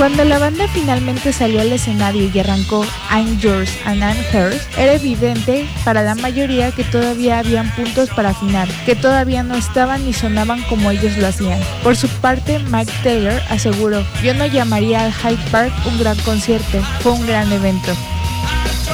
Cuando 0.00 0.24
la 0.24 0.38
banda 0.38 0.66
finalmente 0.72 1.30
salió 1.30 1.60
al 1.60 1.70
escenario 1.74 2.30
y 2.32 2.38
arrancó 2.38 2.86
I'm 3.10 3.38
Yours 3.38 3.70
and 3.84 4.00
I'm 4.02 4.16
Hers, 4.32 4.66
era 4.78 4.94
evidente 4.94 5.68
para 5.84 6.00
la 6.02 6.14
mayoría 6.14 6.72
que 6.72 6.84
todavía 6.84 7.38
habían 7.38 7.70
puntos 7.74 8.08
para 8.08 8.30
afinar, 8.30 8.66
que 8.86 8.96
todavía 8.96 9.42
no 9.42 9.56
estaban 9.56 10.02
ni 10.06 10.14
sonaban 10.14 10.62
como 10.70 10.90
ellos 10.90 11.18
lo 11.18 11.26
hacían. 11.26 11.60
Por 11.82 11.96
su 11.96 12.08
parte, 12.08 12.60
Mike 12.70 12.90
Taylor 13.02 13.42
aseguró, 13.50 14.02
yo 14.22 14.32
no 14.32 14.46
llamaría 14.46 15.04
al 15.04 15.12
Hyde 15.12 15.50
Park 15.50 15.72
un 15.84 15.98
gran 15.98 16.16
concierto, 16.20 16.80
fue 17.00 17.12
un 17.12 17.26
gran 17.26 17.52
evento. 17.52 17.92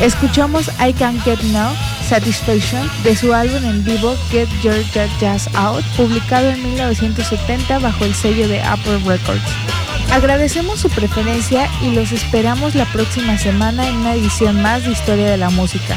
Escuchamos 0.01 0.69
I 0.85 0.93
Can't 0.93 1.23
Get 1.23 1.41
Now 1.53 1.73
Satisfaction 2.09 2.91
de 3.05 3.15
su 3.15 3.33
álbum 3.33 3.65
en 3.65 3.85
vivo 3.85 4.17
Get 4.33 4.49
Your 4.61 4.75
Jazz 5.21 5.49
Out, 5.55 5.85
publicado 5.97 6.51
en 6.51 6.61
1970 6.65 7.79
bajo 7.79 8.05
el 8.05 8.13
sello 8.13 8.49
de 8.49 8.61
Apple 8.61 8.99
Records. 9.07 9.76
Agradecemos 10.13 10.81
su 10.81 10.89
preferencia 10.89 11.69
y 11.83 11.91
los 11.91 12.13
esperamos 12.13 12.75
la 12.75 12.87
próxima 12.87 13.39
semana 13.39 13.89
en 13.89 13.97
una 13.97 14.15
edición 14.15 14.63
más 14.63 14.85
de 14.85 14.93
Historia 14.93 15.31
de 15.31 15.37
la 15.37 15.51
Música. 15.51 15.97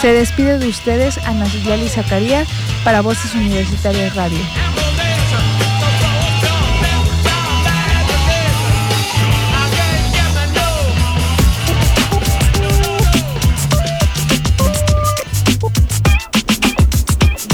Se 0.00 0.12
despide 0.12 0.58
de 0.58 0.68
ustedes 0.68 1.18
Ana 1.18 1.46
y 1.46 1.88
Zacarías 1.88 2.48
para 2.84 3.02
Voces 3.02 3.34
Universitarias 3.34 4.16
Radio. 4.16 4.40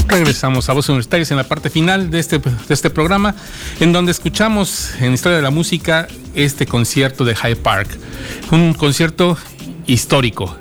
Regresamos 0.09 0.69
a 0.69 0.73
Voces 0.73 0.91
Universitarias 0.91 1.31
en 1.31 1.37
la 1.37 1.45
parte 1.45 1.71
final 1.71 2.11
de 2.11 2.19
este, 2.19 2.39
de 2.39 2.75
este 2.75 2.91
programa, 2.91 3.35
en 3.81 3.93
donde 3.93 4.13
escuchamos 4.13 4.91
en 5.01 5.13
Historia 5.13 5.37
de 5.37 5.43
la 5.43 5.51
Música 5.51 6.09
este 6.35 6.67
concierto 6.67 7.25
de 7.25 7.35
Hyde 7.35 7.57
Park. 7.57 7.89
Un 8.51 8.75
concierto 8.75 9.37
histórico. 9.87 10.57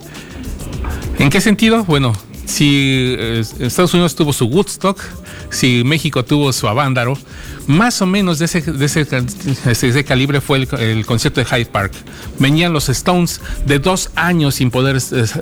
¿En 1.19 1.29
qué 1.29 1.41
sentido? 1.41 1.83
Bueno, 1.85 2.13
si 2.45 3.15
eh, 3.17 3.43
Estados 3.59 3.93
Unidos 3.93 4.15
tuvo 4.15 4.33
su 4.33 4.45
Woodstock, 4.45 5.01
si 5.49 5.83
México 5.83 6.23
tuvo 6.25 6.51
su 6.53 6.67
Avándaro, 6.67 7.17
más 7.67 8.01
o 8.01 8.05
menos 8.05 8.39
de 8.39 8.45
ese, 8.45 8.61
de 8.61 8.85
ese, 8.85 10.03
calibre 10.05 10.39
fue 10.39 10.67
el, 10.79 11.05
concierto 11.05 11.41
de 11.41 11.45
Hyde 11.45 11.65
Park. 11.65 11.91
Venían 12.39 12.71
los 12.71 12.87
Stones 12.89 13.41
de 13.65 13.79
dos 13.79 14.09
años 14.15 14.55
sin 14.55 14.71
poder 14.71 14.97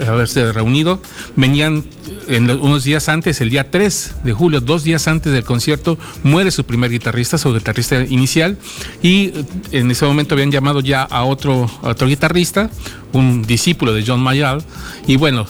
haberse 0.08 0.52
reunido. 0.52 1.00
Venían 1.36 1.86
en 2.28 2.50
unos 2.50 2.84
días 2.84 3.10
antes, 3.10 3.42
el 3.42 3.52
día 3.52 3.70
3 3.70 4.16
de 4.24 4.34
julio, 4.34 4.60
dos 4.60 4.84
días 4.84 5.08
antes 5.08 5.32
del 5.34 5.44
concierto, 5.44 6.00
muere 6.24 6.50
su 6.50 6.64
primer 6.64 6.90
guitarrista, 6.90 7.38
su 7.38 7.54
guitarrista 7.54 8.04
inicial. 8.04 8.58
Y 9.04 9.32
en 9.72 9.92
ese 9.92 10.06
momento 10.06 10.34
habían 10.34 10.52
llamado 10.52 10.80
ya 10.80 11.04
a 11.04 11.24
otro, 11.24 11.70
a 11.84 11.90
otro 11.90 12.08
guitarrista, 12.08 12.72
un 13.14 13.44
discípulo 13.44 13.94
de 13.94 14.04
John 14.06 14.22
Mayall. 14.22 14.64
Y 15.06 15.18
bueno, 15.18 15.46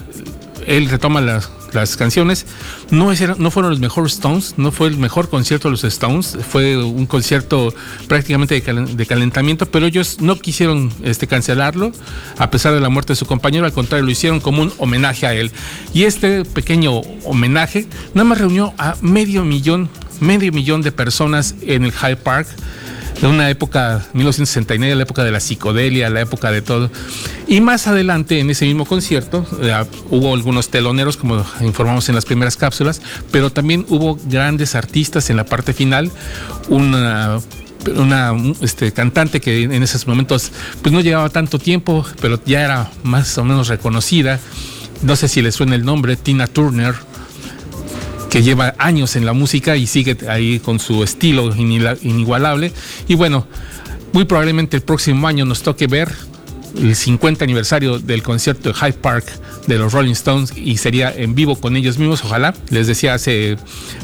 él 0.67 0.89
retoma 0.89 1.21
las 1.21 1.49
las 1.75 1.97
canciones. 1.97 2.45
No, 2.91 3.11
no 3.37 3.51
fueron 3.51 3.71
los 3.71 3.79
mejores 3.79 4.13
Stones, 4.13 4.55
no 4.57 4.71
fue 4.71 4.87
el 4.87 4.97
mejor 4.97 5.29
concierto 5.29 5.67
de 5.67 5.73
los 5.73 5.83
Stones, 5.83 6.37
fue 6.49 6.77
un 6.77 7.05
concierto 7.05 7.73
prácticamente 8.07 8.59
de, 8.59 9.05
calentamiento, 9.05 9.65
pero 9.65 9.85
ellos 9.85 10.21
no 10.21 10.37
quisieron 10.37 10.91
este, 11.03 11.27
cancelarlo 11.27 11.91
a 12.37 12.49
pesar 12.49 12.73
de 12.73 12.79
la 12.79 12.89
muerte 12.89 13.13
de 13.13 13.17
su 13.17 13.25
compañero, 13.25 13.65
al 13.65 13.73
contrario, 13.73 14.05
lo 14.05 14.11
hicieron 14.11 14.39
como 14.39 14.61
un 14.61 14.73
homenaje 14.77 15.27
a 15.27 15.33
él. 15.33 15.51
Y 15.93 16.03
este 16.03 16.45
pequeño 16.45 16.99
homenaje 17.23 17.87
nada 18.13 18.25
más 18.25 18.37
reunió 18.37 18.73
a 18.77 18.95
medio 19.01 19.43
millón, 19.43 19.89
medio 20.19 20.51
millón 20.51 20.81
de 20.81 20.91
personas 20.91 21.55
en 21.61 21.83
el 21.83 21.91
Hyde 21.91 22.17
Park 22.17 22.47
de 23.21 23.27
una 23.27 23.49
época, 23.49 24.05
1969, 24.13 24.95
la 24.95 25.03
época 25.03 25.23
de 25.23 25.31
la 25.31 25.39
psicodelia, 25.39 26.09
la 26.09 26.21
época 26.21 26.51
de 26.51 26.61
todo. 26.61 26.91
Y 27.47 27.61
más 27.61 27.87
adelante, 27.87 28.39
en 28.39 28.49
ese 28.49 28.65
mismo 28.65 28.85
concierto, 28.85 29.45
eh, 29.61 29.73
hubo 30.09 30.33
algunos 30.33 30.69
teloneros, 30.69 31.17
como 31.17 31.45
informamos 31.61 32.09
en 32.09 32.15
las 32.15 32.25
primeras 32.25 32.57
cápsulas, 32.57 33.01
pero 33.31 33.49
también 33.49 33.85
hubo 33.89 34.17
grandes 34.25 34.75
artistas 34.75 35.29
en 35.29 35.37
la 35.37 35.45
parte 35.45 35.73
final, 35.73 36.11
una 36.69 37.39
una 37.97 38.33
este, 38.61 38.91
cantante 38.91 39.39
que 39.39 39.63
en 39.63 39.83
esos 39.83 40.07
momentos 40.07 40.51
pues 40.81 40.91
no 40.91 41.01
llevaba 41.01 41.29
tanto 41.29 41.59
tiempo, 41.59 42.05
pero 42.19 42.39
ya 42.43 42.63
era 42.63 42.91
más 43.03 43.37
o 43.37 43.43
menos 43.43 43.67
reconocida. 43.67 44.39
No 45.03 45.15
sé 45.15 45.27
si 45.27 45.41
le 45.41 45.51
suena 45.51 45.75
el 45.75 45.85
nombre, 45.85 46.15
Tina 46.15 46.47
Turner, 46.47 46.95
que 48.35 48.43
lleva 48.43 48.75
años 48.79 49.15
en 49.15 49.25
la 49.25 49.31
música 49.31 49.77
y 49.77 49.87
sigue 49.87 50.17
ahí 50.27 50.59
con 50.59 50.77
su 50.81 51.05
estilo 51.05 51.55
inigualable. 51.55 52.73
Y 53.07 53.15
bueno, 53.15 53.47
muy 54.11 54.25
probablemente 54.25 54.75
el 54.75 54.83
próximo 54.83 55.25
año 55.25 55.45
nos 55.45 55.63
toque 55.63 55.87
ver 55.87 56.11
el 56.77 56.97
50 56.97 57.45
aniversario 57.45 57.97
del 57.97 58.23
concierto 58.23 58.67
de 58.67 58.75
Hyde 58.75 58.99
Park 58.99 59.25
de 59.67 59.77
los 59.77 59.93
Rolling 59.93 60.11
Stones 60.11 60.51
y 60.53 60.75
sería 60.75 61.13
en 61.15 61.33
vivo 61.33 61.55
con 61.55 61.77
ellos 61.77 61.97
mismos, 61.97 62.25
ojalá. 62.25 62.53
Les 62.71 62.87
decía, 62.87 63.13
hace, 63.13 63.55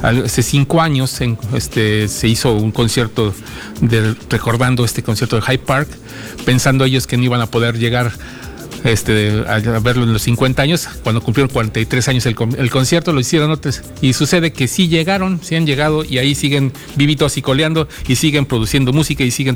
hace 0.01 0.43
cinco 0.43 0.79
años 0.79 1.19
este, 1.53 2.07
se 2.07 2.29
hizo 2.29 2.53
un 2.53 2.71
concierto 2.71 3.33
recordando 4.29 4.85
este 4.85 5.03
concierto 5.03 5.35
de 5.35 5.41
Hyde 5.41 5.59
Park, 5.59 5.89
pensando 6.45 6.85
ellos 6.85 7.05
que 7.05 7.17
no 7.17 7.25
iban 7.25 7.41
a 7.41 7.47
poder 7.47 7.77
llegar 7.77 8.13
este, 8.83 9.43
a, 9.47 9.59
verlo 9.79 10.03
en 10.03 10.13
los 10.13 10.23
50 10.23 10.61
años, 10.61 10.87
cuando 11.03 11.21
cumplieron 11.21 11.51
43 11.51 12.07
años 12.07 12.25
el, 12.25 12.35
concierto, 12.69 13.13
lo 13.13 13.19
hicieron 13.19 13.51
otros. 13.51 13.81
Y 14.01 14.13
sucede 14.13 14.51
que 14.51 14.67
sí 14.67 14.87
llegaron, 14.87 15.39
sí 15.43 15.55
han 15.55 15.65
llegado 15.65 16.03
y 16.03 16.17
ahí 16.17 16.35
siguen 16.35 16.73
vivitos 16.95 17.37
y 17.37 17.41
coleando 17.41 17.87
y 18.07 18.15
siguen 18.15 18.45
produciendo 18.45 18.93
música 18.93 19.23
y 19.23 19.31
siguen 19.31 19.55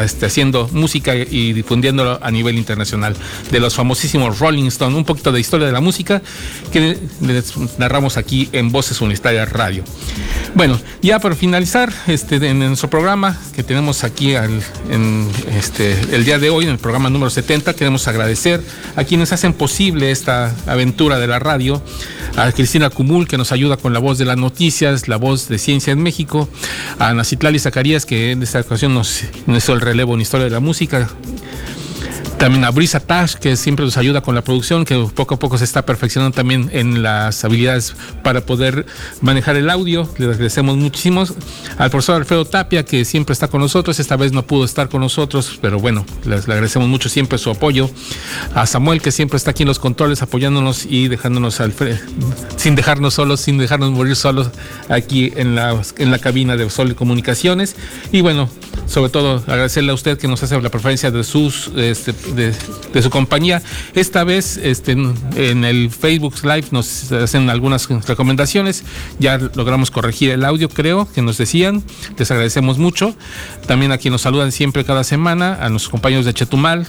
este, 0.00 0.26
haciendo 0.26 0.68
música 0.72 1.14
y 1.14 1.52
difundiéndolo 1.52 2.18
a 2.22 2.30
nivel 2.30 2.56
internacional. 2.58 3.16
De 3.50 3.60
los 3.60 3.74
famosísimos 3.74 4.38
Rolling 4.38 4.66
Stones, 4.66 4.96
un 4.96 5.04
poquito 5.04 5.32
de 5.32 5.40
historia 5.40 5.66
de 5.66 5.72
la 5.72 5.80
música 5.80 6.22
que 6.72 6.98
narramos 7.78 8.16
aquí 8.16 8.48
en 8.52 8.72
Voces 8.72 9.00
Universitarias 9.00 9.50
Radio. 9.50 9.84
Bueno, 10.54 10.80
ya 11.02 11.18
para 11.18 11.34
finalizar 11.34 11.92
este, 12.06 12.36
en 12.36 12.58
nuestro 12.58 12.90
programa 12.90 13.38
que 13.54 13.62
tenemos 13.62 14.04
aquí 14.04 14.34
este, 15.56 15.92
el 16.12 16.24
día 16.24 16.38
de 16.38 16.50
hoy, 16.50 16.64
en 16.64 16.70
el 16.70 16.78
programa 16.78 17.10
número 17.10 17.30
70, 17.30 17.74
queremos 17.74 18.08
agradecer 18.08 18.45
a 18.96 19.04
quienes 19.04 19.32
hacen 19.32 19.52
posible 19.52 20.10
esta 20.10 20.54
aventura 20.66 21.18
de 21.18 21.26
la 21.26 21.38
radio, 21.38 21.82
a 22.36 22.52
Cristina 22.52 22.90
Cumul, 22.90 23.26
que 23.26 23.38
nos 23.38 23.52
ayuda 23.52 23.76
con 23.76 23.92
la 23.92 23.98
voz 23.98 24.18
de 24.18 24.24
las 24.24 24.36
noticias, 24.36 25.08
la 25.08 25.16
voz 25.16 25.48
de 25.48 25.58
Ciencia 25.58 25.92
en 25.92 26.02
México, 26.02 26.48
a 26.98 27.12
Nacitlali 27.12 27.58
Zacarías, 27.58 28.06
que 28.06 28.32
en 28.32 28.42
esta 28.42 28.60
ocasión 28.60 28.94
nos, 28.94 29.22
nos 29.46 29.58
hizo 29.58 29.72
el 29.72 29.80
relevo 29.80 30.14
en 30.14 30.20
Historia 30.20 30.44
de 30.44 30.50
la 30.50 30.60
Música, 30.60 31.08
también 32.38 32.64
a 32.64 32.70
Brisa 32.70 33.00
Tash, 33.00 33.34
que 33.34 33.56
siempre 33.56 33.84
nos 33.84 33.96
ayuda 33.96 34.20
con 34.20 34.34
la 34.34 34.42
producción, 34.42 34.84
que 34.84 34.96
poco 35.14 35.36
a 35.36 35.38
poco 35.38 35.56
se 35.58 35.64
está 35.64 35.86
perfeccionando 35.86 36.34
también 36.34 36.68
en 36.72 37.02
las 37.02 37.44
habilidades 37.44 37.94
para 38.22 38.42
poder 38.42 38.86
manejar 39.20 39.56
el 39.56 39.70
audio. 39.70 40.08
Le 40.18 40.26
agradecemos 40.26 40.76
muchísimo. 40.76 41.24
Al 41.78 41.90
profesor 41.90 42.16
Alfredo 42.16 42.44
Tapia, 42.44 42.84
que 42.84 43.04
siempre 43.04 43.32
está 43.32 43.48
con 43.48 43.60
nosotros. 43.60 43.98
Esta 43.98 44.16
vez 44.16 44.32
no 44.32 44.42
pudo 44.46 44.64
estar 44.64 44.88
con 44.88 45.00
nosotros, 45.00 45.58
pero 45.62 45.78
bueno, 45.78 46.04
le 46.24 46.36
agradecemos 46.36 46.88
mucho 46.88 47.08
siempre 47.08 47.38
su 47.38 47.50
apoyo. 47.50 47.90
A 48.54 48.66
Samuel, 48.66 49.00
que 49.00 49.12
siempre 49.12 49.36
está 49.36 49.52
aquí 49.52 49.62
en 49.62 49.68
los 49.68 49.78
controles 49.78 50.22
apoyándonos 50.22 50.86
y 50.86 51.08
dejándonos 51.08 51.60
al 51.60 51.72
sin 52.56 52.74
dejarnos 52.74 53.14
solos, 53.14 53.40
sin 53.40 53.58
dejarnos 53.58 53.92
morir 53.92 54.16
solos 54.16 54.50
aquí 54.88 55.32
en 55.36 55.54
la, 55.54 55.80
en 55.98 56.10
la 56.10 56.18
cabina 56.18 56.56
de 56.56 56.68
Sol 56.68 56.94
Comunicaciones. 56.94 57.76
Y 58.12 58.20
bueno, 58.20 58.50
sobre 58.86 59.10
todo 59.10 59.42
agradecerle 59.46 59.90
a 59.90 59.94
usted 59.94 60.18
que 60.18 60.28
nos 60.28 60.42
hace 60.42 60.60
la 60.60 60.70
preferencia 60.70 61.10
de 61.10 61.24
sus 61.24 61.68
este, 61.76 62.12
de, 62.34 63.02
su 63.02 63.10
compañía. 63.10 63.62
Esta 63.94 64.24
vez 64.24 64.56
este, 64.56 64.92
en 64.92 65.64
el 65.64 65.90
Facebook 65.90 66.34
Live 66.42 66.68
nos 66.70 67.12
hacen 67.12 67.50
algunas 67.50 67.88
recomendaciones. 68.06 68.84
Ya 69.18 69.38
logramos 69.38 69.90
corregir 69.90 70.30
el 70.30 70.44
audio, 70.44 70.68
creo, 70.68 71.08
que 71.12 71.22
nos 71.22 71.38
decían. 71.38 71.82
Les 72.18 72.30
agradecemos 72.30 72.78
mucho. 72.78 73.14
También 73.66 73.92
a 73.92 73.98
quien 73.98 74.12
nos 74.12 74.22
saludan 74.22 74.52
siempre 74.52 74.84
cada 74.84 75.04
semana, 75.04 75.58
a 75.60 75.68
nuestros 75.68 75.90
compañeros 75.90 76.24
de 76.24 76.34
Chetumal, 76.34 76.86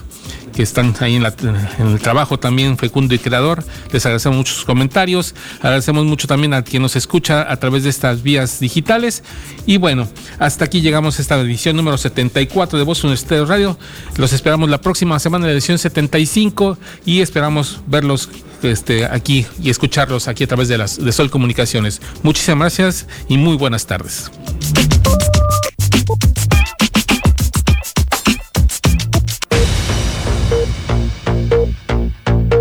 que 0.55 0.63
están 0.63 0.95
ahí 1.01 1.15
en, 1.15 1.25
el 1.25 1.99
trabajo 1.99 2.39
también 2.39 2.77
fecundo 2.77 3.13
y 3.13 3.19
creador. 3.19 3.63
Les 3.91 4.05
agradecemos 4.05 4.37
mucho 4.37 4.53
sus 4.53 4.65
comentarios. 4.65 5.35
Agradecemos 5.61 6.05
mucho 6.05 6.27
también 6.27 6.53
a 6.53 6.63
quien 6.63 6.81
nos 6.81 6.95
escucha 6.95 7.51
a 7.51 7.57
través 7.57 7.83
de 7.83 7.89
estas 7.89 8.23
vías 8.23 8.59
digitales. 8.59 9.23
Y 9.65 9.77
bueno, 9.77 10.07
hasta 10.39 10.65
aquí 10.65 10.81
llegamos 10.81 11.19
a 11.19 11.21
esta 11.21 11.39
edición 11.39 11.75
número 11.75 11.86
74 11.95 12.77
de 12.77 12.83
Voz 12.83 13.03
Universitario 13.03 13.45
Radio. 13.45 13.77
Los 14.17 14.33
esperamos 14.33 14.69
la 14.69 14.81
próxima 14.81 15.19
semana 15.19 15.45
en 15.45 15.51
la 15.51 15.53
edición 15.53 15.77
75 15.77 16.77
y 17.05 17.21
esperamos 17.21 17.79
verlos 17.87 18.29
este, 18.63 19.05
aquí 19.05 19.45
y 19.61 19.69
escucharlos 19.69 20.27
aquí 20.27 20.43
a 20.43 20.47
través 20.47 20.67
de, 20.67 20.77
las, 20.77 21.03
de 21.03 21.11
Sol 21.11 21.29
Comunicaciones. 21.29 22.01
Muchísimas 22.23 22.59
gracias 22.77 23.07
y 23.29 23.37
muy 23.37 23.55
buenas 23.55 23.85
tardes. 23.85 24.31